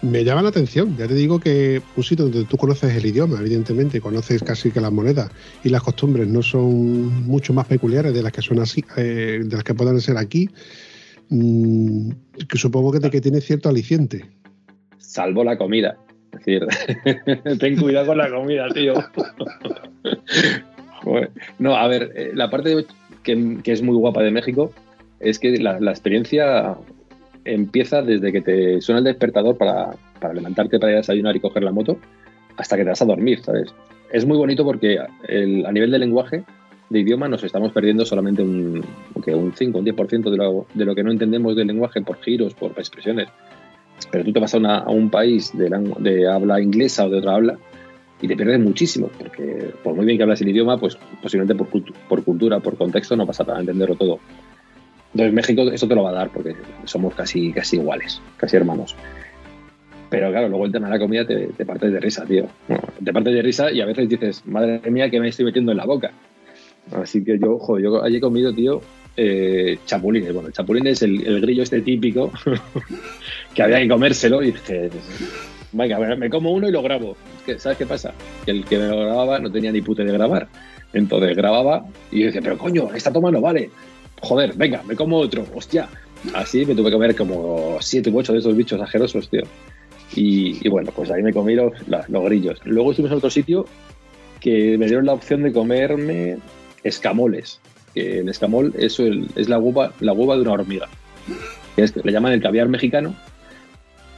Me 0.00 0.22
llama 0.22 0.42
la 0.42 0.50
atención, 0.50 0.96
ya 0.96 1.08
te 1.08 1.14
digo 1.14 1.40
que 1.40 1.82
un 1.96 2.04
sitio 2.04 2.26
donde 2.26 2.44
tú 2.44 2.56
conoces 2.56 2.94
el 2.94 3.04
idioma, 3.04 3.38
evidentemente, 3.40 4.00
conoces 4.00 4.44
casi 4.44 4.70
que 4.70 4.80
las 4.80 4.92
monedas 4.92 5.30
y 5.64 5.70
las 5.70 5.82
costumbres 5.82 6.28
no 6.28 6.40
son 6.40 7.24
mucho 7.24 7.52
más 7.52 7.66
peculiares 7.66 8.14
de 8.14 8.22
las 8.22 8.32
que 8.32 8.40
son 8.40 8.60
así, 8.60 8.84
eh, 8.96 9.40
de 9.44 9.56
las 9.56 9.64
que 9.64 9.74
puedan 9.74 10.00
ser 10.00 10.16
aquí, 10.16 10.48
mm, 11.30 12.10
que 12.48 12.58
supongo 12.58 12.92
que, 12.92 13.10
que 13.10 13.20
tiene 13.20 13.40
cierto 13.40 13.68
aliciente. 13.68 14.24
Salvo 14.98 15.42
la 15.42 15.58
comida. 15.58 15.98
Es 16.32 16.44
decir, 16.44 16.66
ten 17.58 17.76
cuidado 17.76 18.08
con 18.08 18.18
la 18.18 18.30
comida, 18.30 18.68
tío. 18.70 18.94
No, 21.58 21.74
a 21.76 21.86
ver, 21.88 22.12
eh, 22.14 22.32
la 22.34 22.50
parte 22.50 22.84
que, 23.22 23.58
que 23.62 23.72
es 23.72 23.82
muy 23.82 23.96
guapa 23.96 24.22
de 24.22 24.30
México 24.30 24.72
es 25.20 25.38
que 25.38 25.56
la, 25.58 25.80
la 25.80 25.90
experiencia 25.92 26.74
empieza 27.44 28.02
desde 28.02 28.30
que 28.32 28.40
te 28.42 28.80
suena 28.82 28.98
el 28.98 29.04
despertador 29.04 29.56
para, 29.56 29.92
para 30.20 30.34
levantarte 30.34 30.78
para 30.78 30.92
ir 30.92 30.96
a 30.96 31.00
desayunar 31.00 31.34
y 31.36 31.40
coger 31.40 31.62
la 31.62 31.72
moto 31.72 31.98
hasta 32.56 32.76
que 32.76 32.82
te 32.82 32.90
vas 32.90 33.00
a 33.00 33.06
dormir, 33.06 33.40
¿sabes? 33.42 33.72
Es 34.12 34.26
muy 34.26 34.36
bonito 34.36 34.64
porque 34.64 34.98
el- 35.28 35.64
a 35.64 35.72
nivel 35.72 35.90
de 35.92 35.98
lenguaje, 35.98 36.42
de 36.90 36.98
idioma, 37.00 37.28
nos 37.28 37.44
estamos 37.44 37.72
perdiendo 37.72 38.04
solamente 38.04 38.42
un, 38.42 38.84
un 39.14 39.52
5, 39.54 39.78
un 39.78 39.84
10% 39.84 40.30
de 40.30 40.36
lo, 40.36 40.66
de 40.74 40.84
lo 40.84 40.94
que 40.94 41.04
no 41.04 41.10
entendemos 41.12 41.54
del 41.56 41.68
lenguaje 41.68 42.00
por 42.02 42.18
giros, 42.20 42.54
por 42.54 42.72
expresiones. 42.72 43.28
Pero 44.10 44.24
tú 44.24 44.32
te 44.32 44.40
vas 44.40 44.54
a, 44.54 44.58
una- 44.58 44.78
a 44.78 44.90
un 44.90 45.10
país 45.10 45.56
de, 45.56 45.68
lang- 45.70 45.96
de 45.98 46.28
habla 46.28 46.60
inglesa 46.60 47.06
o 47.06 47.10
de 47.10 47.18
otra 47.18 47.34
habla 47.34 47.58
y 48.20 48.26
te 48.28 48.36
pierdes 48.36 48.58
muchísimo, 48.60 49.10
porque 49.18 49.70
por 49.82 49.94
muy 49.94 50.04
bien 50.06 50.16
que 50.18 50.22
hablas 50.24 50.40
el 50.40 50.48
idioma, 50.48 50.78
pues 50.78 50.96
posiblemente 51.22 51.54
por, 51.54 51.70
cultu- 51.70 51.94
por 52.08 52.24
cultura, 52.24 52.60
por 52.60 52.76
contexto, 52.76 53.16
no 53.16 53.26
vas 53.26 53.40
a 53.40 53.60
entenderlo 53.60 53.94
todo. 53.96 54.18
Entonces 55.12 55.32
México 55.32 55.62
eso 55.70 55.88
te 55.88 55.94
lo 55.94 56.02
va 56.02 56.10
a 56.10 56.14
dar, 56.14 56.30
porque 56.30 56.54
somos 56.84 57.14
casi, 57.14 57.52
casi 57.52 57.76
iguales, 57.76 58.20
casi 58.36 58.56
hermanos. 58.56 58.94
Pero 60.10 60.30
claro, 60.30 60.48
luego 60.48 60.64
el 60.64 60.72
tema 60.72 60.88
de 60.88 60.94
la 60.94 60.98
comida 60.98 61.26
te, 61.26 61.48
te 61.48 61.66
partes 61.66 61.92
de 61.92 62.00
risa, 62.00 62.24
tío. 62.24 62.46
Bueno, 62.66 62.82
te 63.04 63.12
partes 63.12 63.34
de 63.34 63.42
risa 63.42 63.70
y 63.70 63.80
a 63.80 63.86
veces 63.86 64.08
dices, 64.08 64.46
madre 64.46 64.80
mía, 64.90 65.10
que 65.10 65.20
me 65.20 65.28
estoy 65.28 65.44
metiendo 65.44 65.72
en 65.72 65.78
la 65.78 65.84
boca. 65.84 66.12
Así 66.92 67.22
que 67.22 67.38
yo, 67.38 67.58
joder, 67.58 67.84
yo 67.84 68.02
allí 68.02 68.16
he 68.16 68.20
comido, 68.20 68.52
tío, 68.54 68.80
eh, 69.20 69.78
chapulines. 69.84 70.32
Bueno, 70.32 70.48
el 70.48 70.54
chapulín 70.54 70.86
es 70.86 71.02
el, 71.02 71.40
grillo 71.40 71.64
este 71.64 71.80
típico 71.82 72.30
que 73.54 73.62
había 73.62 73.80
que 73.80 73.88
comérselo 73.88 74.42
y 74.42 74.52
dije, 74.52 74.90
venga, 75.72 75.98
me- 76.16 76.30
como 76.30 76.52
uno 76.52 76.68
y 76.68 76.72
lo 76.72 76.82
grabo. 76.82 77.16
¿sabes 77.58 77.78
qué 77.78 77.86
pasa? 77.86 78.12
Que 78.44 78.52
el 78.52 78.64
que 78.64 78.78
me 78.78 78.86
lo 78.88 79.00
grababa 79.00 79.38
no 79.38 79.50
tenía 79.50 79.72
ni 79.72 79.80
puta 79.80 80.04
de 80.04 80.12
grabar. 80.12 80.48
Entonces 80.92 81.36
grababa 81.36 81.84
y 82.12 82.20
yo 82.20 82.26
decía, 82.26 82.40
pero 82.42 82.56
coño, 82.56 82.88
esta 82.94 83.12
toma 83.12 83.30
no 83.30 83.40
vale. 83.40 83.70
Joder, 84.20 84.54
venga, 84.54 84.82
me 84.84 84.94
como 84.94 85.18
otro, 85.18 85.44
hostia. 85.54 85.88
Así 86.34 86.64
me 86.64 86.74
tuve 86.74 86.86
que 86.90 86.96
comer 86.96 87.14
como 87.16 87.78
siete 87.80 88.10
u 88.10 88.18
ocho 88.18 88.32
de 88.32 88.38
esos 88.40 88.56
bichos 88.56 88.80
ajerosos, 88.80 89.28
tío. 89.28 89.42
Y, 90.14 90.66
bueno, 90.68 90.90
pues 90.94 91.10
ahí 91.10 91.22
me 91.22 91.32
comí 91.32 91.54
los, 91.54 91.72
los 91.86 92.24
grillos. 92.24 92.58
Luego 92.64 92.90
estuvimos 92.90 93.12
en 93.12 93.18
otro 93.18 93.30
sitio 93.30 93.66
que 94.40 94.78
me 94.78 94.86
dieron 94.86 95.06
la 95.06 95.12
opción 95.12 95.42
de 95.42 95.52
comerme 95.52 96.38
escamoles. 96.82 97.60
Que 97.98 98.20
en 98.20 98.28
escamol 98.28 98.72
el- 99.00 99.28
es 99.34 99.48
la 99.48 99.58
hueva, 99.58 99.92
de 100.36 100.42
una 100.42 100.52
hormiga. 100.52 100.86
Que 101.74 101.82
es- 101.82 101.96
le 101.96 102.12
llaman 102.12 102.32
el 102.32 102.40
caviar 102.40 102.68
mexicano. 102.68 103.12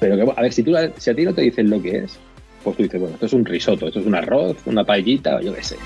Pero 0.00 0.16
que, 0.16 0.32
a 0.38 0.42
ver, 0.42 0.52
si, 0.52 0.62
tú, 0.62 0.74
si 0.98 1.10
a 1.10 1.14
ti 1.14 1.24
no 1.24 1.32
te 1.32 1.40
dicen 1.40 1.70
lo 1.70 1.80
que 1.80 1.96
es, 2.00 2.18
pues 2.62 2.76
tú 2.76 2.82
dices, 2.82 3.00
bueno, 3.00 3.14
esto 3.14 3.24
es 3.24 3.32
un 3.32 3.46
risotto, 3.46 3.86
esto 3.86 4.00
es 4.00 4.06
un 4.06 4.14
arroz, 4.14 4.54
una 4.66 4.84
paellita, 4.84 5.40
yo 5.40 5.54
qué 5.54 5.62
sé. 5.62 5.76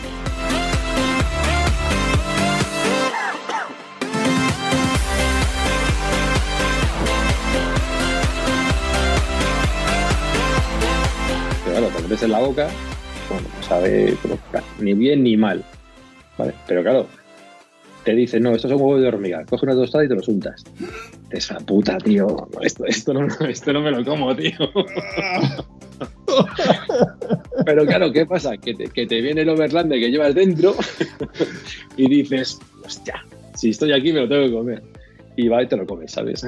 Pero 11.64 11.76
claro, 11.88 12.01
metes 12.03 12.22
en 12.22 12.30
la 12.30 12.38
boca, 12.40 12.68
bueno, 13.30 13.47
sabe 13.66 14.14
ni 14.80 14.95
bien 14.95 15.22
ni 15.22 15.36
mal. 15.36 15.64
¿Vale? 16.36 16.53
Pero 16.66 16.82
claro, 16.82 17.07
te 18.05 18.14
dicen, 18.14 18.42
no, 18.42 18.52
esto 18.52 18.68
es 18.68 18.74
un 18.74 18.80
huevo 18.80 19.00
de 19.00 19.09
hormiga, 19.09 19.44
coge 19.46 19.66
una 19.66 19.74
tostada 19.74 20.05
y 20.05 20.09
te 20.09 20.14
lo 20.14 20.22
untas. 20.26 20.62
Te 21.28 21.38
esa 21.38 21.59
puta, 21.59 21.98
tío. 21.98 22.48
Esto, 22.61 22.84
esto, 22.84 23.14
no, 23.14 23.26
esto 23.48 23.72
no 23.72 23.80
me 23.80 23.90
lo 23.90 24.05
como, 24.05 24.36
tío. 24.36 24.52
Pero 27.64 27.86
claro, 27.86 28.12
¿qué 28.12 28.26
pasa? 28.26 28.57
Que 28.57 28.74
te, 28.74 28.84
que 28.84 29.07
te 29.07 29.20
viene 29.20 29.42
el 29.42 29.48
overlander 29.48 29.98
que 29.98 30.11
llevas 30.11 30.34
dentro 30.34 30.74
y 31.96 32.09
dices, 32.09 32.59
hostia, 32.84 33.24
si 33.55 33.70
estoy 33.70 33.92
aquí 33.92 34.12
me 34.12 34.20
lo 34.20 34.28
tengo 34.28 34.46
que 34.46 34.52
comer. 34.52 34.82
Y 35.36 35.48
va 35.48 35.62
y 35.62 35.66
te 35.66 35.76
lo 35.76 35.86
comes, 35.86 36.12
¿sabes? 36.12 36.46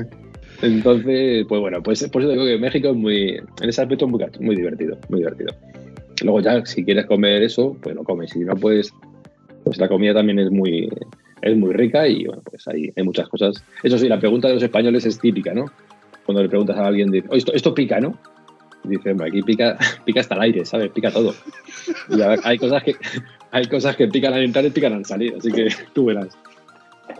Entonces, 0.62 1.44
pues 1.48 1.60
bueno, 1.60 1.82
pues 1.82 2.06
por 2.08 2.22
eso 2.22 2.30
digo 2.30 2.44
que 2.44 2.58
México 2.58 2.90
es 2.90 2.96
muy, 2.96 3.30
en 3.30 3.68
ese 3.68 3.82
aspecto 3.82 4.06
es 4.06 4.10
muy, 4.10 4.24
muy 4.40 4.56
divertido, 4.56 4.98
muy 5.08 5.20
divertido. 5.20 5.54
Luego 6.22 6.40
ya, 6.40 6.64
si 6.64 6.84
quieres 6.84 7.06
comer 7.06 7.42
eso, 7.42 7.76
pues 7.82 7.94
lo 7.94 8.04
comes. 8.04 8.30
Si 8.30 8.40
no, 8.40 8.54
pues, 8.54 8.92
pues 9.64 9.78
la 9.78 9.88
comida 9.88 10.14
también 10.14 10.38
es 10.38 10.50
muy, 10.50 10.88
es 11.42 11.56
muy 11.56 11.72
rica 11.74 12.06
y 12.08 12.24
bueno, 12.26 12.42
pues 12.48 12.66
ahí 12.68 12.90
hay 12.96 13.02
muchas 13.04 13.28
cosas. 13.28 13.62
Eso 13.82 13.98
sí, 13.98 14.08
la 14.08 14.18
pregunta 14.18 14.48
de 14.48 14.54
los 14.54 14.62
españoles 14.62 15.04
es 15.06 15.18
típica, 15.18 15.52
¿no? 15.54 15.66
Cuando 16.24 16.42
le 16.42 16.48
preguntas 16.48 16.76
a 16.76 16.86
alguien, 16.86 17.10
dice, 17.10 17.26
"Oye, 17.28 17.38
esto, 17.38 17.52
esto 17.52 17.74
pica, 17.74 18.00
¿no? 18.00 18.18
Dice, 18.84 19.10
"Hombre, 19.12 19.28
aquí 19.28 19.42
pica, 19.42 19.76
pica 20.04 20.20
hasta 20.20 20.34
el 20.36 20.40
aire, 20.42 20.64
¿sabes? 20.64 20.90
Pica 20.90 21.10
todo. 21.10 21.34
Y 22.10 22.20
a 22.22 22.28
ver, 22.28 22.40
hay 22.44 22.58
cosas 22.58 22.82
que 22.82 22.94
hay 23.52 23.66
cosas 23.66 23.96
que 23.96 24.08
pican 24.08 24.32
al 24.34 24.42
entrar 24.42 24.64
y 24.64 24.70
pican 24.70 24.92
al 24.92 25.04
salir, 25.04 25.34
así 25.38 25.50
que 25.52 25.68
tú 25.94 26.06
verás. 26.06 26.28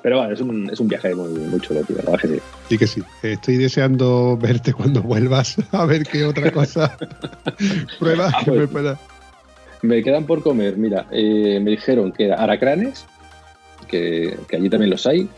Pero 0.03 0.19
bueno, 0.19 0.33
es 0.35 0.41
un, 0.41 0.69
es 0.71 0.81
un 0.81 0.89
viaje 0.89 1.15
muy, 1.15 1.29
muy 1.29 1.61
chulo, 1.61 1.81
tío, 1.83 1.97
la 1.97 2.11
verdad 2.11 2.19
que 2.21 2.29
sí. 2.29 2.41
Sí 2.69 2.79
que 2.79 2.87
sí. 2.87 3.03
Estoy 3.23 3.57
deseando 3.57 4.37
verte 4.37 4.73
cuando 4.73 5.01
vuelvas 5.03 5.57
a 5.73 5.85
ver 5.87 6.03
qué 6.05 6.25
otra 6.25 6.51
cosa 6.51 6.97
pruebas 7.99 8.33
Ah, 8.35 8.41
que 8.45 8.51
pues. 8.51 8.61
me 8.61 8.69
pueda. 8.69 8.99
Me 9.83 10.03
quedan 10.03 10.25
por 10.27 10.43
comer, 10.43 10.77
mira, 10.77 11.07
eh, 11.13 11.61
me 11.63 11.73
dijeron 11.73 12.11
que 12.13 12.25
era 12.27 12.37
aracranes, 12.37 13.07
que, 13.89 14.37
que 14.49 14.57
allí 14.57 14.69
también 14.71 14.91
los 14.91 15.07
hay. 15.07 15.29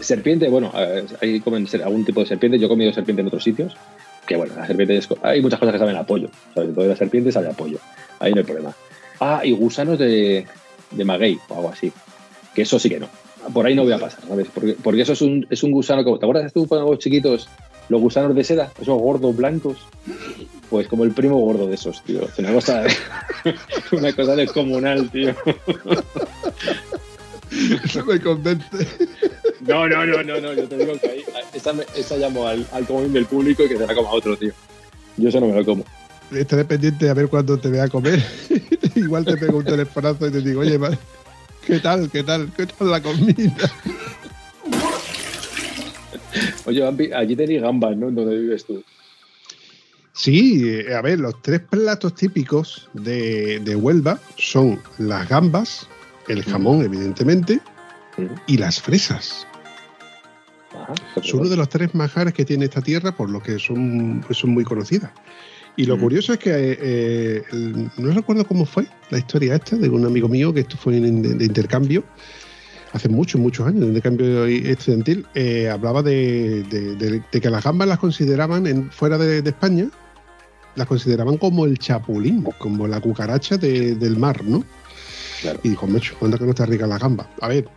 Serpiente, 0.00 0.48
bueno, 0.48 0.72
ahí 1.20 1.40
comen 1.40 1.66
algún 1.84 2.04
tipo 2.04 2.20
de 2.20 2.26
serpiente. 2.26 2.58
Yo 2.58 2.66
he 2.66 2.68
comido 2.68 2.92
serpiente 2.92 3.20
en 3.22 3.28
otros 3.28 3.44
sitios. 3.44 3.76
Que 4.26 4.36
bueno, 4.36 4.54
la 4.56 4.66
serpiente 4.66 4.96
es 4.96 5.06
co- 5.06 5.18
hay 5.22 5.40
muchas 5.42 5.58
cosas 5.60 5.74
que 5.74 5.78
saben 5.78 5.96
a 5.96 6.04
pollo. 6.04 6.28
¿sabes? 6.54 6.70
Entonces 6.70 6.90
la 6.90 6.96
serpiente 6.96 7.30
sabe 7.32 7.48
a 7.48 7.52
pollo. 7.52 7.78
Ahí 8.18 8.32
no 8.32 8.38
hay 8.38 8.44
problema. 8.44 8.72
Ah, 9.20 9.42
y 9.44 9.52
gusanos 9.52 9.98
de, 9.98 10.46
de 10.90 11.04
maguey 11.04 11.38
o 11.48 11.54
algo 11.56 11.68
así. 11.70 11.92
Que 12.54 12.62
eso 12.62 12.78
sí 12.78 12.88
que 12.88 12.98
no. 13.00 13.08
Por 13.52 13.66
ahí 13.66 13.74
no 13.74 13.84
voy 13.84 13.92
a 13.92 13.98
pasar, 13.98 14.20
¿sabes? 14.26 14.46
Porque, 14.52 14.74
porque 14.82 15.02
eso 15.02 15.12
es 15.12 15.20
un, 15.22 15.46
es 15.50 15.62
un 15.62 15.70
gusano. 15.70 16.02
Como, 16.02 16.18
¿Te 16.18 16.24
acuerdas 16.26 16.52
tú 16.52 16.66
cuando 16.66 16.86
éramos 16.86 16.98
chiquitos? 17.04 17.48
Los 17.90 18.00
gusanos 18.00 18.34
de 18.34 18.42
seda, 18.44 18.72
esos 18.80 18.98
gordos 18.98 19.36
blancos. 19.36 19.76
Pues 20.70 20.88
como 20.88 21.04
el 21.04 21.12
primo 21.12 21.38
gordo 21.38 21.66
de 21.66 21.74
esos, 21.74 22.02
tío. 22.02 22.26
Una 22.38 22.52
cosa, 22.54 22.82
una 23.92 24.12
cosa 24.14 24.34
descomunal, 24.34 25.10
tío. 25.10 25.34
Eso 27.84 28.04
me 28.04 28.20
convence. 28.20 28.66
No, 29.60 29.88
no, 29.88 30.04
no, 30.04 30.22
no, 30.22 30.40
no. 30.40 30.52
Yo 30.52 30.68
te 30.68 30.76
digo 30.76 30.98
que 31.00 31.08
ahí, 31.08 31.24
esa, 31.52 31.72
esa 31.96 32.16
llamo 32.16 32.46
al, 32.46 32.66
al 32.72 32.86
comodín 32.86 33.12
del 33.12 33.26
público 33.26 33.64
y 33.64 33.68
que 33.68 33.76
se 33.76 33.86
la 33.86 33.94
coma 33.94 34.10
otro, 34.10 34.36
tío. 34.36 34.52
Yo 35.16 35.28
eso 35.28 35.40
no 35.40 35.46
me 35.46 35.54
lo 35.54 35.64
como. 35.64 35.84
Estaré 36.32 36.64
pendiente 36.64 37.08
a 37.08 37.14
ver 37.14 37.28
cuándo 37.28 37.58
te 37.58 37.68
vea 37.70 37.88
comer. 37.88 38.22
Igual 38.94 39.24
te 39.24 39.36
pego 39.36 39.58
un 39.58 39.64
telefonazo 39.64 40.26
y 40.26 40.32
te 40.32 40.40
digo, 40.40 40.60
oye, 40.60 40.78
¿qué 41.66 41.78
tal? 41.80 42.10
¿Qué 42.10 42.22
tal? 42.22 42.50
¿Qué 42.56 42.66
tal 42.66 42.90
la 42.90 43.02
comida? 43.02 43.72
Oye, 46.64 47.14
allí 47.14 47.36
tenéis 47.36 47.62
gambas, 47.62 47.96
¿no? 47.96 48.10
Donde 48.10 48.38
vives 48.38 48.64
tú. 48.64 48.82
Sí, 50.12 50.62
eh, 50.64 50.94
a 50.94 51.02
ver, 51.02 51.18
los 51.18 51.42
tres 51.42 51.60
platos 51.60 52.14
típicos 52.14 52.88
de, 52.92 53.58
de 53.60 53.76
Huelva 53.76 54.20
son 54.36 54.80
las 54.98 55.28
gambas, 55.28 55.88
el 56.28 56.42
jamón, 56.44 56.82
evidentemente, 56.84 57.60
y 58.46 58.56
las 58.58 58.80
fresas. 58.80 59.46
Ajá. 60.72 60.94
Es 61.16 61.32
uno 61.34 61.48
de 61.48 61.56
los 61.56 61.68
tres 61.68 61.94
manjares 61.94 62.34
que 62.34 62.44
tiene 62.44 62.64
esta 62.66 62.80
tierra, 62.80 63.12
por 63.12 63.30
lo 63.30 63.40
que 63.42 63.58
son, 63.58 64.24
son 64.30 64.50
muy 64.50 64.64
conocidas. 64.64 65.10
Y 65.76 65.86
lo 65.86 65.96
Mm. 65.96 66.00
curioso 66.00 66.32
es 66.32 66.38
que 66.38 66.50
eh, 66.80 67.42
el- 67.52 67.90
no 67.96 68.10
recuerdo 68.12 68.44
cómo 68.46 68.64
fue 68.64 68.86
la 69.10 69.18
historia 69.18 69.54
esta 69.56 69.76
de 69.76 69.88
un 69.88 70.04
amigo 70.06 70.28
mío 70.28 70.52
que 70.52 70.60
esto 70.60 70.76
fue 70.76 70.96
en- 70.96 71.22
de, 71.22 71.34
de 71.34 71.44
intercambio 71.44 72.04
hace 72.92 73.08
muchos, 73.08 73.40
muchos 73.40 73.66
años, 73.66 73.80
de 73.80 73.86
intercambio 73.88 74.44
estudiantil, 74.46 75.26
eh, 75.34 75.68
hablaba 75.68 76.00
de, 76.02 76.62
de- 76.64 76.94
de- 76.94 77.22
de 77.32 77.40
que 77.40 77.50
las 77.50 77.64
gambas 77.64 77.88
las 77.88 77.98
consideraban 77.98 78.68
en, 78.68 78.88
fuera 78.92 79.18
de, 79.18 79.38
España, 79.38 79.88
las 80.76 80.86
consideraban 80.86 81.36
como 81.38 81.66
el 81.66 81.76
chapulín, 81.78 82.42
como 82.58 82.86
la 82.86 83.00
cucaracha 83.00 83.56
de- 83.56 83.96
del 83.96 84.16
mar, 84.16 84.44
¿no? 84.44 84.62
Claro. 85.40 85.60
Y 85.62 85.70
dijo, 85.70 85.86
macho, 85.86 86.14
cuenta 86.18 86.38
que 86.38 86.44
no 86.44 86.50
está 86.50 86.66
rica 86.66 86.86
la 86.86 86.98
gamba. 86.98 87.28
A 87.40 87.48
ver, 87.48 87.68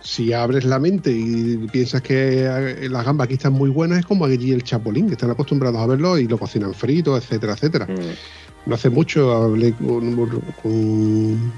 si 0.00 0.32
abres 0.32 0.64
la 0.64 0.78
mente 0.78 1.10
y 1.12 1.56
piensas 1.70 2.02
que 2.02 2.44
eh, 2.44 2.88
las 2.88 3.04
gambas 3.04 3.26
aquí 3.26 3.34
están 3.34 3.52
muy 3.52 3.70
buenas, 3.70 4.00
es 4.00 4.06
como 4.06 4.24
allí 4.24 4.52
el 4.52 4.62
chapulín, 4.64 5.06
que 5.06 5.12
están 5.12 5.30
acostumbrados 5.30 5.80
a 5.80 5.86
verlo 5.86 6.18
y 6.18 6.26
lo 6.26 6.38
cocinan 6.38 6.74
frito, 6.74 7.16
etcétera, 7.16 7.52
etcétera. 7.54 7.86
Mm. 7.86 8.68
No 8.68 8.74
hace 8.74 8.90
mucho 8.90 9.32
hablé 9.32 9.72
con, 9.72 10.14
con 10.62 11.52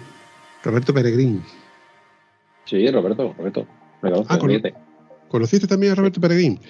Roberto 0.62 0.94
Peregrín. 0.94 1.42
Sí, 2.64 2.90
Roberto, 2.90 3.34
Roberto. 3.36 3.66
Me 4.02 4.10
Ah, 4.28 4.38
con-. 4.38 4.50
¿Conociste 5.28 5.66
también 5.66 5.92
a 5.92 5.94
Roberto 5.94 6.20
Peregrín? 6.20 6.60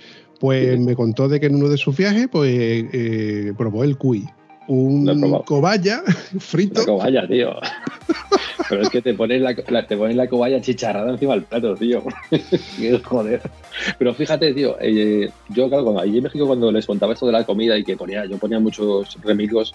Pues 0.40 0.74
Sí. 0.74 0.78
me 0.78 0.94
contó 0.94 1.28
de 1.28 1.38
que 1.40 1.46
en 1.46 1.56
uno 1.56 1.68
de 1.68 1.76
sus 1.76 1.96
viajes, 1.96 2.28
pues 2.30 2.52
eh, 2.92 3.52
probó 3.56 3.84
el 3.84 3.96
cuy. 3.96 4.28
Un 4.66 5.42
cobaya 5.44 6.02
frito. 6.38 6.80
La 6.80 6.86
cobaya, 6.86 7.26
tío. 7.26 7.50
Pero 8.68 8.80
es 8.82 8.88
que 8.88 9.02
te 9.02 9.12
pones 9.14 9.42
la, 9.42 9.54
la- 9.68 9.86
te 9.86 9.96
pones 9.96 10.16
la 10.16 10.26
cobaya 10.26 10.60
chicharrada 10.60 11.10
encima 11.10 11.34
del 11.34 11.42
plato, 11.42 11.74
tío. 11.74 12.02
Joder. 13.04 13.42
Pero 13.98 14.14
fíjate, 14.14 14.54
tío, 14.54 14.76
eh, 14.80 15.30
yo 15.50 15.68
claro, 15.68 15.84
cuando 15.84 16.00
allí 16.00 16.16
en 16.18 16.22
México 16.24 16.46
cuando 16.46 16.72
les 16.72 16.86
contaba 16.86 17.12
esto 17.12 17.26
de 17.26 17.32
la 17.32 17.44
comida 17.44 17.76
y 17.76 17.84
que 17.84 17.96
ponía, 17.96 18.24
yo 18.26 18.38
ponía 18.38 18.58
muchos 18.60 19.18
remilgos 19.22 19.74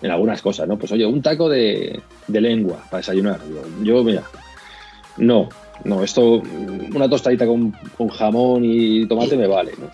en 0.00 0.10
algunas 0.10 0.40
cosas, 0.40 0.66
¿no? 0.66 0.78
Pues 0.78 0.90
oye, 0.92 1.04
un 1.04 1.20
taco 1.20 1.48
de, 1.48 2.00
de 2.26 2.40
lengua 2.40 2.82
para 2.90 2.98
desayunar. 3.00 3.38
Digo, 3.46 3.62
yo, 3.82 4.02
mira, 4.02 4.22
no, 5.18 5.48
no, 5.84 6.02
esto, 6.02 6.42
una 6.94 7.08
tostadita 7.08 7.46
con, 7.46 7.70
con 7.98 8.08
jamón 8.08 8.64
y 8.64 9.06
tomate 9.06 9.36
me 9.36 9.46
vale, 9.46 9.72
¿no? 9.78 9.88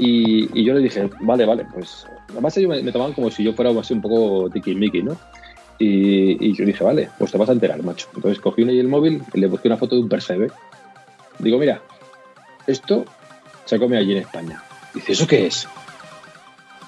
Y, 0.00 0.48
y 0.58 0.64
yo 0.64 0.72
le 0.72 0.80
dije, 0.80 1.10
vale, 1.20 1.44
vale, 1.44 1.66
pues 1.74 2.06
además 2.30 2.56
ellos 2.56 2.70
me, 2.70 2.82
me 2.82 2.90
tomaban 2.90 3.12
como 3.12 3.30
si 3.30 3.44
yo 3.44 3.52
fuera 3.52 3.70
así 3.78 3.92
un 3.92 4.00
poco 4.00 4.48
tiquismiqui, 4.48 5.02
¿no? 5.02 5.14
Y, 5.78 6.42
y 6.42 6.56
yo 6.56 6.64
dije, 6.64 6.82
vale, 6.82 7.10
pues 7.18 7.30
te 7.30 7.36
vas 7.36 7.50
a 7.50 7.52
enterar, 7.52 7.82
macho. 7.82 8.08
Entonces 8.14 8.40
cogí 8.40 8.62
el 8.62 8.88
móvil 8.88 9.22
y 9.34 9.40
le 9.40 9.46
busqué 9.46 9.68
una 9.68 9.76
foto 9.76 9.96
de 9.96 10.00
un 10.00 10.08
percebe. 10.08 10.50
Digo, 11.38 11.58
mira, 11.58 11.82
esto 12.66 13.04
se 13.66 13.78
come 13.78 13.98
allí 13.98 14.12
en 14.12 14.18
España. 14.22 14.62
Dice, 14.94 15.12
¿eso 15.12 15.26
qué 15.26 15.46
es? 15.46 15.68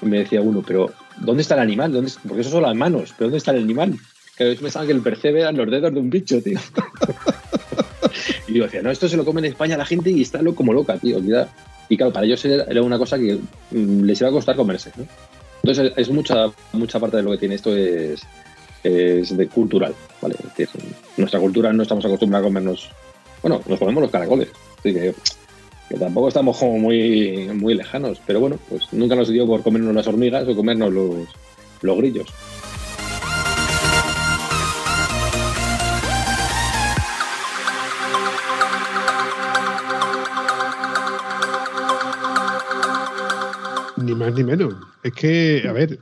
Y 0.01 0.07
me 0.07 0.21
decía 0.21 0.41
uno, 0.41 0.63
pero 0.67 0.91
¿dónde 1.19 1.43
está 1.43 1.55
el 1.55 1.61
animal? 1.61 1.93
¿Dónde, 1.93 2.11
porque 2.27 2.41
eso 2.41 2.51
son 2.51 2.63
las 2.63 2.75
manos, 2.75 3.13
pero 3.19 3.27
¿dónde 3.27 3.39
está 3.39 3.51
el 3.51 3.63
animal? 3.63 3.99
Que 4.39 4.45
ellos 4.45 4.63
pensaban 4.63 4.89
que 4.89 4.95
el 4.95 5.03
percebe 5.03 5.43
eran 5.43 5.57
los 5.59 5.71
dedos 5.71 5.93
de 5.93 6.01
un 6.01 6.09
bicho, 6.09 6.43
tío. 6.43 6.59
y 8.49 8.55
yo 8.55 8.65
decía, 8.65 8.83
no, 8.83 8.91
esto 8.91 9.09
se 9.09 9.17
lo 9.17 9.25
come 9.25 9.41
en 9.41 9.47
España 9.47 9.77
la 9.77 9.85
gente 9.85 10.11
y 10.11 10.23
está 10.23 10.41
como 10.55 10.73
loca, 10.73 10.97
tío. 10.99 11.21
cuidado. 11.21 11.49
Y 11.89 11.97
claro, 11.97 12.13
para 12.13 12.27
ellos 12.27 12.45
era 12.45 12.83
una 12.83 12.99
cosa 12.99 13.19
que 13.19 13.39
mm, 13.71 14.03
les 14.03 14.21
iba 14.21 14.31
a 14.31 14.33
costar 14.33 14.57
comerse. 14.57 14.91
¿no? 14.97 15.07
Entonces, 15.63 15.93
es 15.97 16.11
mucha, 16.11 16.47
mucha 16.73 16.99
parte 16.99 17.19
de 17.19 17.23
lo 17.23 17.31
que 17.31 17.39
tiene 17.39 17.55
esto 17.55 17.77
es, 17.77 18.23
es 18.83 19.37
de 19.37 19.49
cultural, 19.49 19.95
¿vale? 20.21 20.35
Nuestra 21.17 21.39
cultura 21.39 21.73
no 21.73 21.83
estamos 21.83 22.05
acostumbrados 22.05 22.45
a 22.45 22.49
comernos. 22.49 22.91
Bueno, 23.43 23.61
nos 23.67 23.79
comemos 23.79 24.03
los 24.03 24.11
caracoles. 24.11 24.49
Así 24.79 24.93
que, 24.93 25.15
que 25.89 25.97
tampoco 25.97 26.29
estamos 26.29 26.57
como 26.57 26.79
muy, 26.79 27.49
muy 27.55 27.75
lejanos. 27.75 28.21
Pero 28.27 28.41
bueno, 28.41 28.59
pues 28.69 28.93
nunca 28.93 29.15
nos 29.15 29.29
dio 29.29 29.47
por 29.47 29.63
comernos 29.63 29.95
las 29.95 30.07
hormigas 30.07 30.49
o 30.49 30.57
comernos 30.57 30.93
los, 30.93 31.29
los 31.83 31.97
grillos. 31.97 32.29
Ni 44.03 44.15
más 44.15 44.35
ni 44.35 44.45
menos. 44.45 44.75
Es 45.03 45.13
que, 45.13 45.65
a 45.69 45.73
ver, 45.73 46.01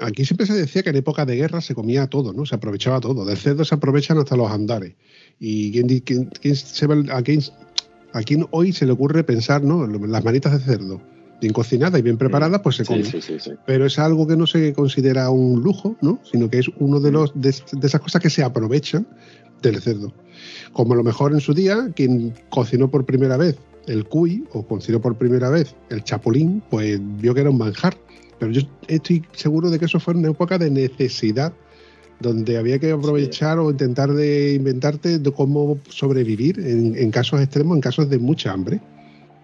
aquí 0.00 0.24
siempre 0.24 0.46
se 0.46 0.54
decía 0.54 0.82
que 0.82 0.90
en 0.90 0.96
época 0.96 1.24
de 1.24 1.36
guerra 1.36 1.60
se 1.60 1.74
comía 1.74 2.06
todo, 2.06 2.32
¿no? 2.32 2.46
Se 2.46 2.54
aprovechaba 2.54 3.00
todo. 3.00 3.24
Del 3.24 3.36
cerdo 3.36 3.64
se 3.64 3.74
aprovechan 3.74 4.18
hasta 4.18 4.36
los 4.36 4.50
andares. 4.50 4.94
¿Y 5.38 5.72
quién, 5.72 5.88
quién- 6.00 6.30
quién 6.40 6.56
se 6.56 6.86
va- 6.86 7.02
a, 7.16 7.22
quién, 7.22 7.40
a 8.12 8.22
quién 8.22 8.46
hoy 8.50 8.72
se 8.72 8.86
le 8.86 8.92
ocurre 8.92 9.24
pensar, 9.24 9.62
¿no? 9.62 9.86
Las 9.86 10.24
manitas 10.24 10.52
de 10.52 10.58
cerdo, 10.60 11.00
bien 11.40 11.52
cocinadas 11.52 11.98
y 11.98 12.02
bien 12.02 12.16
preparadas, 12.18 12.60
pues 12.62 12.76
se 12.76 12.84
Sí, 12.84 12.88
comen. 12.88 13.04
sí, 13.04 13.20
sí, 13.20 13.34
sí. 13.38 13.50
Pero 13.66 13.86
es 13.86 13.98
algo 13.98 14.26
que 14.26 14.36
no 14.36 14.46
se 14.46 14.72
considera 14.72 15.28
un 15.30 15.60
lujo, 15.62 15.96
¿no? 16.00 16.20
Sino 16.30 16.48
que 16.50 16.58
es 16.60 16.66
uno 16.78 17.00
de 17.00 17.12
los 17.12 17.32
de, 17.34 17.54
de 17.72 17.86
esas 17.86 18.00
cosas 18.00 18.22
que 18.22 18.30
se 18.30 18.42
aprovechan 18.42 19.06
del 19.62 19.80
cerdo. 19.80 20.12
Como 20.72 20.92
a 20.94 20.96
lo 20.96 21.02
mejor 21.04 21.32
en 21.32 21.40
su 21.40 21.54
día, 21.54 21.90
quien 21.94 22.34
cocinó 22.50 22.90
por 22.90 23.04
primera 23.06 23.36
vez 23.36 23.56
el 23.86 24.04
cuy 24.06 24.44
o 24.52 24.66
cocinó 24.66 25.00
por 25.00 25.16
primera 25.16 25.50
vez 25.50 25.74
el 25.90 26.02
chapulín, 26.04 26.62
pues 26.70 27.00
vio 27.18 27.34
que 27.34 27.40
era 27.40 27.50
un 27.50 27.58
manjar. 27.58 27.96
Pero 28.38 28.52
yo 28.52 28.62
estoy 28.88 29.24
seguro 29.32 29.70
de 29.70 29.78
que 29.78 29.86
eso 29.86 29.98
fue 29.98 30.14
una 30.14 30.30
época 30.30 30.58
de 30.58 30.70
necesidad, 30.70 31.52
donde 32.20 32.58
había 32.58 32.78
que 32.78 32.90
aprovechar 32.90 33.58
o 33.58 33.70
intentar 33.70 34.12
de 34.12 34.54
inventarte 34.54 35.18
de 35.18 35.32
cómo 35.32 35.78
sobrevivir 35.88 36.58
en, 36.60 36.96
en 36.96 37.10
casos 37.10 37.40
extremos, 37.40 37.76
en 37.76 37.80
casos 37.80 38.08
de 38.10 38.18
mucha 38.18 38.52
hambre. 38.52 38.80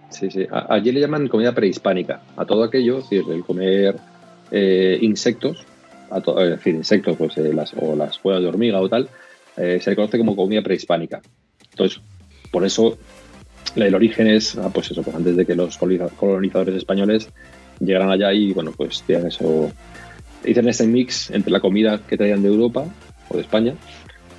Sí, 0.09 0.29
sí. 0.29 0.45
Allí 0.51 0.91
le 0.91 0.99
llaman 0.99 1.27
comida 1.27 1.53
prehispánica. 1.55 2.21
A 2.37 2.45
todo 2.45 2.63
aquello, 2.63 2.99
es 2.99 3.09
decir, 3.09 3.23
el 3.31 3.43
comer 3.43 3.95
eh, 4.51 4.99
insectos, 5.01 5.65
a 6.11 6.21
to- 6.21 6.39
es 6.39 6.51
decir, 6.51 6.75
insectos, 6.75 7.17
pues 7.17 7.35
eh, 7.37 7.51
las, 7.51 7.73
o 7.73 7.95
las 7.95 8.23
huevas 8.23 8.43
de 8.43 8.49
hormiga 8.49 8.79
o 8.79 8.87
tal, 8.89 9.09
eh, 9.57 9.79
se 9.81 9.89
le 9.89 9.95
conoce 9.95 10.19
como 10.19 10.35
comida 10.35 10.61
prehispánica. 10.61 11.21
Entonces, 11.71 11.99
por 12.51 12.63
eso 12.63 12.97
el 13.75 13.95
origen 13.95 14.27
es, 14.27 14.57
ah, 14.57 14.69
pues 14.73 14.91
eso, 14.91 15.01
pues 15.01 15.15
antes 15.15 15.35
de 15.35 15.45
que 15.45 15.55
los 15.55 15.79
coloniza- 15.79 16.09
colonizadores 16.15 16.75
españoles 16.75 17.29
llegaran 17.79 18.11
allá 18.11 18.31
y, 18.33 18.53
bueno, 18.53 18.71
pues 18.75 19.03
tienen 19.05 19.27
eso, 19.27 19.71
hicieron 20.41 20.69
ese 20.69 20.87
mix 20.87 21.31
entre 21.31 21.51
la 21.51 21.59
comida 21.59 21.99
que 22.07 22.17
traían 22.17 22.41
de 22.43 22.49
Europa 22.49 22.85
o 23.29 23.35
de 23.35 23.41
España 23.41 23.75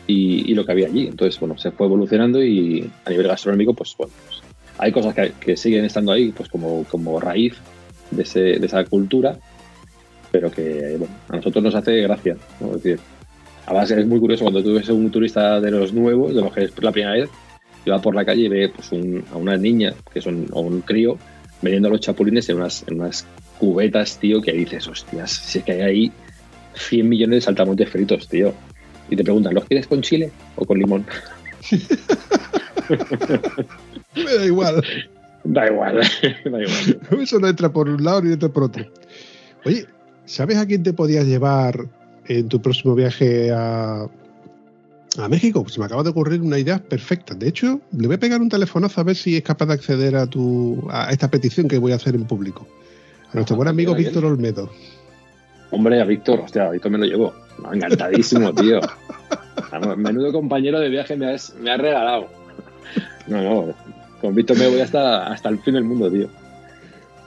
y, 0.07 0.51
y 0.51 0.55
lo 0.55 0.65
que 0.65 0.73
había 0.73 0.87
allí. 0.87 1.07
Entonces, 1.07 1.39
bueno, 1.41 1.59
se 1.59 1.71
fue 1.71 1.87
evolucionando 1.87 2.43
y 2.43 2.89
a 3.05 3.11
nivel 3.11 3.27
gastronómico, 3.27 3.75
pues 3.75 3.95
bueno, 3.97 4.13
pues, 4.27 4.43
hay 4.79 4.93
cosas 4.93 5.15
que, 5.15 5.33
que 5.41 5.57
siguen 5.57 5.85
estando 5.85 6.13
ahí, 6.13 6.33
pues 6.33 6.49
como, 6.49 6.85
como 6.85 7.21
raíz 7.21 7.55
de, 8.11 8.23
ese, 8.23 8.41
de 8.41 8.67
esa 8.67 8.85
cultura, 8.85 9.37
pero 10.31 10.51
que 10.51 10.97
bueno, 10.99 11.15
a 11.29 11.37
nosotros 11.37 11.63
nos 11.63 11.75
hace 11.75 12.01
gracia. 12.03 12.37
¿no? 12.61 12.75
Es 12.75 12.83
decir, 12.83 13.01
además 13.67 13.91
es 13.91 14.07
muy 14.07 14.21
curioso 14.21 14.45
cuando 14.45 14.63
tú 14.63 14.75
ves 14.75 14.89
a 14.89 14.93
un 14.93 15.11
turista 15.11 15.61
de 15.61 15.71
los 15.71 15.93
nuevos, 15.93 16.35
de 16.35 16.41
los 16.41 16.53
que 16.53 16.65
es 16.65 16.83
la 16.83 16.93
primera 16.93 17.13
vez, 17.15 17.31
y 17.85 17.91
va 17.91 18.01
por 18.01 18.15
la 18.15 18.25
calle 18.25 18.43
y 18.43 18.49
ve 18.49 18.69
pues, 18.75 18.91
un- 18.93 19.25
a 19.33 19.37
una 19.37 19.57
niña 19.57 19.93
que 20.13 20.21
son, 20.21 20.47
o 20.53 20.61
un 20.63 20.81
crío 20.81 21.19
vendiendo 21.63 21.89
los 21.91 22.01
chapulines 22.01 22.49
en 22.49 22.57
unas, 22.57 22.85
en 22.89 23.01
unas 23.01 23.27
cubetas, 23.59 24.19
tío, 24.19 24.41
que 24.43 24.53
dices, 24.53 24.87
hostias, 24.89 25.31
si 25.33 25.59
es 25.59 25.65
que 25.65 25.73
hay 25.73 25.81
ahí 25.81 26.13
100 26.75 27.09
millones 27.09 27.37
de 27.37 27.41
saltamontes 27.43 27.89
fritos, 27.89 28.29
tío. 28.29 28.53
Y 29.11 29.17
te 29.17 29.23
preguntan, 29.25 29.55
¿los 29.55 29.65
quieres 29.65 29.87
con 29.87 30.01
chile 30.03 30.31
o 30.57 30.65
con 30.65 30.79
limón? 30.79 31.05
Me 34.17 34.35
da 34.37 34.45
igual. 34.47 34.83
Da 35.45 35.67
igual, 35.67 35.97
da 36.45 36.63
igual. 36.63 37.23
Eso 37.23 37.39
no 37.39 37.49
entra 37.49 37.71
por 37.73 37.89
un 37.89 38.03
lado 38.03 38.23
ni 38.23 38.33
entra 38.33 38.49
por 38.49 38.65
otro. 38.65 38.85
Oye, 39.65 39.87
¿sabes 40.25 40.57
a 40.57 40.67
quién 40.67 40.83
te 40.83 40.93
podías 40.93 41.27
llevar 41.27 41.87
en 42.27 42.49
tu 42.49 42.61
próximo 42.63 42.95
viaje 42.95 43.51
a, 43.53 44.07
a 45.19 45.29
México? 45.29 45.63
Pues 45.63 45.75
se 45.75 45.81
me 45.81 45.87
acaba 45.87 46.03
de 46.03 46.11
ocurrir 46.11 46.41
una 46.41 46.59
idea 46.59 46.79
perfecta. 46.79 47.35
De 47.35 47.49
hecho, 47.49 47.81
le 47.97 48.07
voy 48.07 48.17
a 48.17 48.21
pegar 48.21 48.41
un 48.41 48.49
telefonazo 48.49 49.01
a 49.01 49.05
ver 49.05 49.17
si 49.17 49.37
es 49.37 49.43
capaz 49.43 49.67
de 49.67 49.75
acceder 49.75 50.17
a, 50.17 50.27
tu, 50.27 50.87
a 50.91 51.11
esta 51.11 51.31
petición 51.31 51.69
que 51.69 51.79
voy 51.79 51.93
a 51.93 51.97
hacer 51.97 52.15
en 52.15 52.25
público. 52.25 52.67
A 53.31 53.35
nuestro 53.35 53.57
buen 53.57 53.69
amigo. 53.69 53.95
Víctor 53.95 54.25
Olmedo. 54.25 54.71
Hombre, 55.71 56.01
a 56.01 56.05
Víctor, 56.05 56.41
hostia, 56.41 56.67
a 56.67 56.71
Víctor 56.71 56.93
me 56.93 56.99
lo 56.99 57.05
llevo. 57.05 57.35
No, 57.63 57.73
encantadísimo, 57.73 58.53
tío. 58.55 58.81
Menudo 59.97 60.33
compañero 60.33 60.79
de 60.81 60.89
viaje 60.89 61.17
me 61.17 61.35
has, 61.35 61.55
me 61.61 61.73
has 61.73 61.81
regalado. 61.81 62.29
No, 63.27 63.43
no, 63.43 63.75
con 64.21 64.35
Víctor 64.35 64.59
me 64.59 64.69
voy 64.69 64.81
hasta, 64.81 65.33
hasta 65.33 65.49
el 65.49 65.59
fin 65.61 65.75
del 65.75 65.85
mundo, 65.85 66.11
tío. 66.11 66.29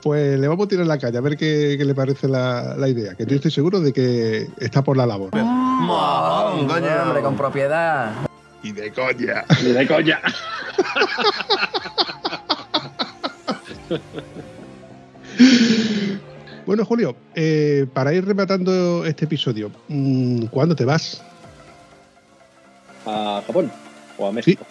Pues 0.04 0.40
le 0.40 0.48
vamos 0.48 0.66
a 0.66 0.70
tirar 0.70 0.88
la 0.88 0.98
calle 0.98 1.18
a 1.18 1.22
ver 1.22 1.36
qué, 1.36 1.76
qué 1.78 1.84
le 1.84 1.96
parece 1.96 2.28
la, 2.28 2.76
la 2.78 2.88
idea. 2.88 3.16
Que 3.16 3.26
yo 3.26 3.36
estoy 3.36 3.52
seguro 3.52 3.82
de 3.82 3.92
que 3.92 4.48
está 4.60 4.84
por 4.84 4.96
la 4.96 5.06
labor. 5.06 5.32
Mohón, 5.80 6.68
coño. 6.68 7.04
Hombre, 7.04 7.22
con 7.22 7.38
propiedad. 7.38 8.12
Y 8.64 8.72
de 8.72 8.92
coña. 8.92 9.46
Ni 9.64 9.72
de 9.72 9.88
coña. 9.88 10.22
Bueno, 16.66 16.84
Julio, 16.84 17.16
eh, 17.34 17.86
para 17.94 18.14
ir 18.14 18.26
rematando 18.26 19.06
este 19.06 19.24
episodio, 19.24 19.72
mm, 19.88 20.48
¿cuándo 20.48 20.76
te 20.76 20.84
vas 20.84 21.24
¿A 23.06 23.42
Japón 23.48 23.72
o 24.18 24.28
a 24.28 24.32
México? 24.34 24.66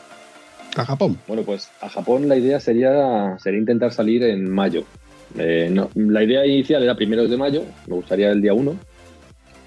a 0.77 0.85
Japón? 0.85 1.19
Bueno, 1.27 1.43
pues 1.43 1.71
a 1.81 1.89
Japón 1.89 2.29
la 2.29 2.37
idea 2.37 2.61
sería, 2.61 3.39
sería 3.39 3.61
intentar 3.61 3.93
salir 3.95 4.23
en 4.25 4.51
mayo. 4.51 4.85
Eh, 5.39 5.71
no, 5.73 5.89
la 5.95 6.23
idea 6.23 6.45
inicial 6.45 6.83
era 6.83 6.95
primeros 6.95 7.31
de 7.31 7.39
mayo, 7.39 7.63
me 7.87 7.95
gustaría 7.95 8.31
el 8.31 8.43
día 8.43 8.53
1, 8.53 8.77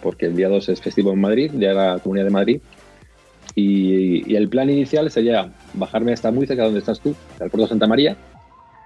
porque 0.01 0.25
el 0.27 0.35
día 0.35 0.49
2 0.49 0.69
es 0.69 0.81
festivo 0.81 1.11
en 1.13 1.21
Madrid, 1.21 1.51
día 1.51 1.69
de 1.69 1.75
la 1.75 1.99
Comunidad 1.99 2.25
de 2.25 2.31
Madrid. 2.31 2.61
Y, 3.55 4.31
y 4.31 4.35
el 4.35 4.47
plan 4.49 4.69
inicial 4.69 5.09
sería 5.11 5.51
bajarme 5.73 6.13
hasta 6.13 6.31
muy 6.31 6.45
cerca 6.47 6.61
de 6.63 6.67
donde 6.67 6.79
estás 6.79 6.99
tú, 6.99 7.15
al 7.33 7.49
puerto 7.49 7.61
de 7.63 7.67
Santa 7.67 7.87
María, 7.87 8.15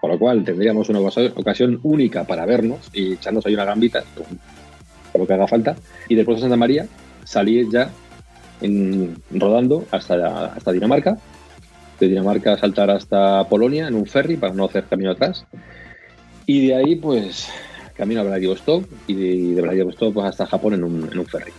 con 0.01 0.09
lo 0.11 0.19
cual 0.19 0.43
tendríamos 0.43 0.89
una 0.89 0.99
ocasión- 0.99 1.79
única 1.83 2.23
para 2.23 2.45
vernos 2.45 2.89
y 2.93 3.13
echarnos 3.13 3.45
ahí 3.45 3.53
una 3.53 3.65
gambita, 3.65 4.03
lo 5.13 5.27
que 5.27 5.33
haga 5.33 5.47
falta. 5.47 5.75
Y 6.09 6.15
del 6.15 6.25
puerto 6.25 6.39
de 6.39 6.45
Santa 6.45 6.57
María 6.57 6.87
salir 7.23 7.67
ya 7.71 7.89
en- 8.61 9.15
rodando 9.31 9.85
hasta, 9.91 10.45
hasta 10.47 10.71
Dinamarca 10.71 11.17
de 11.99 12.07
Dinamarca 12.07 12.57
saltar 12.57 12.89
hasta 12.89 13.47
Polonia 13.47 13.87
en 13.87 13.95
un 13.95 14.05
ferry 14.05 14.35
para 14.35 14.53
no 14.53 14.65
hacer 14.65 14.85
camino 14.85 15.11
atrás. 15.11 15.45
Y 16.45 16.67
de 16.67 16.75
ahí, 16.75 16.95
pues, 16.95 17.47
camino 17.95 18.21
a 18.21 18.23
Vladivostok 18.23 18.85
y 19.07 19.53
de, 19.53 19.61
Vladivostok 19.61 20.13
pues, 20.13 20.27
hasta 20.27 20.45
Japón 20.45 20.73
en 20.73 20.83
un, 20.83 21.09
en 21.11 21.25
ferry. 21.25 21.51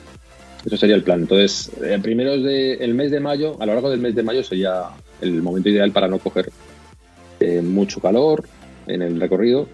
Eso 0.64 0.76
sería 0.76 0.96
el 0.96 1.02
plan. 1.02 1.20
Entonces, 1.20 1.70
el 1.82 2.00
primero 2.00 2.38
de, 2.38 2.74
el 2.74 2.94
mes 2.94 3.10
de 3.10 3.20
mayo, 3.20 3.56
a 3.60 3.66
lo 3.66 3.74
largo 3.74 3.90
del 3.90 4.00
mes 4.00 4.14
de 4.14 4.22
mayo 4.22 4.42
sería 4.42 4.84
el 5.20 5.42
momento 5.42 5.68
ideal 5.68 5.92
para 5.92 6.08
no 6.08 6.18
coger 6.18 6.50
eh, 7.40 7.60
mucho 7.60 8.00
calor 8.00 8.44
en 8.86 9.02
el 9.02 9.20
recorrido 9.20 9.68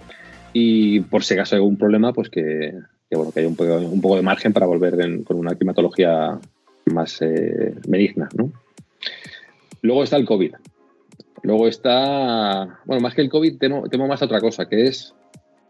y 0.53 1.01
por 1.01 1.23
si 1.23 1.35
acaso 1.35 1.55
hay 1.55 1.61
algún 1.61 1.77
problema, 1.77 2.13
pues 2.13 2.29
que, 2.29 2.75
bueno, 3.11 3.31
que 3.31 3.41
haya 3.41 3.49
un 3.49 4.01
poco, 4.01 4.17
de 4.17 4.23
margen 4.23 4.53
para 4.53 4.67
volver 4.67 5.23
con 5.25 5.39
una 5.39 5.55
climatología 5.55 6.39
más 6.87 7.23
eh, 7.23 7.75
benigna. 7.87 8.29
¿no? 8.35 8.53
Luego 9.83 10.03
está 10.03 10.17
el 10.17 10.27
COVID. 10.27 10.55
Luego 11.43 11.69
está, 11.69 12.81
bueno, 12.85 13.01
más 13.01 13.15
que 13.15 13.23
el 13.23 13.31
COVID, 13.31 13.59
temo, 13.59 13.89
temo 13.89 14.07
más 14.07 14.21
a 14.21 14.27
otra 14.27 14.41
cosa, 14.41 14.69
que 14.69 14.87
es 14.87 15.15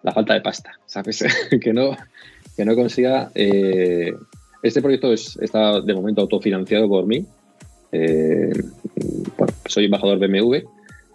la 0.03 0.13
falta 0.13 0.35
de 0.35 0.41
pasta, 0.41 0.79
¿sabes? 0.87 1.25
que, 1.63 1.73
no, 1.73 1.97
que 2.57 2.65
no 2.65 2.75
consiga... 2.75 3.31
eh, 3.35 4.15
este 4.63 4.83
proyecto 4.83 5.13
es, 5.13 5.39
está 5.41 5.81
de 5.81 5.95
momento 5.95 6.21
autofinanciado 6.21 6.87
por 6.87 7.07
mí. 7.07 7.25
Eh, 7.93 8.53
bueno, 9.39 9.55
soy 9.67 9.87
embajador 9.87 10.19
BMW 10.19 10.57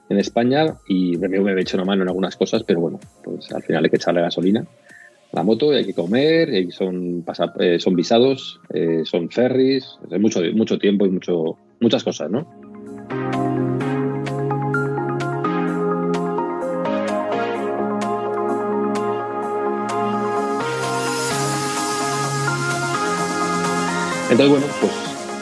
en 0.09 0.17
España 0.17 0.77
y 0.87 1.15
BMW 1.15 1.41
me 1.41 1.51
ha 1.51 1.61
hecho 1.61 1.77
una 1.77 1.85
mano 1.85 2.03
en 2.03 2.09
algunas 2.09 2.35
cosas, 2.35 2.63
pero 2.63 2.79
bueno, 2.79 2.99
pues 3.23 3.51
al 3.51 3.61
final 3.61 3.83
hay 3.83 3.89
que 3.89 3.97
echarle 3.97 4.21
gasolina 4.21 4.65
a 5.31 5.35
la 5.35 5.43
moto 5.43 5.71
hay 5.71 5.85
que 5.85 5.93
comer, 5.93 6.53
y 6.53 6.71
son, 6.71 7.25
eh, 7.59 7.77
son 7.79 7.95
visados, 7.95 8.61
eh, 8.73 9.01
son 9.03 9.29
ferries, 9.29 9.97
es 10.09 10.19
mucho, 10.19 10.41
mucho 10.53 10.79
tiempo 10.79 11.05
y 11.05 11.09
mucho, 11.09 11.57
muchas 11.81 12.03
cosas, 12.03 12.31
¿no? 12.31 12.47
Entonces, 24.29 24.49
bueno, 24.49 24.65
pues 24.81 24.91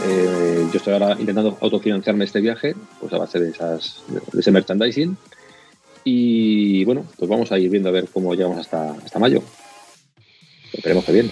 eh, 0.05 0.67
yo 0.71 0.77
estoy 0.77 0.93
ahora 0.93 1.15
intentando 1.17 1.57
autofinanciarme 1.61 2.25
este 2.25 2.41
viaje, 2.41 2.75
pues 2.99 3.13
a 3.13 3.17
base 3.17 3.39
de, 3.39 3.49
esas, 3.49 4.03
de 4.09 4.39
ese 4.39 4.51
merchandising. 4.51 5.17
Y 6.03 6.83
bueno, 6.83 7.05
pues 7.17 7.29
vamos 7.29 7.51
a 7.53 7.57
ir 7.57 7.69
viendo 7.69 7.87
a 7.87 7.93
ver 7.93 8.09
cómo 8.11 8.33
llegamos 8.35 8.57
hasta, 8.57 8.91
hasta 8.91 9.19
mayo. 9.19 9.41
Esperemos 10.73 11.05
que 11.05 11.13
bien. 11.13 11.31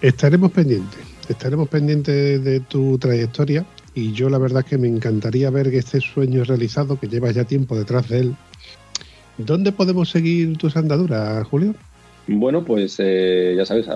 Estaremos 0.00 0.52
pendientes, 0.52 1.00
estaremos 1.28 1.68
pendientes 1.68 2.42
de 2.42 2.60
tu 2.60 2.96
trayectoria 2.98 3.66
y 3.94 4.12
yo 4.12 4.30
la 4.30 4.38
verdad 4.38 4.62
es 4.64 4.70
que 4.70 4.78
me 4.78 4.88
encantaría 4.88 5.50
ver 5.50 5.70
que 5.70 5.78
este 5.78 6.00
sueño 6.00 6.44
realizado, 6.44 6.98
que 6.98 7.08
llevas 7.08 7.34
ya 7.34 7.44
tiempo 7.44 7.76
detrás 7.76 8.08
de 8.08 8.20
él. 8.20 8.36
¿Dónde 9.36 9.72
podemos 9.72 10.10
seguir 10.10 10.56
tus 10.56 10.76
andaduras, 10.76 11.46
Julio? 11.46 11.74
Bueno, 12.28 12.64
pues 12.64 12.96
eh, 12.98 13.54
ya 13.56 13.64
sabes, 13.64 13.88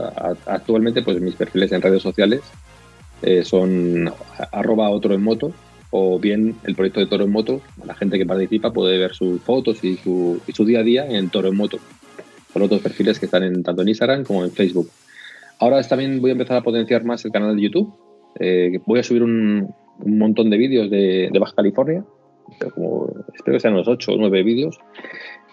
actualmente 0.46 1.02
pues 1.02 1.20
mis 1.20 1.34
perfiles 1.34 1.72
en 1.72 1.82
redes 1.82 2.02
sociales 2.02 2.42
eh, 3.22 3.44
son 3.44 4.12
arroba 4.52 4.88
otro 4.90 5.14
en 5.14 5.22
moto 5.22 5.52
o 5.90 6.18
bien 6.20 6.54
el 6.64 6.76
proyecto 6.76 7.00
de 7.00 7.06
Toro 7.06 7.24
en 7.24 7.32
Moto. 7.32 7.60
La 7.84 7.94
gente 7.94 8.18
que 8.18 8.26
participa 8.26 8.72
puede 8.72 8.98
ver 8.98 9.14
sus 9.14 9.40
fotos 9.40 9.82
y 9.82 9.96
su, 9.96 10.40
y 10.46 10.52
su 10.52 10.64
día 10.64 10.80
a 10.80 10.84
día 10.84 11.06
en 11.06 11.28
Toro 11.30 11.48
en 11.48 11.56
Moto. 11.56 11.78
Son 12.52 12.62
otros 12.62 12.80
perfiles 12.80 13.18
que 13.18 13.26
están 13.26 13.42
en, 13.42 13.62
tanto 13.62 13.82
en 13.82 13.88
Instagram 13.88 14.24
como 14.24 14.44
en 14.44 14.52
Facebook. 14.52 14.88
Ahora 15.58 15.82
también 15.82 16.20
voy 16.20 16.30
a 16.30 16.32
empezar 16.32 16.56
a 16.56 16.62
potenciar 16.62 17.04
más 17.04 17.24
el 17.24 17.32
canal 17.32 17.56
de 17.56 17.62
YouTube. 17.62 17.92
Eh, 18.38 18.78
voy 18.86 19.00
a 19.00 19.02
subir 19.02 19.22
un, 19.22 19.74
un 19.98 20.18
montón 20.18 20.48
de 20.50 20.56
vídeos 20.56 20.90
de, 20.90 21.28
de 21.32 21.38
Baja 21.38 21.54
California, 21.56 22.04
como, 22.74 23.12
espero 23.34 23.56
que 23.56 23.60
sean 23.60 23.74
unos 23.74 23.88
8 23.88 24.12
o 24.12 24.16
9 24.16 24.42
vídeos. 24.42 24.78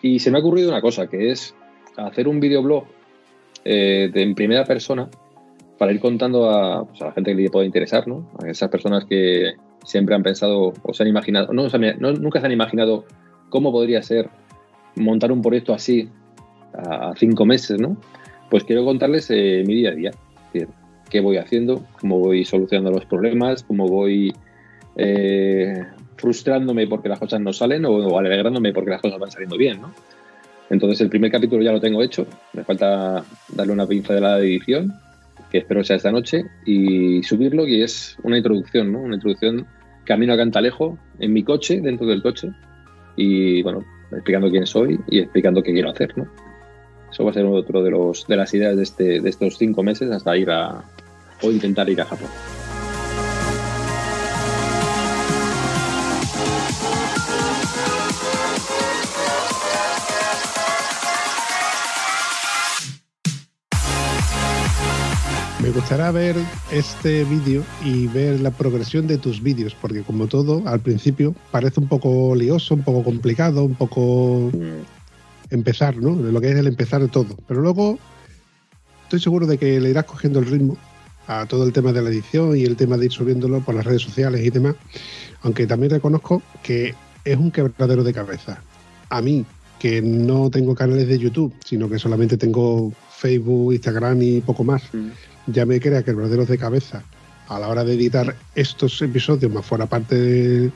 Y 0.02 0.20
se 0.20 0.32
me 0.32 0.38
ha 0.38 0.42
ocurrido 0.42 0.70
una 0.70 0.82
cosa, 0.82 1.08
que 1.08 1.32
es 1.32 1.56
hacer 1.98 2.28
un 2.28 2.40
videoblog 2.40 2.86
eh, 3.66 4.10
de- 4.14 4.24
en 4.24 4.36
primera 4.36 4.64
persona 4.64 5.10
para 5.78 5.92
ir 5.92 6.00
contando 6.00 6.50
a, 6.50 6.86
pues, 6.86 7.02
a 7.02 7.06
la 7.08 7.12
gente 7.12 7.36
que 7.36 7.42
le 7.44 7.50
pueda 7.50 7.66
interesar, 7.66 8.08
¿no? 8.08 8.30
A 8.42 8.50
esas 8.50 8.70
personas 8.70 9.06
que 9.06 9.54
siempre 9.84 10.16
han 10.16 10.24
pensado 10.24 10.74
o 10.82 10.94
se 10.94 11.04
han 11.04 11.10
imaginado, 11.10 11.54
no, 11.54 11.68
nunca 12.14 12.40
se 12.40 12.46
han 12.46 12.52
imaginado 12.52 13.06
cómo 13.50 13.72
podría 13.72 14.02
ser 14.02 14.30
montar 14.96 15.32
un 15.32 15.42
proyecto 15.42 15.74
así 15.74 16.10
a, 16.74 17.14
cinco 17.16 17.46
meses, 17.46 17.80
¿no? 17.80 17.98
Pues 18.50 18.64
quiero 18.64 18.86
contarles 18.86 19.30
eh, 19.30 19.64
mi 19.66 19.76
día 19.76 19.90
a 19.90 19.94
día, 19.94 20.12
decir, 20.54 20.70
qué 21.10 21.20
voy 21.20 21.38
haciendo, 21.38 21.84
cómo 22.00 22.20
voy 22.20 22.44
solucionando 22.46 22.92
los 22.92 23.06
problemas, 23.06 23.64
cómo 23.64 23.88
voy 23.88 24.34
eh, 24.96 25.84
frustrándome 26.16 26.88
porque 26.88 27.10
las 27.10 27.20
cosas 27.20 27.40
no 27.40 27.54
salen 27.54 27.86
o, 27.86 27.92
o 27.92 28.18
alegrándome 28.18 28.74
porque 28.74 28.92
las 28.92 29.02
cosas 29.02 29.20
van 29.20 29.32
saliendo 29.32 29.58
bien, 29.58 29.82
¿no? 29.82 29.94
Entonces 30.70 31.02
el 31.02 31.10
primer 31.10 31.32
capítulo 31.32 31.64
ya 31.64 31.72
lo 31.72 31.80
tengo 31.80 32.04
hecho, 32.04 32.28
me 32.54 32.64
falta 32.64 33.24
darle 33.50 33.74
una 33.74 33.88
pincelada 33.88 34.38
de 34.38 34.48
edición, 34.48 34.94
que 35.50 35.60
espero 35.60 35.84
sea 35.84 35.96
esta 35.96 36.12
noche, 36.12 36.44
y 36.66 37.24
subirlo, 37.24 37.66
y 37.68 37.82
es 37.82 38.18
una 38.24 38.38
introducción, 38.38 38.92
¿no? 38.92 39.00
Una 39.00 39.16
introducción 39.16 39.66
camino 40.04 40.34
a 40.34 40.38
Cantalejo, 40.38 40.98
en 41.20 41.34
mi 41.34 41.44
coche, 41.44 41.80
dentro 41.82 42.06
del 42.08 42.22
coche, 42.22 42.50
y 43.16 43.62
bueno, 43.64 43.84
explicando 44.12 44.50
quién 44.50 44.66
soy 44.66 45.00
y 45.08 45.20
explicando 45.20 45.64
qué 45.64 45.72
quiero 45.72 45.90
hacer, 45.90 46.18
¿no? 46.18 46.28
Eso 47.12 47.24
va 47.24 47.32
a 47.32 47.34
ser 47.34 47.46
otro 47.46 47.84
de 47.84 47.92
los 47.92 48.28
de 48.28 48.36
las 48.36 48.54
ideas 48.54 48.76
de, 48.76 48.84
este, 48.84 49.22
de 49.22 49.30
estos 49.30 49.58
cinco 49.58 49.84
meses 49.84 50.12
hasta 50.12 50.38
ir 50.38 50.50
a 50.50 50.84
o 51.42 51.52
intentar 51.52 51.90
ir 51.90 52.02
a 52.02 52.06
Japón. 52.06 52.30
Me 65.78 65.82
gustaría 65.82 66.10
ver 66.10 66.36
este 66.72 67.24
vídeo 67.26 67.64
y 67.86 68.08
ver 68.08 68.40
la 68.40 68.50
progresión 68.50 69.06
de 69.06 69.20
tus 69.20 69.44
vídeos, 69.44 69.76
porque 69.80 70.02
como 70.02 70.26
todo, 70.26 70.64
al 70.66 70.80
principio 70.80 71.36
parece 71.52 71.80
un 71.80 71.88
poco 71.88 72.34
lioso, 72.34 72.74
un 72.74 72.82
poco 72.82 73.04
complicado, 73.04 73.64
un 73.64 73.76
poco 73.76 74.50
Mm, 74.52 75.54
empezar, 75.54 75.98
¿no? 75.98 76.16
Lo 76.16 76.42
que 76.42 76.50
es 76.50 76.56
el 76.56 76.66
empezar 76.66 77.04
de 77.04 77.10
todo. 77.10 77.38
Pero 77.48 77.62
luego 77.62 78.00
estoy 79.04 79.20
seguro 79.20 79.46
de 79.46 79.60
que 79.60 79.80
le 79.80 79.92
irás 79.92 80.06
cogiendo 80.06 80.40
el 80.40 80.48
ritmo 80.48 80.78
a 81.28 81.46
todo 81.46 81.64
el 81.64 81.74
tema 81.74 81.94
de 81.94 82.02
la 82.02 82.10
edición 82.10 82.58
y 82.58 82.64
el 82.64 82.76
tema 82.76 82.98
de 82.98 83.06
ir 83.06 83.12
subiéndolo 83.12 83.62
por 83.62 83.76
las 83.76 83.86
redes 83.86 84.02
sociales 84.02 84.44
y 84.44 84.50
demás. 84.50 84.74
Aunque 85.44 85.68
también 85.68 85.92
reconozco 85.92 86.42
que 86.64 86.96
es 87.24 87.38
un 87.38 87.52
quebradero 87.52 88.04
de 88.04 88.14
cabeza. 88.14 88.64
A 89.10 89.22
mí, 89.22 89.46
que 89.78 90.02
no 90.02 90.50
tengo 90.50 90.74
canales 90.74 91.08
de 91.08 91.20
YouTube, 91.20 91.54
sino 91.64 91.88
que 91.88 92.00
solamente 92.00 92.36
tengo 92.36 92.92
Facebook, 93.12 93.74
Instagram 93.74 94.24
y 94.24 94.42
poco 94.42 94.64
más, 94.64 94.82
mm. 94.92 95.10
Ya 95.48 95.66
me 95.66 95.80
crea 95.80 96.04
quebraderos 96.04 96.48
de 96.48 96.58
cabeza 96.58 97.04
a 97.48 97.60
la 97.60 97.68
hora 97.68 97.84
de 97.84 97.94
editar 97.94 98.36
estos 98.56 99.02
episodios, 99.02 99.52
más 99.52 99.66
fuera 99.66 99.86
parte 99.86 100.16
de 100.16 100.72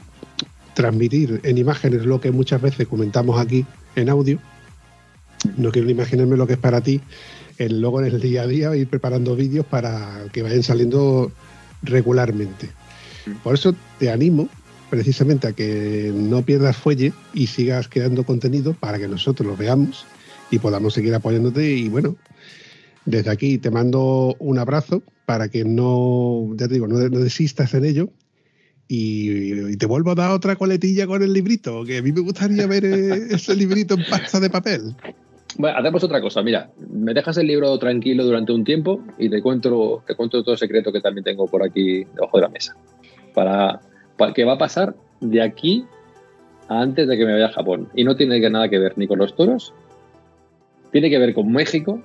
transmitir 0.73 1.41
en 1.43 1.57
imágenes 1.57 2.05
lo 2.05 2.21
que 2.21 2.31
muchas 2.31 2.61
veces 2.61 2.87
comentamos 2.87 3.39
aquí 3.39 3.65
en 3.95 4.09
audio. 4.09 4.39
No 5.57 5.71
quiero 5.71 5.89
imaginarme 5.89 6.37
lo 6.37 6.47
que 6.47 6.53
es 6.53 6.59
para 6.59 6.81
ti 6.81 7.01
el 7.57 7.81
luego 7.81 8.01
en 8.01 8.07
el 8.07 8.21
día 8.21 8.43
a 8.43 8.47
día 8.47 8.75
ir 8.75 8.87
preparando 8.87 9.35
vídeos 9.35 9.65
para 9.65 10.25
que 10.31 10.41
vayan 10.41 10.63
saliendo 10.63 11.31
regularmente. 11.83 12.69
Por 13.43 13.53
eso 13.53 13.75
te 13.99 14.11
animo 14.11 14.49
precisamente 14.89 15.47
a 15.47 15.53
que 15.53 16.11
no 16.13 16.41
pierdas 16.41 16.75
fuelle 16.75 17.13
y 17.33 17.47
sigas 17.47 17.87
creando 17.87 18.25
contenido 18.25 18.73
para 18.73 18.97
que 18.97 19.07
nosotros 19.07 19.47
lo 19.47 19.55
veamos 19.55 20.05
y 20.49 20.59
podamos 20.59 20.93
seguir 20.93 21.13
apoyándote 21.13 21.71
y 21.71 21.87
bueno, 21.87 22.15
desde 23.05 23.29
aquí 23.31 23.57
te 23.57 23.71
mando 23.71 24.35
un 24.39 24.59
abrazo 24.59 25.03
para 25.25 25.49
que 25.49 25.63
no, 25.63 26.49
ya 26.55 26.67
te 26.67 26.75
digo, 26.75 26.87
no, 26.87 26.97
no 26.97 27.19
desistas 27.19 27.73
en 27.73 27.85
ello. 27.85 28.09
Y, 28.87 29.53
y 29.71 29.77
te 29.77 29.85
vuelvo 29.85 30.11
a 30.11 30.15
dar 30.15 30.31
otra 30.31 30.57
coletilla 30.57 31.07
con 31.07 31.23
el 31.23 31.31
librito, 31.31 31.85
que 31.85 31.99
a 31.99 32.01
mí 32.01 32.11
me 32.11 32.19
gustaría 32.19 32.67
ver 32.67 32.83
eh, 32.83 33.27
ese 33.31 33.55
librito 33.55 33.93
en 33.93 34.03
pasta 34.09 34.39
de 34.41 34.49
papel. 34.49 34.93
Bueno, 35.57 35.77
hacemos 35.77 36.03
otra 36.03 36.19
cosa. 36.19 36.41
Mira, 36.41 36.69
me 36.89 37.13
dejas 37.13 37.37
el 37.37 37.47
libro 37.47 37.77
tranquilo 37.79 38.25
durante 38.25 38.51
un 38.51 38.65
tiempo 38.65 39.01
y 39.17 39.29
te 39.29 39.41
cuento, 39.41 40.03
te 40.05 40.15
cuento 40.15 40.43
todo 40.43 40.53
el 40.53 40.59
secreto 40.59 40.91
que 40.91 40.99
también 40.99 41.23
tengo 41.23 41.47
por 41.47 41.63
aquí 41.63 42.03
debajo 42.15 42.37
de 42.37 42.41
la 42.41 42.49
mesa. 42.49 42.75
Para, 43.33 43.79
para 44.17 44.33
que 44.33 44.43
va 44.43 44.53
a 44.53 44.57
pasar 44.57 44.93
de 45.21 45.41
aquí 45.41 45.85
a 46.67 46.81
antes 46.81 47.07
de 47.07 47.17
que 47.17 47.25
me 47.25 47.31
vaya 47.33 47.45
a 47.47 47.51
Japón. 47.53 47.87
Y 47.95 48.03
no 48.03 48.17
tiene 48.17 48.41
que- 48.41 48.49
nada 48.49 48.67
que 48.69 48.77
ver 48.77 48.97
ni 48.97 49.07
con 49.07 49.19
los 49.19 49.35
toros, 49.37 49.73
tiene 50.91 51.09
que 51.09 51.17
ver 51.17 51.33
con 51.33 51.49
México, 51.51 52.01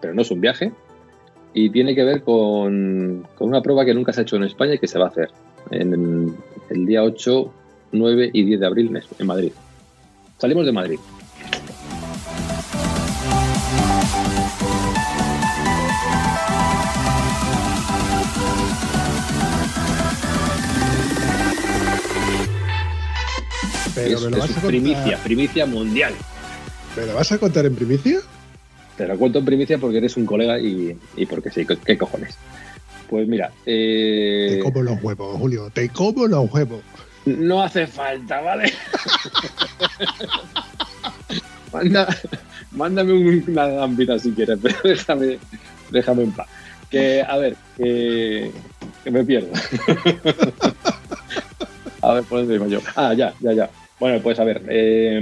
pero 0.00 0.14
no 0.14 0.22
es 0.22 0.30
un 0.30 0.40
viaje, 0.40 0.72
y 1.54 1.70
tiene 1.70 1.94
que 1.94 2.04
ver 2.04 2.22
con, 2.22 3.26
con 3.36 3.48
una 3.48 3.62
prueba 3.62 3.84
que 3.84 3.94
nunca 3.94 4.12
se 4.12 4.20
ha 4.20 4.22
hecho 4.22 4.36
en 4.36 4.44
España 4.44 4.74
y 4.74 4.78
que 4.78 4.86
se 4.86 4.98
va 4.98 5.06
a 5.06 5.08
hacer 5.08 5.30
en 5.70 6.34
el 6.70 6.86
día 6.86 7.02
8, 7.02 7.50
9 7.92 8.30
y 8.32 8.44
10 8.44 8.60
de 8.60 8.66
abril 8.66 9.00
en- 9.18 9.26
Madrid. 9.26 9.52
Salimos 10.38 10.66
de 10.66 10.72
Madrid. 10.72 10.98
Pero 23.94 24.16
es 24.16 24.24
me 24.24 24.30
lo, 24.30 24.36
es 24.36 24.40
vas 24.42 24.50
a 24.50 24.54
contar, 24.54 24.68
primicia, 24.70 25.18
primicia 25.24 25.66
mundial. 25.66 26.14
¿Me 26.96 27.06
lo 27.06 27.14
vas 27.14 27.32
a 27.32 27.38
contar 27.38 27.66
en 27.66 27.74
primicia? 27.74 28.20
Te 28.98 29.06
lo 29.06 29.16
cuento 29.16 29.38
en 29.38 29.44
primicia 29.44 29.78
porque 29.78 29.98
eres 29.98 30.16
un 30.16 30.26
colega 30.26 30.58
y, 30.58 30.96
y 31.16 31.26
porque 31.26 31.50
sí, 31.50 31.64
¿qué, 31.64 31.76
qué 31.78 31.96
cojones? 31.96 32.36
Pues 33.08 33.28
mira, 33.28 33.52
eh, 33.64 34.54
Te 34.56 34.62
como 34.64 34.82
los 34.82 35.00
huevos, 35.02 35.36
Julio, 35.38 35.70
te 35.72 35.88
como 35.88 36.26
los 36.26 36.52
huevos. 36.52 36.80
no 37.24 37.62
hace 37.62 37.86
falta, 37.86 38.40
¿vale? 38.40 38.72
Manda, 41.72 42.08
mándame 42.72 43.12
una 43.46 43.66
gambita 43.68 44.18
si 44.18 44.32
quieres, 44.32 44.58
pero 44.62 44.76
déjame, 44.84 45.38
déjame 45.90 46.22
en 46.24 46.32
paz. 46.32 46.48
Que, 46.90 47.22
a 47.22 47.36
ver, 47.36 47.56
que, 47.76 48.50
que 49.04 49.10
me 49.10 49.22
pierdo. 49.24 49.52
a 52.02 52.14
ver, 52.14 52.24
¿por 52.24 52.46
dónde 52.46 52.70
yo? 52.70 52.80
Ah, 52.96 53.12
ya, 53.14 53.34
ya, 53.40 53.52
ya. 53.52 53.70
Bueno, 54.00 54.20
pues 54.22 54.38
a 54.40 54.44
ver, 54.44 54.62
eh, 54.68 55.20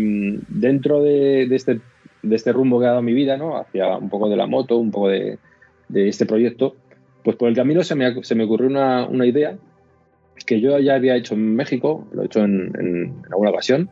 dentro 0.48 1.02
de, 1.02 1.46
de 1.48 1.56
este, 1.56 1.80
de 2.28 2.36
este 2.36 2.52
rumbo 2.52 2.78
que 2.80 2.86
ha 2.86 2.90
dado 2.90 3.02
mi 3.02 3.12
vida, 3.12 3.36
¿no? 3.36 3.56
Hacia 3.56 3.96
un 3.96 4.08
poco 4.08 4.28
de 4.28 4.36
la 4.36 4.46
moto, 4.46 4.76
un 4.76 4.90
poco 4.90 5.08
de, 5.08 5.38
de 5.88 6.08
este 6.08 6.26
proyecto, 6.26 6.76
pues 7.22 7.36
por 7.36 7.48
el 7.48 7.54
camino 7.54 7.82
se 7.82 7.94
me, 7.94 8.22
se 8.22 8.34
me 8.34 8.44
ocurrió 8.44 8.68
una, 8.68 9.06
una 9.06 9.26
idea 9.26 9.56
que 10.44 10.60
yo 10.60 10.78
ya 10.78 10.94
había 10.94 11.16
hecho 11.16 11.34
en 11.34 11.56
México, 11.56 12.06
lo 12.12 12.22
he 12.22 12.26
hecho 12.26 12.44
en, 12.44 12.72
en 12.78 13.14
alguna 13.30 13.50
ocasión, 13.50 13.90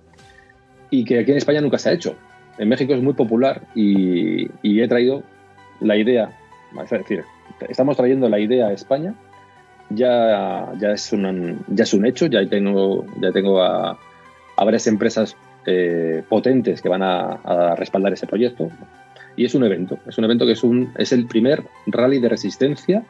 y 0.91 1.05
que 1.05 1.19
aquí 1.19 1.33
en 1.33 1.39
España 1.39 1.61
nunca 1.61 1.79
se 1.79 1.89
ha 1.89 1.93
hecho. 1.93 2.17
En 2.59 2.69
México 2.69 2.95
es 2.95 3.03
muy 3.03 3.15
popular 3.15 3.63
y, 3.75 4.49
y 4.63 4.81
he 4.81 4.87
traído 4.87 5.25
la 5.81 5.97
idea, 5.97 6.31
es 6.83 6.91
decir, 6.91 7.25
estamos 7.69 7.97
trayendo 7.97 8.29
la 8.29 8.39
idea 8.39 8.69
a 8.69 8.73
España, 8.73 9.15
ya, 9.91 10.73
ya, 10.79 10.93
es, 10.93 11.13
un, 11.13 11.65
ya 11.69 11.83
es 11.83 11.95
un 11.95 12.07
hecho, 12.07 12.27
ya 12.27 12.47
tengo, 12.49 13.05
ya 13.21 13.33
tengo 13.33 13.61
a, 13.63 13.99
a 14.57 14.65
varias 14.65 14.87
empresas 14.87 15.37
eh, 15.67 16.23
potentes 16.29 16.83
que 16.83 16.89
van 16.89 17.03
a, 17.03 17.75
respaldar 17.77 18.13
ese 18.13 18.27
proyecto. 18.27 18.71
Y 19.37 19.45
es 19.45 19.55
un 19.55 19.65
evento, 19.65 19.99
es 20.07 20.17
un 20.19 20.25
evento 20.25 20.47
que 20.47 20.53
es, 20.53 20.63
un, 20.63 20.93
es 20.97 21.13
el 21.13 21.27
primer 21.27 21.65
rally 21.87 22.21
de 22.21 22.29
resistencia 22.29 23.03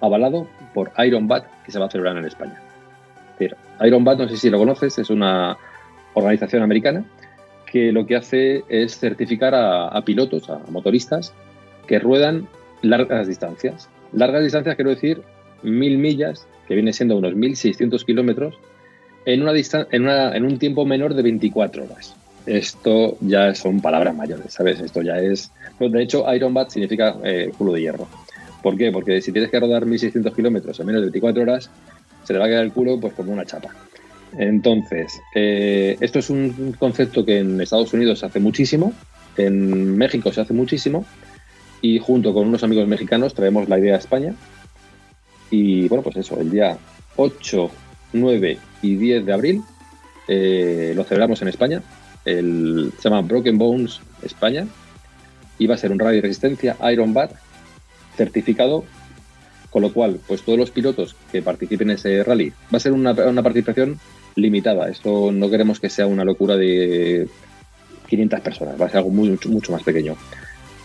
avalado 0.00 0.46
por 0.74 0.92
Iron 1.04 1.28
Bat 1.28 1.46
que 1.64 1.72
se 1.72 1.78
va 1.78 1.86
a 1.86 1.90
celebrar 1.90 2.16
en 2.16 2.24
España. 2.24 2.60
Iron 3.84 4.04
Bat, 4.04 4.18
no 4.18 4.28
sé 4.28 4.38
si 4.38 4.48
lo 4.48 4.58
conoces, 4.58 4.98
es 4.98 5.10
una 5.10 5.58
organización 6.14 6.62
americana 6.62 7.04
que 7.70 7.92
lo 7.92 8.06
que 8.06 8.16
hace 8.16 8.64
es 8.68 8.98
certificar 8.98 9.54
a, 9.54 9.88
a 9.88 10.02
pilotos, 10.02 10.48
a 10.48 10.60
motoristas 10.70 11.34
que 11.86 11.98
ruedan 11.98 12.48
largas 12.80 13.28
distancias. 13.28 13.90
Largas 14.12 14.44
distancias 14.44 14.76
quiero 14.76 14.90
decir 14.90 15.20
mil 15.62 15.98
millas, 15.98 16.46
que 16.66 16.74
viene 16.74 16.92
siendo 16.92 17.16
unos 17.16 17.34
1.600 17.34 18.04
kilómetros, 18.04 18.58
en, 19.26 19.42
una 19.42 19.52
en, 19.90 20.02
una, 20.02 20.34
en 20.34 20.44
un 20.44 20.58
tiempo 20.58 20.86
menor 20.86 21.14
de 21.14 21.22
24 21.22 21.84
horas. 21.84 22.14
Esto 22.46 23.18
ya 23.20 23.54
son 23.54 23.80
palabras 23.80 24.14
mayores, 24.14 24.52
¿sabes? 24.52 24.80
Esto 24.80 25.02
ya 25.02 25.18
es... 25.18 25.50
De 25.80 26.02
hecho, 26.02 26.32
Iron 26.32 26.54
Bat 26.54 26.70
significa 26.70 27.16
eh, 27.24 27.50
culo 27.58 27.72
de 27.72 27.82
hierro. 27.82 28.06
¿Por 28.62 28.76
qué? 28.76 28.92
Porque 28.92 29.20
si 29.20 29.32
tienes 29.32 29.50
que 29.50 29.60
rodar 29.60 29.84
1.600 29.84 30.34
kilómetros 30.34 30.78
en 30.78 30.86
menos 30.86 31.02
de 31.02 31.06
24 31.06 31.42
horas, 31.42 31.70
se 32.24 32.32
te 32.32 32.38
va 32.38 32.46
a 32.46 32.48
quedar 32.48 32.64
el 32.64 32.72
culo 32.72 32.98
pues 33.00 33.14
como 33.14 33.32
una 33.32 33.44
chapa. 33.44 33.70
Entonces, 34.38 35.20
eh, 35.34 35.96
esto 36.00 36.20
es 36.20 36.30
un 36.30 36.74
concepto 36.78 37.24
que 37.24 37.38
en 37.38 37.60
Estados 37.60 37.92
Unidos 37.92 38.20
se 38.20 38.26
hace 38.26 38.38
muchísimo, 38.40 38.92
en 39.36 39.96
México 39.96 40.32
se 40.32 40.40
hace 40.40 40.52
muchísimo, 40.52 41.04
y 41.80 41.98
junto 41.98 42.32
con 42.32 42.46
unos 42.46 42.62
amigos 42.62 42.86
mexicanos 42.86 43.34
traemos 43.34 43.68
la 43.68 43.78
idea 43.78 43.96
a 43.96 43.98
España. 43.98 44.34
Y 45.50 45.88
bueno, 45.88 46.02
pues 46.02 46.16
eso, 46.16 46.40
el 46.40 46.50
día 46.50 46.76
8, 47.16 47.70
9 48.12 48.58
y 48.82 48.96
10 48.96 49.26
de 49.26 49.32
abril 49.32 49.62
eh, 50.28 50.92
lo 50.94 51.04
celebramos 51.04 51.42
en 51.42 51.48
España. 51.48 51.82
El, 52.24 52.92
se 52.98 53.08
llama 53.08 53.22
Broken 53.22 53.58
Bones 53.58 54.00
España 54.22 54.66
y 55.58 55.66
va 55.66 55.74
a 55.74 55.78
ser 55.78 55.92
un 55.92 55.98
rally 55.98 56.16
de 56.16 56.22
resistencia 56.22 56.76
Iron 56.92 57.14
Bat 57.14 57.32
certificado, 58.16 58.84
con 59.70 59.82
lo 59.82 59.92
cual, 59.92 60.18
pues 60.26 60.42
todos 60.42 60.58
los 60.58 60.70
pilotos 60.70 61.14
que 61.30 61.42
participen 61.42 61.90
en 61.90 61.96
ese 61.96 62.24
rally 62.24 62.50
va 62.50 62.78
a 62.78 62.80
ser 62.80 62.92
una, 62.92 63.12
una 63.12 63.42
participación 63.42 63.98
limitada. 64.34 64.88
Esto 64.88 65.30
no 65.32 65.50
queremos 65.50 65.80
que 65.80 65.90
sea 65.90 66.06
una 66.06 66.24
locura 66.24 66.56
de 66.56 67.28
500 68.08 68.40
personas, 68.40 68.80
va 68.80 68.86
a 68.86 68.88
ser 68.88 68.98
algo 68.98 69.10
mucho, 69.10 69.48
mucho 69.48 69.72
más 69.72 69.82
pequeño. 69.82 70.16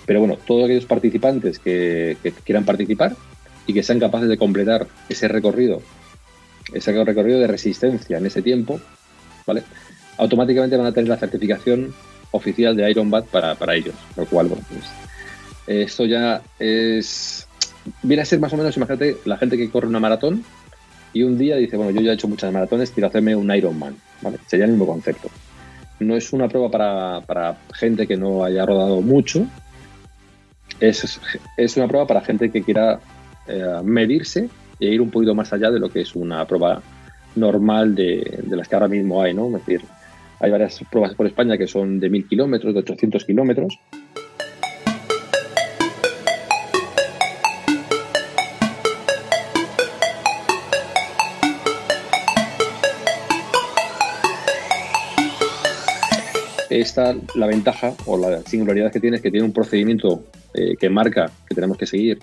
Pero 0.05 0.19
bueno, 0.19 0.37
todos 0.45 0.65
aquellos 0.65 0.85
participantes 0.85 1.59
que, 1.59 2.17
quieran 2.43 2.65
participar 2.65 3.15
y 3.67 3.73
que 3.73 3.83
sean 3.83 3.99
capaces 3.99 4.27
de 4.27 4.37
completar 4.37 4.87
ese 5.07 5.27
recorrido, 5.27 5.81
ese 6.73 7.03
recorrido 7.03 7.39
de 7.39 7.47
resistencia 7.47 8.17
en 8.17 8.25
ese 8.25 8.41
tiempo, 8.41 8.79
¿vale? 9.45 9.63
Automáticamente 10.17 10.77
van 10.77 10.87
a 10.87 10.91
tener 10.91 11.09
la 11.09 11.17
certificación 11.17 11.93
oficial 12.31 12.75
de 12.75 12.89
Iron 12.89 13.09
Bat 13.09 13.25
para, 13.27 13.55
para 13.55 13.75
ellos. 13.75 13.95
Lo 14.15 14.25
cual, 14.25 14.47
bueno, 14.47 14.63
pues 14.69 14.85
esto 15.67 16.05
ya 16.05 16.41
es. 16.59 17.47
Viene 18.03 18.21
a 18.21 18.25
ser 18.25 18.39
más 18.39 18.53
o 18.53 18.57
menos, 18.57 18.77
imagínate, 18.77 19.17
la 19.25 19.37
gente 19.37 19.57
que 19.57 19.69
corre 19.69 19.87
una 19.87 19.99
maratón 19.99 20.43
y 21.13 21.23
un 21.23 21.37
día 21.37 21.57
dice, 21.57 21.77
bueno, 21.77 21.91
yo 21.91 22.01
ya 22.01 22.11
he 22.11 22.13
hecho 22.13 22.27
muchas 22.27 22.53
maratones, 22.53 22.91
quiero 22.91 23.07
hacerme 23.07 23.35
un 23.35 23.53
Ironman. 23.53 23.95
¿vale? 24.21 24.37
Sería 24.47 24.65
el 24.65 24.71
mismo 24.71 24.85
concepto. 24.85 25.29
No 25.99 26.15
es 26.15 26.31
una 26.31 26.47
prueba 26.47 26.69
para, 26.69 27.21
para 27.21 27.57
gente 27.73 28.07
que 28.07 28.17
no 28.17 28.43
haya 28.43 28.65
rodado 28.65 29.01
mucho, 29.01 29.45
es, 30.79 31.19
es, 31.57 31.77
una 31.77 31.87
prueba 31.87 32.07
para 32.07 32.21
gente 32.21 32.49
que 32.49 32.63
quiera 32.63 32.99
eh, 33.47 33.81
medirse 33.83 34.49
e 34.81 34.87
ir 34.87 34.99
un 34.99 35.11
poquito 35.11 35.35
más 35.35 35.53
allá 35.53 35.69
de 35.69 35.79
lo 35.79 35.89
que 35.89 36.01
es 36.01 36.15
una 36.15 36.45
prueba 36.47 36.81
normal 37.35 37.93
de, 37.93 38.43
las 38.49 38.67
que 38.67 38.75
ahora 38.75 38.87
mismo 38.87 39.21
hay, 39.21 39.33
¿no? 39.33 39.45
Es 39.55 39.65
decir, 39.65 39.81
hay 40.39 40.49
varias 40.49 40.81
pruebas 40.89 41.13
por 41.13 41.27
España 41.27 41.55
que 41.55 41.67
son 41.67 41.99
de 41.99 42.09
1000 42.09 42.27
kilómetros, 42.27 42.73
de 42.73 42.79
800 42.79 43.23
kilómetros. 43.23 43.79
Esta, 56.71 57.15
la 57.35 57.45
ventaja 57.45 57.93
o 58.07 58.17
la 58.17 58.41
singularidad 58.41 58.91
que 58.91 58.99
tiene 58.99 59.17
es 59.17 59.21
que 59.21 59.29
tiene 59.29 59.45
un 59.45 59.53
procedimiento 59.53 60.23
eh, 60.55 60.75
que 60.79 60.89
marca 60.89 61.29
que 61.47 61.53
tenemos 61.53 61.77
que 61.77 61.85
seguir 61.85 62.19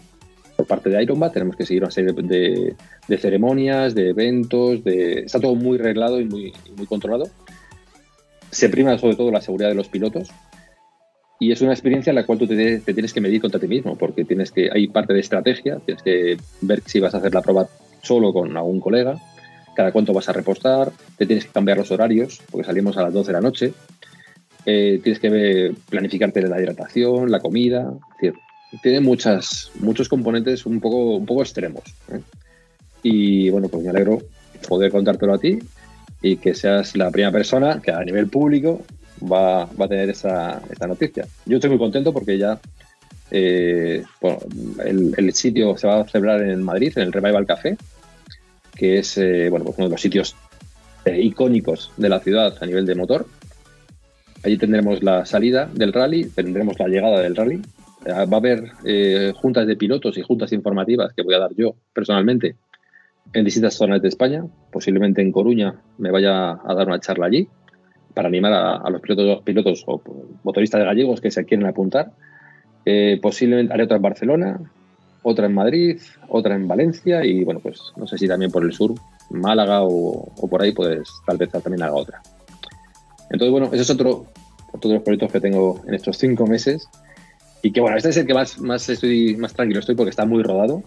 por 0.59 0.67
parte 0.67 0.91
de 0.91 1.01
Ironbat, 1.01 1.33
tenemos 1.33 1.55
que 1.55 1.65
seguir 1.65 1.85
una 1.85 1.93
serie 1.93 2.13
de, 2.13 3.17
ceremonias, 3.17 3.95
de 3.95 4.09
eventos, 4.09 4.83
de, 4.83 5.21
está 5.21 5.39
todo 5.39 5.55
muy 5.55 5.79
reglado 5.79 6.21
y 6.21 6.25
muy, 6.25 6.53
muy 6.77 6.85
controlado. 6.85 7.31
Se 8.51 8.69
prima 8.69 8.99
sobre 8.99 9.15
todo 9.15 9.31
la 9.31 9.41
seguridad 9.41 9.69
de 9.69 9.77
los 9.77 9.89
pilotos 9.89 10.31
y 11.39 11.53
es 11.53 11.63
una 11.63 11.73
experiencia 11.73 12.11
en 12.11 12.17
la 12.17 12.27
cual 12.27 12.39
tú 12.39 12.49
te, 12.49 12.81
tienes 12.81 13.13
que 13.13 13.21
medir 13.21 13.41
contra 13.41 13.61
ti 13.61 13.69
mismo, 13.69 13.97
porque 13.97 14.25
tienes 14.25 14.51
que, 14.51 14.69
hay 14.73 14.89
parte 14.89 15.15
de 15.15 15.21
estrategia, 15.21 15.79
tienes 15.79 16.03
que 16.03 16.37
ver 16.63 16.83
si 16.85 16.99
vas 16.99 17.15
a 17.15 17.19
hacer 17.19 17.33
la 17.33 17.43
prueba 17.43 17.69
solo 18.03 18.33
con 18.33 18.57
algún 18.57 18.81
colega, 18.81 19.15
cada 19.77 19.93
cuánto 19.93 20.13
vas 20.13 20.29
a 20.29 20.33
repostar, 20.33 20.91
te 21.17 21.25
tienes 21.25 21.45
que 21.45 21.53
cambiar 21.53 21.79
los 21.79 21.93
horarios, 21.93 22.43
porque 22.51 22.67
salimos 22.67 22.97
a 22.97 23.03
las 23.03 23.13
12 23.13 23.29
de 23.29 23.33
la 23.33 23.41
noche, 23.41 23.73
eh, 24.67 24.99
tienes 25.05 25.21
que 25.21 25.73
planificarte 25.89 26.43
la 26.43 26.61
hidratación, 26.61 27.31
la 27.31 27.39
comida, 27.39 27.93
es 27.93 28.21
decir, 28.21 28.41
tiene 28.83 29.01
muchas, 29.01 29.71
muchos 29.81 30.09
componentes 30.09 30.67
un 30.67 30.81
poco, 30.81 31.17
un 31.17 31.27
poco 31.27 31.43
extremos. 31.43 31.85
¿eh? 32.13 32.21
Y 33.03 33.51
bueno, 33.51 33.69
pues 33.69 33.83
me 33.85 33.91
alegro 33.91 34.21
poder 34.69 34.91
contártelo 34.91 35.35
a 35.35 35.39
ti 35.39 35.59
y 36.21 36.37
que 36.37 36.55
seas 36.55 36.97
la 36.97 37.11
primera 37.11 37.33
persona 37.33 37.81
que 37.81 37.93
a 37.93 38.03
nivel 38.05 38.29
público 38.29 38.83
va, 39.23 39.65
va 39.67 39.85
a 39.85 39.89
tener 39.89 40.11
esa, 40.11 40.61
esta 40.71 40.87
noticia. 40.87 41.27
Yo 41.47 41.57
estoy 41.57 41.71
muy 41.71 41.79
contento 41.79 42.13
porque 42.13 42.39
ya 42.39 42.61
eh, 43.31 44.05
el, 44.85 45.15
el, 45.17 45.33
sitio 45.33 45.77
se 45.77 45.87
va 45.87 46.01
a 46.01 46.09
celebrar 46.09 46.43
en 46.43 46.63
Madrid, 46.63 46.93
en 46.97 47.05
el 47.05 47.13
Revival 47.13 47.47
Café, 47.47 47.77
que 48.75 48.99
es 48.99 49.19
eh, 49.19 49.49
bueno, 49.51 49.65
pues 49.65 49.79
uno 49.79 49.89
de 49.89 49.93
los 49.93 50.01
sitios 50.01 50.35
icónicos 51.07 51.91
de 51.97 52.09
la 52.09 52.21
ciudad 52.21 52.55
a 52.61 52.67
nivel 52.67 52.87
de 52.87 52.95
motor. 52.95 53.27
Allí 54.43 54.57
tendremos 54.57 55.03
la 55.03 55.27
salida 55.27 55.69
del 55.73 55.93
rally, 55.93 56.27
tendremos 56.27 56.79
la 56.79 56.89
llegada 56.89 57.21
del 57.21 57.35
rally. 57.35 57.61
Va 58.09 58.23
a 58.23 58.41
haber 58.41 58.73
eh, 58.85 59.33
juntas 59.37 59.67
de 59.67 59.77
pilotos 59.77 60.17
y 60.17 60.23
juntas 60.23 60.53
informativas 60.53 61.13
que 61.13 61.23
voy 61.23 61.35
a 61.35 61.41
dar 61.41 61.51
yo 61.55 61.75
personalmente 61.93 62.57
en 63.35 63.45
distintas 63.45 63.75
zonas 63.75 64.01
de 64.01 64.09
España. 64.09 64.47
Posiblemente 64.73 65.21
en 65.21 65.31
Coruña 65.31 65.75
me 65.99 66.11
vaya 66.11 66.53
a 66.53 66.75
dar 66.75 66.87
una 66.87 67.01
charla 67.01 67.27
allí 67.27 67.49
para 68.15 68.29
animar 68.29 68.53
a, 68.53 68.77
a 68.77 68.91
los 68.91 69.03
pilotos, 69.03 69.43
pilotos 69.43 69.85
o 69.87 70.01
motoristas 70.43 70.83
gallegos 70.83 71.21
que 71.21 71.31
se 71.31 71.45
quieren 71.45 71.67
apuntar. 71.67 72.13
Eh, 72.87 73.19
posiblemente 73.21 73.75
haré 73.75 73.85
otra 73.85 73.97
en 73.97 74.03
Barcelona, 74.03 74.61
otra 75.23 75.47
en 75.47 75.55
Madrid, 75.55 76.01
otra 76.29 76.55
en 76.55 76.67
Valencia 76.67 77.25
y 77.25 77.45
bueno, 77.45 77.61
pues 77.61 77.93
no 77.97 78.07
sé 78.07 78.17
si 78.17 78.27
también 78.27 78.51
por 78.51 78.65
el 78.65 78.73
sur, 78.73 78.95
Málaga 79.31 79.83
o, 79.83 80.33
o 80.35 80.49
por 80.49 80.63
ahí, 80.63 80.73
pues 80.73 81.07
tal 81.27 81.37
vez 81.37 81.51
también 81.51 81.83
haga 81.83 81.95
otra. 81.95 82.23
Entonces, 83.31 83.51
bueno, 83.51 83.67
ese 83.67 83.83
es 83.83 83.91
otro, 83.91 84.25
otro 84.73 84.89
de 84.89 84.95
los 84.95 85.03
proyectos 85.03 85.31
que 85.31 85.41
tengo 85.41 85.83
en 85.87 85.93
estos 85.93 86.17
cinco 86.17 86.47
meses. 86.47 86.89
Y 87.63 87.73
que 87.73 87.81
bueno, 87.81 87.97
este 87.97 88.11
es 88.11 88.17
el 88.17 88.27
que 88.27 88.35
más, 88.35 88.61
más 88.61 88.89
estoy 88.89 89.37
más 89.37 89.53
tranquilo 89.55 89.81
estoy 89.81 89.95
porque 89.95 90.11
está 90.11 90.25
muy 90.25 90.43
rodado. 90.43 90.83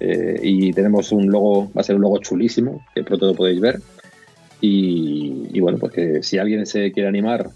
Eh, 0.00 0.40
y 0.42 0.72
tenemos 0.72 1.12
un 1.12 1.30
logo, 1.30 1.70
va 1.76 1.82
a 1.82 1.84
ser 1.84 1.96
un 1.96 2.02
logo 2.02 2.18
chulísimo, 2.18 2.84
que 2.94 3.02
pronto 3.02 3.26
lo 3.26 3.34
podéis 3.34 3.60
ver. 3.60 3.80
Y, 4.62 5.58
bueno, 5.60 5.78
pues 5.78 5.92
que 5.92 6.22
si 6.22 6.36
alguien 6.38 6.66
se 6.66 6.92
quiere 6.92 7.08
animar 7.08 7.48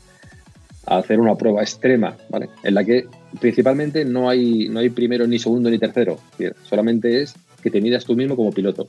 a 0.87 0.99
hacer 0.99 1.21
una 1.21 1.35
prueba 1.35 1.63
extrema, 1.63 2.17
¿vale? 2.31 2.49
En 2.63 2.75
la 2.75 2.85
que 2.85 3.07
principalmente 3.41 4.05
no 4.07 4.31
hay, 4.31 4.69
no 4.69 4.81
hay 4.81 4.89
primero, 4.89 5.27
ni 5.27 5.39
segundo, 5.39 5.69
ni 5.69 5.79
tercero. 5.79 6.19
Solamente 6.63 7.23
es 7.23 7.35
que 7.63 7.71
te 7.71 7.83
midas 7.83 8.05
tú 8.05 8.17
mismo 8.17 8.37
como 8.37 8.53
piloto. 8.53 8.89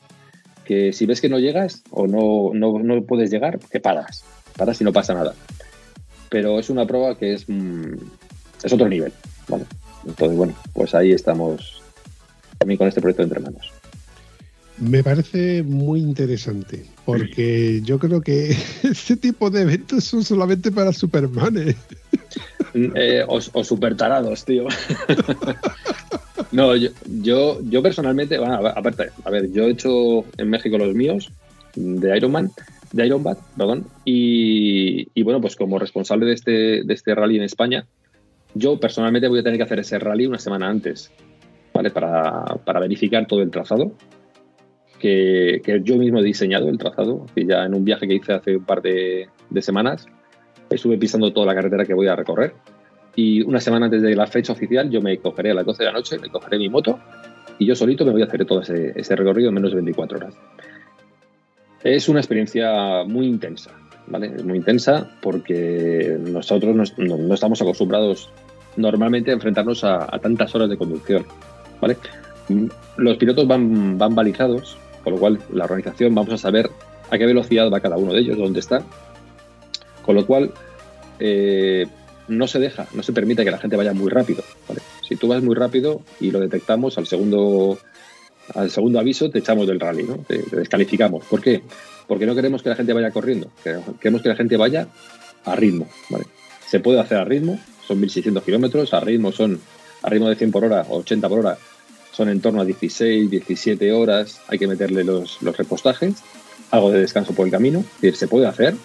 Que 0.63 0.93
si 0.93 1.05
ves 1.05 1.20
que 1.20 1.30
no 1.30 1.39
llegas 1.39 1.84
o 1.91 2.07
no, 2.07 2.51
no, 2.53 2.80
no 2.80 3.03
puedes 3.03 3.30
llegar, 3.30 3.59
que 3.59 3.80
paras 3.80 4.24
paras 4.55 4.80
y 4.82 4.84
no 4.84 4.93
pasa 4.93 5.13
nada. 5.13 5.34
pero 6.30 6.59
es 6.59 6.70
una 6.70 6.86
prueba 6.86 7.18
que 7.18 7.34
es, 7.34 7.47
mm, 7.47 7.93
es 8.63 8.74
otro 8.74 8.89
nivel, 8.89 9.13
¿vale? 9.48 9.66
Entonces, 10.06 10.38
bueno, 10.38 10.54
pues 10.74 10.93
ahí 10.93 11.12
estamos 11.12 11.82
también 12.58 12.78
con 12.78 12.88
este 12.88 13.02
proyecto 13.02 13.24
entre 13.24 13.39
manos. 13.39 13.72
Me 14.78 15.04
parece 15.04 15.64
muy 15.64 16.02
interesante, 16.02 16.86
porque 17.06 17.82
yo 17.84 17.98
creo 17.98 18.22
que 18.22 18.56
este 18.84 19.16
tipo 19.16 19.50
de 19.50 19.62
eventos 19.62 20.04
son 20.04 20.24
solamente 20.24 20.72
para 20.72 20.91
Supermanes. 20.91 21.76
Eh, 22.74 23.24
o, 23.28 23.39
o 23.54 23.64
super 23.64 23.96
tarados, 23.96 24.43
tío. 24.43 24.68
no, 26.52 26.76
yo, 26.76 26.89
yo, 27.06 27.62
yo 27.64 27.82
personalmente, 27.82 28.38
bueno, 28.38 28.56
aparte, 28.56 29.12
a 29.24 29.30
ver, 29.30 29.50
yo 29.54 29.64
he 29.64 29.72
hecho 29.72 30.26
en 30.38 30.50
México 30.50 30.78
los 30.78 30.93
míos 30.93 31.32
de 31.76 32.18
Ironman, 32.18 32.52
de 32.91 33.06
Ironbat, 33.06 33.39
perdón, 33.58 33.86
y, 34.04 35.08
y, 35.14 35.24
bueno, 35.24 35.39
pues 35.39 35.56
como 35.56 35.80
responsable 35.80 36.26
de 36.26 36.34
este, 36.34 36.52
de 36.84 36.93
este 36.93 37.16
rally 37.16 37.38
en 37.38 37.43
España, 37.43 37.86
yo 38.56 38.80
personalmente 38.80 39.28
voy 39.28 39.39
a 39.39 39.43
tener 39.43 39.58
que 39.58 39.64
hacer 39.64 39.80
ese 39.80 39.99
rally 39.99 40.26
una 40.26 40.39
semana 40.39 40.68
antes, 40.68 41.12
¿vale? 41.74 41.91
Para, 41.91 42.43
para 42.66 42.80
verificar 42.80 43.28
todo 43.28 43.41
el 43.41 43.51
trazado, 43.51 43.91
que, 44.97 45.82
yo 45.84 45.97
mismo 45.97 46.20
he 46.20 46.24
diseñado 46.24 46.70
el 46.70 46.78
trazado, 46.78 47.26
ya 47.36 47.66
en 47.66 47.76
un 47.76 47.86
viaje 47.86 48.08
que 48.08 48.16
hice 48.16 48.34
hace 48.34 48.58
un 48.58 48.66
par 48.66 48.82
de, 48.82 49.28
de 49.49 49.62
semanas, 49.62 50.08
estuve 50.70 50.97
pisando 50.97 51.32
toda 51.32 51.45
la 51.45 51.53
carretera 51.53 51.86
que 51.86 51.93
voy 51.93 52.08
a 52.08 52.16
recorrer. 52.16 52.53
Y 53.16 53.41
una 53.43 53.60
semana 53.60 53.86
antes 53.86 54.01
de 54.01 54.16
la 54.16 54.26
fecha 54.26 54.53
oficial, 54.53 54.89
yo 54.89 55.01
me 55.01 55.18
cogeré 55.18 55.51
a 55.51 55.53
las 55.53 55.66
12 55.66 55.84
de 55.84 55.86
la 55.86 55.93
noche, 55.93 56.18
me 56.18 56.30
cogeré 56.30 56.58
mi 56.58 56.70
moto 56.70 56.99
y 57.60 57.66
yo 57.66 57.76
solito 57.76 58.06
me 58.06 58.12
voy 58.12 58.22
a 58.22 58.26
hacer 58.26 58.45
todo 58.45 58.62
ese, 58.62 58.93
ese 58.95 59.16
recorrido 59.16 59.49
en 59.49 59.56
menos 59.56 59.72
de 59.72 59.76
24 59.76 60.18
horas. 60.18 60.36
Es 61.84 62.10
una 62.10 62.20
experiencia 62.20 63.03
muy 63.06 63.28
intensa, 63.28 63.72
¿vale? 64.08 64.34
Es 64.36 64.43
muy 64.43 64.58
intensa 64.58 65.10
porque 65.22 66.18
nosotros 66.20 66.93
no, 66.97 67.34
estamos 67.34 67.62
acostumbrados 67.62 68.30
normalmente 68.78 69.32
a 69.32 69.36
enfrentarnos 69.36 69.84
a, 69.84 70.08
tantas 70.20 70.53
horas 70.56 70.70
de 70.70 70.78
conducción, 70.78 71.26
¿vale? 71.82 71.97
Los 72.97 73.18
pilotos 73.18 73.47
van, 73.47 73.97
van 73.97 74.14
balizados, 74.14 74.78
con 75.03 75.14
lo 75.14 75.20
cual 75.20 75.39
la 75.51 75.66
organización 75.66 76.14
vamos 76.14 76.34
a 76.34 76.38
saber 76.38 76.70
a 77.10 77.18
qué 77.18 77.26
velocidad 77.26 77.72
va 77.72 77.80
cada 77.80 77.97
uno 77.97 78.14
de 78.14 78.20
ellos, 78.20 78.38
dónde 78.38 78.60
está, 78.60 78.84
con 80.03 80.16
lo 80.16 80.26
cual, 80.26 80.51
eh, 81.20 81.88
no 82.28 82.47
se 82.47 82.60
deja, 82.60 82.88
no 82.93 83.03
se 83.03 83.14
permite 83.14 83.43
que 83.43 83.51
la 83.51 83.58
gente 83.58 83.76
vaya 83.76 83.93
muy 83.93 84.10
rápido. 84.10 84.43
Si 85.08 85.16
tú 85.16 85.28
vas 85.28 85.43
muy 85.43 85.56
rápido 85.56 86.01
y 86.20 86.32
lo 86.32 86.39
detectamos 86.39 86.97
al 86.97 87.06
segundo, 87.06 87.78
al 88.54 88.70
segundo 88.70 89.00
aviso, 89.00 89.30
te 89.30 89.39
echamos 89.39 89.68
del 89.68 89.80
rally, 89.80 90.04
¿no? 90.04 90.18
te, 90.18 90.43
descalificamos. 90.52 91.26
¿Por 91.26 91.41
qué? 91.41 91.62
Porque 92.08 92.26
no 92.26 92.36
queremos 92.36 92.62
que 92.62 92.70
la 92.70 92.76
gente 92.76 92.93
vaya 92.93 93.12
corriendo, 93.12 93.50
queremos 94.00 94.22
que 94.22 94.30
la 94.30 94.36
gente 94.36 94.58
vaya 94.58 94.88
a 95.43 95.56
ritmo. 95.56 95.88
Se 96.68 96.80
puede 96.80 97.00
hacer 97.00 97.18
a 97.18 97.26
ritmo, 97.26 97.60
son 97.88 98.02
1.600 98.02 98.43
kilómetros, 98.43 98.93
a 98.93 99.00
ritmo 99.00 99.32
son 99.32 99.60
a 100.02 100.10
ritmo 100.10 100.30
de 100.30 100.36
100 100.36 100.52
por 100.52 100.64
hora 100.64 100.86
o 100.88 101.00
80 101.00 101.30
por 101.30 101.39
hora, 101.39 101.58
son 102.12 102.30
en 102.30 102.39
torno 102.39 102.62
a 102.62 102.66
16, 102.66 103.30
17 103.30 103.91
horas, 103.91 104.39
hay 104.48 104.60
que 104.60 104.68
meterle 104.68 105.04
los, 105.04 105.39
repostajes, 105.41 106.16
algo 106.72 106.91
de 106.91 107.02
descanso 107.02 107.34
por 107.34 107.46
el 107.46 107.52
camino, 107.52 107.80
es 107.80 108.02
decir, 108.02 108.16
se 108.16 108.28
puede 108.28 108.46
hacer, 108.46 108.76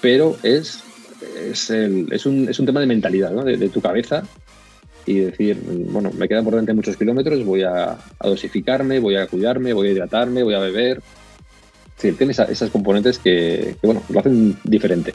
pero 0.00 0.36
es, 0.42 0.80
es, 1.38 1.70
un, 1.70 2.48
es 2.48 2.58
un 2.58 2.66
tema 2.66 2.80
de 2.80 2.86
mentalidad, 2.86 3.30
¿no? 3.30 3.44
de, 3.44 3.68
tu 3.68 3.80
cabeza 3.80 4.24
y 5.06 5.20
decir, 5.20 5.60
bueno, 5.90 6.10
me 6.16 6.28
quedan 6.28 6.44
por 6.44 6.52
delante 6.54 6.72
muchos 6.74 6.96
kilómetros, 6.96 7.44
voy 7.44 7.62
a, 7.62 7.98
dosificarme, 8.22 8.98
voy 8.98 9.16
a 9.16 9.26
cuidarme, 9.26 9.72
voy 9.72 9.88
a 9.88 9.92
hidratarme, 9.92 10.42
voy 10.42 10.54
a 10.54 10.60
beber. 10.60 11.02
Decir, 11.96 12.16
tiene 12.16 12.32
esa, 12.32 12.44
esas 12.44 12.70
componentes 12.70 13.18
que, 13.18 13.76
bueno, 13.82 14.02
lo 14.08 14.20
hacen 14.20 14.56
diferente. 14.64 15.14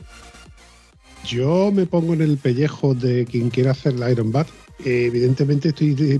Yo 1.25 1.71
me 1.71 1.85
pongo 1.85 2.13
en 2.13 2.21
el 2.21 2.37
pellejo 2.37 2.93
de 2.93 3.25
quien 3.25 3.49
quiera 3.49 3.71
hacer 3.71 3.99
la 3.99 4.11
Iron 4.11 4.31
Bat. 4.31 4.47
Eh, 4.85 5.05
evidentemente 5.07 5.69
estoy, 5.69 6.19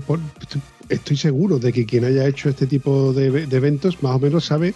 estoy 0.88 1.16
seguro 1.16 1.58
de 1.58 1.72
que 1.72 1.86
quien 1.86 2.04
haya 2.04 2.26
hecho 2.26 2.50
este 2.50 2.66
tipo 2.66 3.12
de, 3.12 3.46
de 3.46 3.56
eventos 3.56 4.02
más 4.02 4.16
o 4.16 4.18
menos 4.18 4.44
sabe 4.44 4.74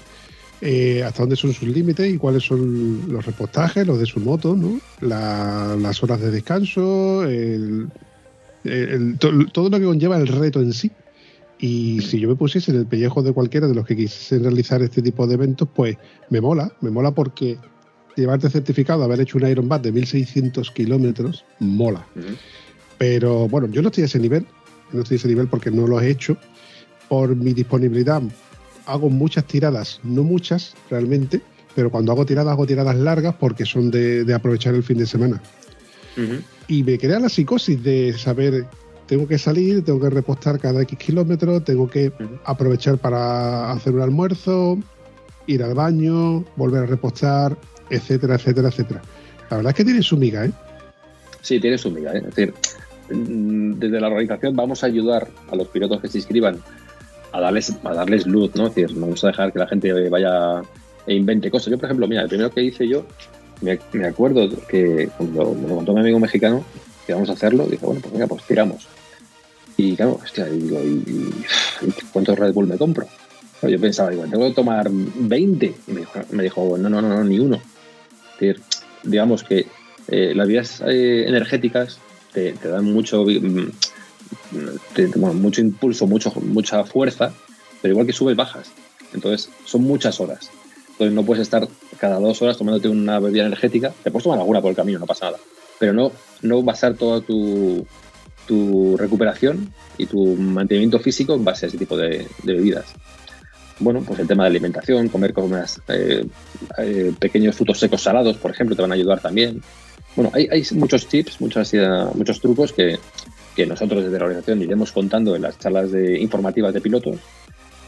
eh, 0.61 1.03
hasta 1.03 1.23
dónde 1.23 1.37
son 1.37 1.53
sus 1.53 1.69
límites 1.69 2.11
y 2.11 2.17
cuáles 2.17 2.45
son 2.45 3.13
los 3.13 3.27
repostajes, 3.27 3.87
los 3.87 3.99
de 3.99 4.07
su 4.07 4.21
moto, 4.21 4.57
¿no? 4.57 4.81
La, 5.01 5.77
las 5.79 6.03
horas 6.03 6.21
de 6.21 6.31
descanso, 6.31 7.25
el, 7.25 7.89
el, 8.65 9.19
to, 9.19 9.31
todo 9.53 9.71
lo 9.71 9.79
que 9.79 9.85
conlleva 9.85 10.17
el 10.17 10.27
reto 10.27 10.61
en 10.61 10.73
sí. 10.73 10.91
Y 11.59 12.01
si 12.03 12.19
yo 12.19 12.29
me 12.29 12.35
pusiese 12.35 12.73
en 12.73 12.79
el 12.79 12.87
pellejo 12.87 13.23
de 13.23 13.33
cualquiera 13.33 13.69
de 13.69 13.75
los 13.75 13.87
que 13.87 13.97
quisiesen 13.97 14.43
realizar 14.43 14.83
este 14.83 15.01
tipo 15.03 15.27
de 15.27 15.35
eventos, 15.35 15.69
pues 15.73 15.97
me 16.29 16.41
mola, 16.41 16.73
me 16.81 16.91
mola 16.91 17.13
porque 17.13 17.59
llevarte 18.17 18.51
certificado, 18.51 19.05
haber 19.05 19.21
hecho 19.21 19.39
un 19.39 19.49
Iron 19.49 19.69
Bat 19.69 19.83
de 19.83 19.93
1600 19.93 20.71
kilómetros, 20.73 21.45
mola. 21.61 22.07
Uh 22.17 22.21
-huh. 22.21 22.37
Pero 22.99 23.49
bueno, 23.49 23.69
yo 23.69 23.83
no 23.83 23.89
estoy 23.89 24.03
a 24.03 24.07
ese 24.07 24.19
nivel, 24.19 24.47
no 24.93 25.03
estoy 25.03 25.17
a 25.17 25.19
ese 25.19 25.29
nivel 25.29 25.49
porque 25.49 25.71
no 25.71 25.87
lo 25.87 26.01
he 26.01 26.11
hecho. 26.11 26.37
Por 27.09 27.35
mi 27.37 27.53
disponibilidad 27.53 28.23
hago 28.87 29.11
muchas 29.11 29.45
tiradas, 29.47 30.01
no 30.03 30.23
muchas 30.23 30.75
realmente, 30.91 31.41
pero 31.75 31.91
cuando 31.91 32.13
hago 32.13 32.27
tiradas, 32.27 32.53
hago 32.53 32.67
tiradas 32.67 32.97
largas 32.97 33.35
porque 33.35 33.65
son 33.65 33.91
de, 33.91 34.25
de 34.25 34.35
aprovechar 34.35 34.75
el 34.75 34.83
fin 34.83 34.99
de 34.99 35.07
semana. 35.07 35.41
Uh 36.17 36.21
-huh. 36.21 36.43
Y 36.69 36.83
me 36.83 36.99
crea 36.99 37.19
la 37.19 37.29
psicosis 37.29 37.83
de 37.83 38.13
saber, 38.17 38.67
tengo 39.07 39.27
que 39.27 39.39
salir, 39.39 39.85
tengo 39.85 40.01
que 40.01 40.11
repostar 40.11 40.59
cada 40.59 40.83
X 40.83 40.99
kilómetros, 40.99 41.65
tengo 41.65 41.89
que 41.89 42.09
uh 42.09 42.13
-huh. 42.13 42.41
aprovechar 42.45 42.99
para 42.99 43.73
hacer 43.73 43.95
un 43.95 44.01
almuerzo, 44.01 44.79
ir 45.47 45.63
al 45.63 45.75
baño, 45.75 46.45
volver 46.57 46.85
a 46.85 46.87
repostar, 46.87 47.57
etcétera, 47.91 48.37
etcétera, 48.37 48.69
etcétera. 48.69 49.03
La 49.51 49.57
verdad 49.59 49.71
es 49.71 49.77
que 49.77 49.85
tiene 49.85 50.03
su 50.03 50.17
miga, 50.17 50.47
¿eh? 50.47 50.53
Sí, 51.43 51.61
tiene 51.61 51.77
su 51.77 51.91
miga, 51.91 52.15
¿eh? 52.15 52.19
Es 52.19 52.35
decir, 52.35 52.55
desde 53.11 54.01
la 54.01 54.07
organización 54.09 54.57
vamos 54.57 54.83
a 54.83 54.87
ayudar 54.87 55.29
a 55.51 55.57
los 55.57 55.69
pilotos 55.69 56.01
que 56.01 56.09
se 56.09 56.19
inscriban 56.19 56.59
a 57.33 57.41
darles, 57.41 57.77
a 57.85 57.95
darles 57.95 58.27
luz, 58.27 58.53
¿no? 58.55 58.69
Es 58.69 58.75
decir, 58.75 58.97
no 58.97 59.03
vamos 59.03 59.23
a 59.25 59.27
dejar 59.27 59.53
que 59.53 59.59
la 59.59 59.67
gente 59.67 60.09
vaya 60.09 60.63
e 61.07 61.15
invente 61.15 61.51
cosas. 61.51 61.71
Yo, 61.71 61.77
por 61.77 61.87
ejemplo, 61.87 62.09
mira, 62.09 62.23
el 62.23 62.29
primero 62.29 62.51
que 62.51 62.63
hice 62.63 62.89
yo, 62.89 63.05
me, 63.65 64.07
acuerdo 64.07 64.49
que 64.69 65.09
cuando 65.17 65.55
me 65.55 65.69
lo 65.69 65.77
contó 65.77 65.93
mi 65.93 66.01
amigo 66.01 66.19
mexicano, 66.19 66.65
que 67.07 67.13
vamos 67.13 67.31
a 67.31 67.33
hacerlo, 67.33 67.67
dije, 67.67 67.85
bueno, 67.85 68.01
pues 68.01 68.13
venga, 68.13 68.27
pues 68.27 68.45
tiramos. 68.45 68.87
Y 69.77 69.97
claro, 69.97 70.21
hostia, 70.23 70.49
y 70.49 70.59
digo, 70.59 70.81
¿y, 70.83 71.45
cuántos 72.13 72.39
Red 72.39 72.53
Bull 72.53 72.67
me 72.67 72.79
compro? 72.79 73.07
Yo 73.63 73.81
pensaba, 73.81 74.11
digo, 74.11 74.25
tengo 74.25 74.47
que 74.47 74.55
tomar 74.55 74.89
20. 74.91 75.75
Y 75.87 75.93
me 75.93 76.01
dijo, 76.01 76.21
me 76.31 76.43
dijo 76.43 76.79
no, 76.79 76.91
no, 76.91 77.01
no, 77.01 77.09
no, 77.09 77.25
ni 77.25 77.39
uno. 77.39 77.57
Es 77.57 78.41
decir, 78.41 78.61
digamos 79.03 79.43
que 79.43 79.67
eh, 80.09 80.33
las 80.35 80.47
vías 80.47 80.83
eh, 80.87 81.25
energéticas 81.27 81.99
te, 82.33 82.53
dan 82.53 82.85
mucho 82.85 83.25
te, 84.95 85.07
bueno, 85.17 85.35
mucho 85.35 85.61
impulso, 85.61 86.07
mucho, 86.07 86.31
mucha 86.43 86.85
fuerza, 86.85 87.33
pero 87.81 87.93
igual 87.93 88.07
que 88.07 88.13
subes, 88.13 88.37
bajas. 88.37 88.71
Entonces, 89.15 89.49
son 89.65 89.83
muchas 89.83 90.21
horas. 90.21 90.51
Entonces, 90.95 91.15
no 91.15 91.25
puedes 91.25 91.43
estar 91.43 91.67
cada 91.99 92.21
dos 92.21 92.41
horas 92.41 92.57
tomándote 92.57 92.89
una 92.89 93.19
bebida 93.19 93.47
energética. 93.47 93.93
Te 94.03 94.11
puedes 94.11 94.25
tomar 94.25 94.39
alguna 94.39 94.61
por 94.61 94.71
el 94.71 94.77
camino, 94.77 95.01
no 95.01 95.07
pasa 95.07 95.27
nada. 95.27 95.39
Pero 95.79 95.93
no, 95.93 96.13
no 96.43 96.63
basar 96.63 96.95
toda 96.95 97.21
tu, 97.21 97.85
tu 98.47 98.97
recuperación 98.97 99.73
y 99.99 100.07
tu 100.07 100.37
mantenimiento 100.37 101.01
físico 101.01 101.35
en 101.35 101.45
base 101.45 101.67
a 101.67 101.69
ese 101.69 101.79
tipo 101.79 101.97
de, 101.97 102.27
bebidas. 102.45 102.87
Bueno, 103.81 104.03
pues 104.07 104.21
el 104.21 104.29
tema 104.29 104.45
de 104.45 104.51
alimentación, 104.51 105.09
comer 105.09 105.33
con 105.35 105.45
unas, 105.45 105.81
eh, 105.89 106.25
eh, 106.79 107.13
pequeños 107.19 107.57
frutos 107.57 107.81
secos 107.81 108.03
salados, 108.03 108.37
por 108.37 108.53
ejemplo, 108.53 108.77
te 108.77 108.83
van 108.83 108.93
a 108.93 108.95
ayudar 108.95 109.21
también. 109.21 109.61
Bueno, 110.15 110.31
hay, 110.33 110.47
hay 110.49 110.65
muchos 110.75 111.09
tips, 111.09 111.41
muchos, 111.41 111.73
muchos 112.15 112.41
trucos 112.41 112.73
que, 112.73 113.01
que 113.57 113.67
nosotros 113.67 114.05
desde 114.05 114.19
la 114.19 114.27
organización 114.27 114.63
iremos 114.63 114.93
contando 114.93 115.35
en 115.35 115.43
las 115.43 115.59
charlas 115.59 115.91
de, 115.91 116.21
informativas 116.21 116.73
de 116.73 116.81
pilotos 116.81 117.17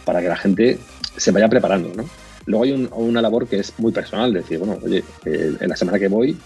para 0.04 0.20
que 0.20 0.28
la 0.28 0.36
gente 0.36 0.78
se 1.16 1.30
vaya 1.30 1.48
preparando, 1.48 1.92
¿no? 1.94 2.04
Luego 2.46 2.64
hay 2.64 2.72
un, 2.72 2.88
una 2.92 3.22
labor 3.22 3.46
que 3.46 3.58
es 3.58 3.78
muy 3.78 3.92
personal, 3.92 4.32
de 4.32 4.40
decir, 4.40 4.58
bueno, 4.58 4.78
oye, 4.82 5.02
eh, 5.24 5.56
en 5.60 5.68
la 5.68 5.76
semana 5.76 5.98
que 5.98 6.08
voy 6.08 6.36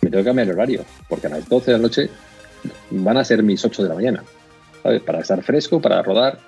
me 0.00 0.10
tengo 0.10 0.22
que 0.22 0.28
cambiar 0.30 0.48
el 0.48 0.54
horario, 0.54 0.84
porque 1.08 1.28
a 1.28 1.30
las 1.30 1.48
12 1.48 1.70
de 1.70 1.76
la 1.76 1.82
noche 1.82 2.10
van 2.90 3.16
a 3.16 3.24
ser 3.24 3.42
mis 3.42 3.64
8 3.64 3.84
de 3.84 3.88
la 3.88 3.94
mañana, 3.94 4.24
¿sabes? 4.82 5.02
Para 5.02 5.20
estar 5.20 5.42
fresco, 5.42 5.80
para 5.80 6.02
rodar. 6.02 6.38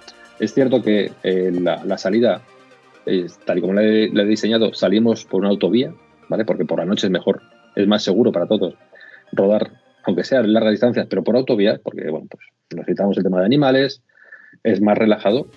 Es 0.40 0.52
cierto 0.52 0.82
que 0.82 1.12
eh, 1.22 1.52
la, 1.52 1.84
la, 1.84 1.96
salida, 1.96 2.42
eh, 3.06 3.26
tal 3.44 3.58
y 3.58 3.60
como 3.60 3.74
la 3.74 3.82
he, 3.82 4.26
diseñado, 4.26 4.74
salimos 4.74 5.24
por 5.24 5.40
una 5.40 5.50
autovía, 5.50 5.94
¿vale? 6.28 6.44
Porque 6.44 6.64
por 6.64 6.80
la 6.80 6.84
noche 6.84 7.06
es 7.06 7.12
mejor, 7.12 7.42
es 7.76 7.86
más 7.86 8.02
seguro 8.02 8.32
para 8.32 8.46
todos 8.46 8.74
rodar 9.32 9.84
aunque 10.04 10.24
sea 10.24 10.40
en 10.40 10.52
largas 10.52 10.72
distancias, 10.72 11.06
pero 11.08 11.24
por 11.24 11.36
autovía, 11.36 11.80
porque 11.82 12.10
bueno, 12.10 12.26
pues 12.30 12.44
necesitamos 12.74 13.16
el 13.16 13.24
tema 13.24 13.40
de 13.40 13.46
animales, 13.46 14.02
es 14.62 14.80
más 14.80 14.96
relajado, 14.96 15.48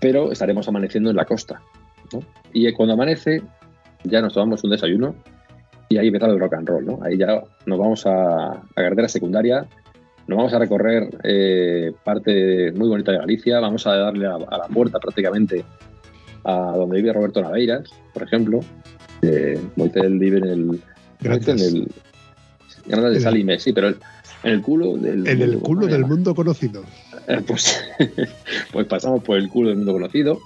pero 0.00 0.32
estaremos 0.32 0.66
amaneciendo 0.68 1.10
en 1.10 1.16
la 1.16 1.24
costa. 1.24 1.60
¿No? 2.14 2.20
Y 2.52 2.70
cuando 2.72 2.94
amanece, 2.94 3.42
ya 4.04 4.20
nos 4.20 4.32
tomamos 4.34 4.62
un 4.64 4.70
desayuno 4.70 5.14
y 5.88 5.98
ahí 5.98 6.06
empieza 6.06 6.26
el 6.26 6.38
rock 6.38 6.54
and 6.54 6.68
roll. 6.68 6.84
¿no? 6.86 6.98
Ahí 7.02 7.16
ya 7.18 7.42
nos 7.66 7.78
vamos 7.78 8.06
a, 8.06 8.52
a 8.52 8.62
carretera 8.74 9.08
secundaria, 9.08 9.66
nos 10.26 10.36
vamos 10.36 10.52
a 10.54 10.58
recorrer 10.58 11.08
eh, 11.24 11.92
parte 12.04 12.72
muy 12.72 12.88
bonita 12.88 13.12
de 13.12 13.18
Galicia, 13.18 13.60
vamos 13.60 13.86
a 13.86 13.96
darle 13.96 14.26
a, 14.26 14.34
a, 14.36 14.58
la 14.58 14.68
puerta 14.72 14.98
prácticamente 14.98 15.64
a 16.44 16.72
donde 16.76 16.96
vive 16.96 17.12
Roberto 17.12 17.40
Naveiras, 17.42 17.90
por 18.12 18.22
ejemplo. 18.22 18.60
Eh, 19.22 19.58
Moitel 19.76 20.18
vive 20.18 20.38
en 20.38 20.44
el, 20.44 20.82
en 21.22 21.32
el 21.32 21.88
granadas 22.86 23.12
de 23.12 23.16
En 23.18 23.22
sal 23.22 23.34
el- 23.34 23.40
y 23.40 23.44
mes, 23.44 23.62
sí, 23.62 23.72
pero 23.72 23.88
el- 23.88 23.96
en 24.42 24.52
el 24.52 24.60
culo 24.62 24.96
del 24.98 25.26
En 25.26 25.40
el 25.40 25.58
culo 25.58 25.80
¿cómo 25.80 25.82
se 25.84 25.92
del 25.92 26.04
mundo 26.06 26.34
conocido. 26.34 26.82
Eh, 27.28 27.40
Pues, 27.46 27.82
pues 28.72 28.86
pasamos 28.86 29.22
por 29.22 29.38
el 29.38 29.48
culo 29.48 29.68
del 29.70 29.78
mundo 29.78 29.92
conocido. 29.94 30.38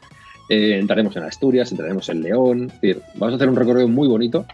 Eh, 0.49 0.79
entraremos 0.79 1.17
en 1.17 1.25
Asturias, 1.25 1.71
entraremos 1.71 2.09
en 2.09 2.23
León. 2.23 2.65
Es 2.67 2.81
decir, 2.81 3.03
vamos 3.15 3.35
a 3.35 3.37
hacer 3.37 3.49
un 3.49 3.57
recorrido 3.57 3.89
muy 3.89 4.09
bonito 4.09 4.47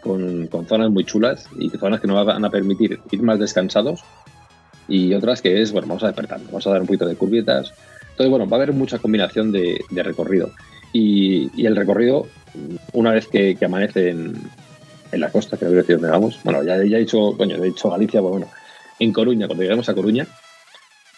con, 0.00 0.46
con 0.46 0.66
zonas 0.66 0.90
muy 0.90 1.04
chulas 1.04 1.48
y 1.58 1.70
zonas 1.70 2.00
que 2.00 2.06
nos 2.06 2.24
van 2.24 2.44
a 2.44 2.50
permitir 2.50 3.00
ir 3.10 3.22
más 3.22 3.38
descansados 3.38 4.04
y 4.88 5.14
otras 5.14 5.42
que 5.42 5.60
es, 5.60 5.72
bueno, 5.72 5.88
vamos 5.88 6.04
a 6.04 6.08
despertar, 6.08 6.40
vamos 6.46 6.66
a 6.66 6.70
dar 6.70 6.80
un 6.80 6.86
poquito 6.86 7.06
de 7.06 7.16
curvietas. 7.16 7.72
Entonces, 8.02 8.30
bueno, 8.30 8.48
va 8.48 8.56
a 8.56 8.62
haber 8.62 8.72
mucha 8.72 8.98
combinación 8.98 9.52
de, 9.52 9.78
recorrido. 9.90 10.50
Y, 10.92 11.66
el 11.66 11.76
recorrido, 11.76 12.26
una 12.92 13.12
vez 13.12 13.26
que, 13.26 13.56
que 13.56 13.64
amanece 13.64 14.10
en, 14.10 14.34
la 15.12 15.30
costa, 15.30 15.56
que 15.56 15.64
no 15.64 15.70
quiero 15.70 15.82
decir 15.82 15.96
dónde 15.96 16.10
vamos, 16.10 16.38
bueno, 16.44 16.62
ya, 16.62 16.76
ya 16.84 16.96
he 16.96 17.00
dicho, 17.00 17.36
coño, 17.36 17.56
he 17.56 17.66
dicho 17.66 17.90
Galicia, 17.90 18.20
pues 18.20 18.32
bueno, 18.32 18.50
en 18.98 19.12
Coruña, 19.12 19.46
cuando 19.46 19.62
lleguemos 19.62 19.88
a 19.88 19.94
Coruña, 19.94 20.26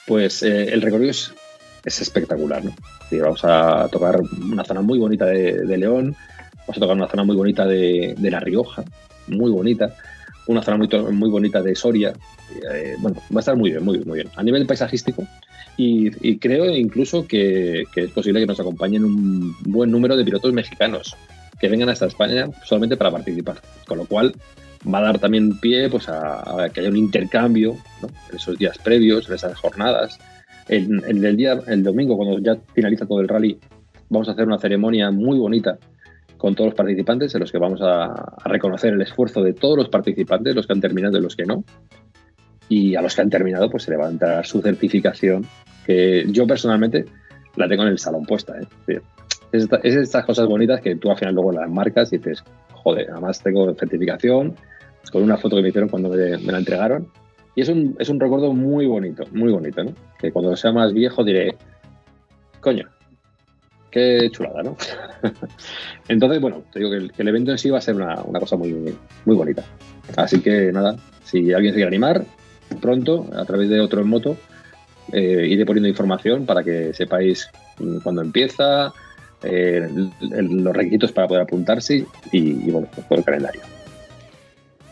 pues 0.06 0.42
eh, 0.42 0.72
el 0.72 0.82
recorrido 0.82 1.10
es, 1.10 1.32
es 1.84 2.00
espectacular, 2.00 2.64
¿no? 2.64 2.74
Vamos 3.10 3.44
a 3.44 3.88
tocar 3.90 4.20
una 4.20 4.64
zona 4.64 4.80
muy 4.80 4.98
bonita 4.98 5.26
de, 5.26 5.76
León, 5.76 6.16
vamos 6.60 6.76
a 6.76 6.80
tocar 6.80 6.96
una 6.96 7.08
zona 7.08 7.24
muy 7.24 7.36
bonita 7.36 7.66
de, 7.66 8.14
de 8.16 8.30
La 8.30 8.40
Rioja, 8.40 8.84
muy 9.28 9.50
bonita, 9.50 9.94
una 10.46 10.62
zona 10.62 10.76
muy, 10.76 10.88
muy 11.12 11.30
bonita 11.30 11.62
de 11.62 11.74
Soria. 11.74 12.12
eh, 12.72 12.96
bueno, 12.98 13.20
va 13.34 13.38
a 13.38 13.40
estar 13.40 13.56
muy 13.56 13.70
bien, 13.70 13.84
muy 13.84 13.98
bien, 13.98 14.08
muy 14.08 14.16
bien. 14.16 14.30
A 14.36 14.42
nivel 14.42 14.66
paisajístico, 14.66 15.26
y, 15.80 16.38
creo 16.38 16.74
incluso 16.74 17.26
que, 17.26 17.84
es 17.94 18.10
posible 18.10 18.40
que 18.40 18.46
nos 18.46 18.58
acompañen 18.58 19.04
un 19.04 19.56
buen 19.60 19.92
número 19.92 20.16
de 20.16 20.24
pilotos 20.24 20.52
mexicanos 20.52 21.16
que 21.60 21.68
vengan 21.68 21.88
hasta 21.88 22.06
España 22.06 22.48
solamente 22.64 22.96
para 22.96 23.12
participar. 23.12 23.62
Con 23.86 23.98
lo 23.98 24.04
cual 24.04 24.34
va 24.92 24.98
a 24.98 25.02
dar 25.02 25.18
también 25.20 25.58
pie 25.60 25.88
pues, 25.88 26.08
a, 26.08 26.68
que 26.72 26.80
haya 26.80 26.88
un 26.88 26.96
intercambio 26.96 27.76
en 28.02 28.36
esos 28.36 28.58
días 28.58 28.76
previos, 28.78 29.28
en 29.28 29.36
esas 29.36 29.56
jornadas. 29.56 30.18
En, 30.68 31.02
en 31.06 31.24
el 31.24 31.36
día, 31.36 31.58
el 31.66 31.82
domingo, 31.82 32.16
cuando 32.16 32.38
ya 32.40 32.56
finaliza 32.74 33.06
todo 33.06 33.20
el 33.20 33.28
rally, 33.28 33.58
vamos 34.10 34.28
a 34.28 34.32
hacer 34.32 34.46
una 34.46 34.58
ceremonia 34.58 35.10
muy 35.10 35.38
bonita 35.38 35.78
con 36.36 36.54
todos 36.54 36.68
los 36.68 36.74
participantes, 36.76 37.34
en 37.34 37.40
los 37.40 37.50
que 37.50 37.58
vamos 37.58 37.80
a, 37.82 38.04
a 38.12 38.48
reconocer 38.48 38.92
el 38.94 39.02
esfuerzo 39.02 39.42
de 39.42 39.54
todos 39.54 39.76
los 39.76 39.88
participantes, 39.88 40.54
los 40.54 40.66
que 40.66 40.72
han 40.72 40.80
terminado 40.80 41.18
y 41.18 41.22
los 41.22 41.34
que 41.34 41.44
no. 41.44 41.64
Y 42.68 42.94
a 42.94 43.02
los 43.02 43.14
que 43.14 43.22
han 43.22 43.30
terminado, 43.30 43.70
pues 43.70 43.84
se 43.84 43.90
le 43.90 43.96
va 43.96 44.06
a 44.06 44.10
entrar 44.10 44.46
su 44.46 44.60
certificación, 44.60 45.46
que 45.86 46.26
yo 46.28 46.46
personalmente 46.46 47.06
la 47.56 47.66
tengo 47.68 47.82
en 47.82 47.88
el 47.88 47.98
salón 47.98 48.24
puesta. 48.24 48.54
¿eh? 48.60 49.00
Es, 49.52 49.62
esta- 49.64 49.80
es 49.82 49.96
estas 49.96 50.24
cosas 50.26 50.46
bonitas 50.46 50.80
que 50.80 50.94
tú 50.96 51.10
al 51.10 51.16
final 51.16 51.34
luego 51.34 51.52
las 51.52 51.68
marcas 51.70 52.12
y 52.12 52.18
dices, 52.18 52.44
joder, 52.72 53.10
además 53.10 53.42
tengo 53.42 53.74
certificación, 53.74 54.54
con 55.10 55.22
una 55.22 55.38
foto 55.38 55.56
que 55.56 55.62
me 55.62 55.68
hicieron 55.68 55.88
cuando 55.88 56.10
me, 56.10 56.36
me 56.38 56.52
la 56.52 56.58
entregaron. 56.58 57.08
Y 57.58 57.62
es 57.62 57.68
un, 57.68 57.96
es 57.98 58.08
un 58.08 58.20
recuerdo 58.20 58.52
muy 58.52 58.86
bonito, 58.86 59.24
muy 59.32 59.50
bonito, 59.50 59.82
¿no? 59.82 59.92
Que 60.16 60.30
cuando 60.30 60.54
sea 60.54 60.70
más 60.70 60.92
viejo 60.92 61.24
diré, 61.24 61.56
coño, 62.60 62.88
qué 63.90 64.30
chulada, 64.30 64.62
¿no? 64.62 64.76
Entonces, 66.08 66.40
bueno, 66.40 66.62
te 66.72 66.78
digo 66.78 66.92
que 66.92 67.20
el, 67.20 67.28
evento 67.28 67.50
en 67.50 67.58
sí 67.58 67.68
va 67.68 67.78
a 67.78 67.80
ser 67.80 67.96
una, 67.96 68.22
una 68.22 68.38
cosa 68.38 68.54
muy, 68.54 68.96
muy 69.24 69.34
bonita. 69.34 69.64
Así 70.16 70.40
que 70.40 70.70
nada, 70.70 70.98
si 71.24 71.52
alguien 71.52 71.72
se 71.72 71.78
quiere 71.78 71.88
animar, 71.88 72.24
pronto, 72.80 73.26
a 73.34 73.44
través 73.44 73.68
de 73.68 73.80
otro 73.80 74.02
en 74.02 74.08
moto, 74.08 74.36
eh, 75.12 75.48
iré 75.48 75.66
poniendo 75.66 75.88
información 75.88 76.46
para 76.46 76.62
que 76.62 76.94
sepáis 76.94 77.50
mm, 77.80 77.98
cuándo 78.04 78.22
empieza, 78.22 78.92
eh, 79.42 79.88
los 80.20 80.76
requisitos 80.76 81.10
para 81.10 81.26
poder 81.26 81.42
apuntarse 81.42 82.06
y, 82.30 82.70
bueno, 82.70 82.86
por 83.08 83.18
el 83.18 83.24
calendario. 83.24 83.62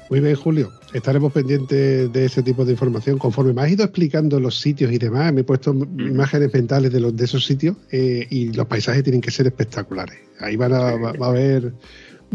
Muy 0.09 0.21
bien, 0.21 0.37
Julio. 0.37 0.73
Estaremos 0.93 1.33
pendientes 1.33 2.13
de 2.13 2.25
ese 2.25 2.43
tipo 2.43 2.65
de 2.65 2.73
información. 2.73 3.19
Conforme 3.19 3.53
me 3.53 3.63
has 3.63 3.71
ido 3.71 3.85
explicando 3.85 4.39
los 4.39 4.61
sitios 4.61 4.93
y 4.93 4.99
demás, 4.99 5.33
me 5.33 5.41
he 5.41 5.45
puesto 5.45 5.73
imágenes 5.73 6.53
mentales 6.55 6.93
de, 6.93 7.01
los, 7.01 7.17
de 7.17 7.25
esos 7.25 7.45
sitios 7.45 7.77
eh, 7.91 8.27
y 8.31 8.53
los 8.53 8.67
paisajes 8.67 9.03
tienen 9.03 9.21
que 9.21 9.31
ser 9.31 9.47
espectaculares. 9.47 10.19
Ahí 10.41 10.57
van 10.57 10.73
a, 10.73 10.97
va, 10.97 11.13
va 11.13 11.27
a 11.27 11.31
haber, 11.31 11.73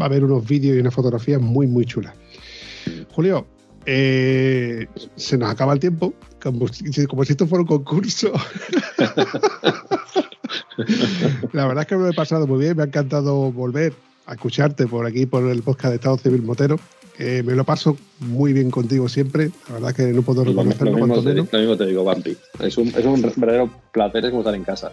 a 0.00 0.04
haber 0.04 0.24
unos 0.24 0.46
vídeos 0.46 0.76
y 0.76 0.80
unas 0.80 0.94
fotografías 0.94 1.40
muy, 1.40 1.66
muy 1.66 1.86
chulas. 1.86 2.14
Julio, 3.10 3.46
eh, 3.86 4.86
se 5.16 5.38
nos 5.38 5.50
acaba 5.50 5.72
el 5.72 5.80
tiempo, 5.80 6.14
como 6.40 6.68
si, 6.68 7.06
como 7.06 7.24
si 7.24 7.32
esto 7.32 7.46
fuera 7.46 7.62
un 7.62 7.68
concurso. 7.68 8.32
La 11.52 11.66
verdad 11.66 11.82
es 11.82 11.88
que 11.88 11.96
me 11.96 12.02
lo 12.02 12.10
he 12.10 12.14
pasado 12.14 12.46
muy 12.46 12.60
bien, 12.60 12.76
me 12.76 12.84
ha 12.84 12.86
encantado 12.86 13.50
volver 13.50 13.92
a 14.26 14.34
escucharte 14.34 14.86
por 14.86 15.06
aquí, 15.06 15.26
por 15.26 15.48
el 15.48 15.62
podcast 15.62 15.90
de 15.90 15.96
Estado 15.96 16.18
Civil 16.18 16.42
Motero. 16.42 16.78
Eh, 17.18 17.42
me 17.44 17.54
lo 17.54 17.64
paso 17.64 17.96
muy 18.20 18.52
bien 18.52 18.70
contigo 18.70 19.08
siempre, 19.08 19.50
la 19.68 19.74
verdad 19.74 19.94
que 19.94 20.04
no 20.12 20.22
puedo 20.22 20.44
Lo, 20.44 20.52
lo 20.52 20.62
reconocerlo 20.62 20.92
mismo, 20.92 21.14
te, 21.22 21.28
menos. 21.28 21.52
lo 21.52 21.58
mismo 21.58 21.76
te 21.76 21.86
digo, 21.86 22.04
Bampi. 22.04 22.36
Es 22.60 22.78
un, 22.78 22.88
es 22.88 23.04
un 23.04 23.20
verdadero 23.36 23.70
placer, 23.92 24.24
es 24.24 24.30
como 24.30 24.42
estar 24.42 24.54
en 24.54 24.64
casa. 24.64 24.90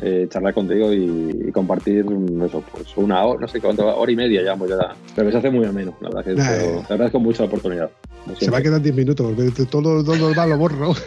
Eh, 0.00 0.28
charlar 0.30 0.54
contigo 0.54 0.92
y, 0.92 1.46
y 1.48 1.50
compartir 1.50 2.04
mm, 2.04 2.44
eso, 2.44 2.62
pues 2.70 2.86
una 2.96 3.24
hora, 3.24 3.40
no 3.40 3.48
sé 3.48 3.60
cuánto, 3.60 3.84
hora 3.84 4.12
y 4.12 4.16
media 4.16 4.42
ya, 4.44 4.54
pues 4.54 4.70
ya. 4.70 4.94
Pero 5.16 5.32
se 5.32 5.38
hace 5.38 5.50
muy 5.50 5.66
ameno, 5.66 5.96
la 6.00 6.08
verdad 6.10 6.24
que 6.24 6.34
Nah, 6.34 6.52
eh. 6.52 6.74
la 6.82 6.88
verdad 6.88 7.06
es 7.08 7.12
con 7.12 7.22
mucha 7.24 7.42
oportunidad. 7.42 7.90
Se 8.38 8.48
va 8.50 8.58
a 8.58 8.62
quedar 8.62 8.80
10 8.80 8.94
minutos, 8.94 9.32
porque 9.34 9.50
todo, 9.64 10.04
todo 10.04 10.14
lo 10.16 10.28
demás 10.28 10.48
lo 10.48 10.58
borro. 10.58 10.94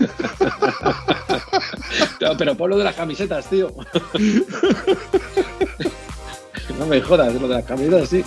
Pero, 2.19 2.37
pero 2.37 2.55
pon 2.55 2.69
lo 2.69 2.77
de 2.77 2.83
las 2.83 2.95
camisetas, 2.95 3.49
tío. 3.49 3.67
no 6.79 6.85
me 6.85 7.01
jodas, 7.01 7.33
lo 7.33 7.47
de 7.47 7.55
las 7.55 7.65
camisetas 7.65 8.09
sí. 8.09 8.23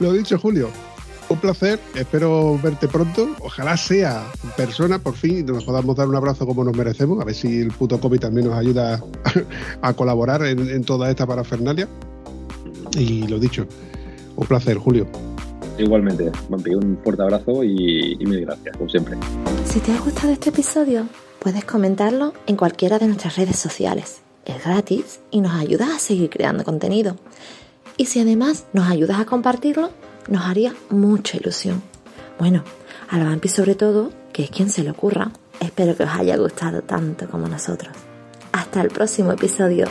Lo 0.00 0.12
dicho, 0.12 0.38
Julio. 0.38 0.70
Un 1.30 1.38
placer, 1.38 1.78
espero 1.94 2.58
verte 2.62 2.88
pronto. 2.88 3.28
Ojalá 3.40 3.76
sea 3.76 4.24
en 4.42 4.50
persona, 4.52 4.98
por 4.98 5.14
fin, 5.14 5.38
y 5.38 5.42
nos 5.42 5.64
podamos 5.64 5.94
dar 5.94 6.08
un 6.08 6.16
abrazo 6.16 6.46
como 6.46 6.64
nos 6.64 6.74
merecemos. 6.74 7.20
A 7.20 7.24
ver 7.24 7.34
si 7.34 7.60
el 7.60 7.68
puto 7.68 8.00
COVID 8.00 8.18
también 8.18 8.46
nos 8.48 8.56
ayuda 8.56 9.02
a 9.82 9.92
colaborar 9.92 10.42
en, 10.46 10.70
en 10.70 10.84
toda 10.84 11.10
esta 11.10 11.26
parafernalia. 11.26 11.86
Y 12.96 13.26
lo 13.26 13.38
dicho, 13.38 13.66
un 14.36 14.46
placer, 14.46 14.78
Julio. 14.78 15.06
Igualmente, 15.78 16.32
Bampi, 16.48 16.74
un 16.74 16.98
fuerte 17.04 17.22
abrazo 17.22 17.62
y, 17.62 18.16
y 18.18 18.26
mil 18.26 18.40
gracias, 18.40 18.76
como 18.76 18.90
siempre. 18.90 19.16
Si 19.64 19.78
te 19.80 19.92
ha 19.92 20.00
gustado 20.00 20.32
este 20.32 20.48
episodio, 20.48 21.06
puedes 21.38 21.64
comentarlo 21.64 22.32
en 22.46 22.56
cualquiera 22.56 22.98
de 22.98 23.06
nuestras 23.06 23.36
redes 23.36 23.56
sociales. 23.56 24.22
Es 24.44 24.64
gratis 24.64 25.20
y 25.30 25.40
nos 25.40 25.52
ayudas 25.52 25.90
a 25.90 25.98
seguir 25.98 26.30
creando 26.30 26.64
contenido. 26.64 27.16
Y 27.98 28.06
si 28.06 28.20
además 28.20 28.64
nos 28.72 28.88
ayudas 28.88 29.18
a 29.18 29.26
compartirlo, 29.26 29.90
nos 30.28 30.46
haría 30.46 30.74
mucha 30.88 31.36
ilusión. 31.36 31.82
Bueno, 32.38 32.62
a 33.10 33.18
la 33.18 33.24
Vampi 33.24 33.48
sobre 33.48 33.74
todo, 33.74 34.12
que 34.32 34.44
es 34.44 34.50
quien 34.50 34.70
se 34.70 34.84
le 34.84 34.92
ocurra. 34.92 35.32
Espero 35.60 35.96
que 35.96 36.04
os 36.04 36.10
haya 36.10 36.36
gustado 36.36 36.82
tanto 36.82 37.28
como 37.28 37.48
nosotros. 37.48 37.92
Hasta 38.52 38.80
el 38.80 38.88
próximo 38.88 39.32
episodio. 39.32 39.86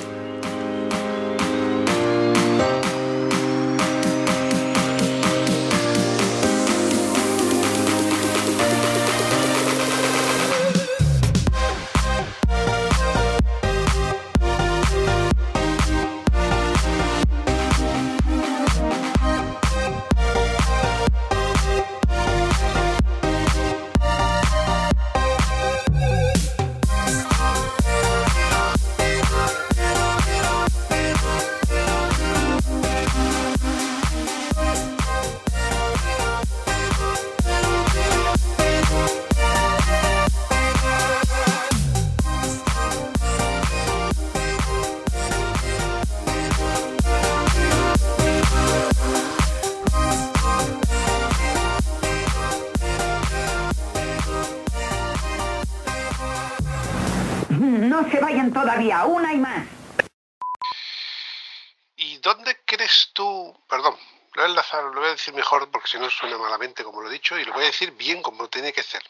Porque 65.88 65.92
si 65.92 65.98
no 66.00 66.10
suena 66.10 66.38
malamente 66.38 66.84
como 66.84 67.02
lo 67.02 67.10
he 67.10 67.14
dicho 67.14 67.38
y 67.38 67.46
lo 67.46 67.54
voy 67.54 67.64
a 67.64 67.68
decir 67.68 67.92
bien 67.92 68.22
como 68.22 68.50
tiene 68.50 68.74
que 68.74 68.84
ser. 68.84 69.02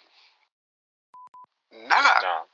Nada, 1.71 2.45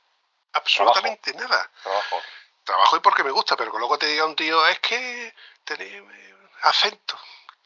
absolutamente 0.52 1.32
nada. 1.34 1.70
Trabajo. 1.82 2.22
Trabajo 2.64 2.96
y 2.96 3.00
porque 3.00 3.22
me 3.24 3.30
gusta, 3.30 3.56
pero 3.56 3.70
que 3.70 3.78
luego 3.78 3.98
te 3.98 4.06
diga 4.06 4.24
un 4.24 4.34
tío, 4.34 4.66
es 4.66 4.78
que 4.80 5.34
tenéis 5.64 5.92
eh, 5.92 6.36
acento. 6.62 7.18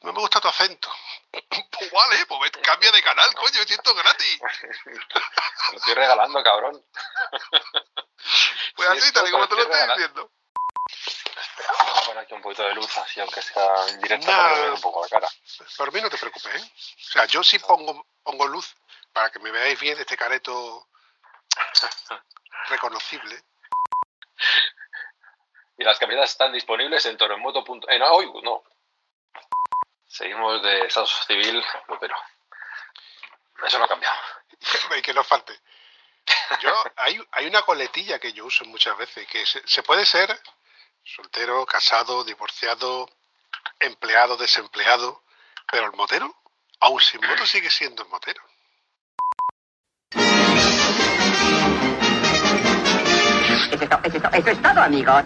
no 0.03 0.13
me 0.13 0.21
gusta 0.21 0.41
tu 0.41 0.49
acento. 0.49 0.91
Pues 1.79 1.93
vale, 1.93 2.27
pues 2.27 2.51
cambia 2.63 2.91
de 2.91 3.01
canal, 3.03 3.33
coño, 3.35 3.63
si 3.65 3.73
esto 3.75 3.91
es 3.93 3.97
gratis. 3.97 4.41
Lo 5.71 5.79
estoy 5.79 5.95
regalando, 5.95 6.43
cabrón. 6.43 6.85
Pues 8.75 8.89
Sí, 8.91 8.99
así, 8.99 9.13
tal 9.13 9.29
y 9.29 9.31
como 9.31 9.47
te 9.47 9.55
lo 9.55 9.63
estoy 9.63 9.79
estoy 9.79 9.87
regalando. 9.87 9.95
diciendo. 9.95 10.33
Vamos 11.79 11.99
a 11.99 12.07
poner 12.07 12.19
aquí 12.25 12.35
un 12.35 12.43
poquito 12.43 12.63
de 12.63 12.75
luz, 12.75 12.97
así 12.99 13.21
aunque 13.21 13.43
sea 13.43 13.89
en 13.89 14.01
directo, 14.01 14.27
No. 14.27 14.37
para 14.37 14.55
que 14.55 14.71
un 14.71 14.81
poco 14.81 15.03
la 15.03 15.09
cara. 15.09 15.29
Por 15.77 15.93
mí 15.93 16.01
no 16.01 16.11
te 16.11 16.19
preocupes, 16.19 16.55
¿eh? 16.55 16.73
O 16.73 17.11
sea, 17.13 17.25
yo 17.27 17.43
sí 17.43 17.59
pongo, 17.59 18.07
pongo 18.23 18.47
luz 18.47 18.75
para 19.13 19.31
que 19.31 19.39
me 19.39 19.51
veáis 19.51 19.79
bien 19.81 19.99
este 19.99 20.17
careto 20.17 20.89
reconocible. 22.69 23.43
Y 25.77 25.85
las 25.85 25.99
camisetas 25.99 26.31
están 26.31 26.53
disponibles 26.53 27.05
en 27.07 27.17
toromoto. 27.17 27.65
Eh, 27.89 27.99
no, 27.99 28.17
uy, 28.17 28.31
no. 28.43 28.63
Seguimos 30.07 30.63
de 30.63 30.87
estado 30.87 31.07
civil, 31.07 31.65
pero 32.01 32.17
eso 33.65 33.79
no 33.79 33.85
ha 33.85 33.89
cambiado. 33.89 34.17
y 34.99 35.03
que 35.03 35.15
no 35.15 35.23
falte. 35.23 35.59
Yo, 36.61 36.85
hay, 36.97 37.21
hay 37.33 37.47
una 37.47 37.63
coletilla 37.63 38.19
que 38.19 38.33
yo 38.33 38.45
uso 38.45 38.65
muchas 38.65 38.97
veces, 38.99 39.27
que 39.29 39.47
se, 39.47 39.67
se 39.67 39.83
puede 39.83 40.05
ser 40.05 40.39
soltero, 41.09 41.65
casado, 41.65 42.23
divorciado, 42.25 43.09
empleado, 43.81 44.37
desempleado, 44.37 45.23
pero 45.71 45.87
el 45.87 45.93
motero, 45.93 46.35
aún 46.81 47.01
sin 47.01 47.21
moto, 47.27 47.47
sigue 47.47 47.71
siendo 47.71 48.03
el 48.03 48.09
motero. 48.09 48.43
Eso 53.49 54.51
es, 54.51 54.63
todo, 54.63 54.81
amigos. 54.83 55.25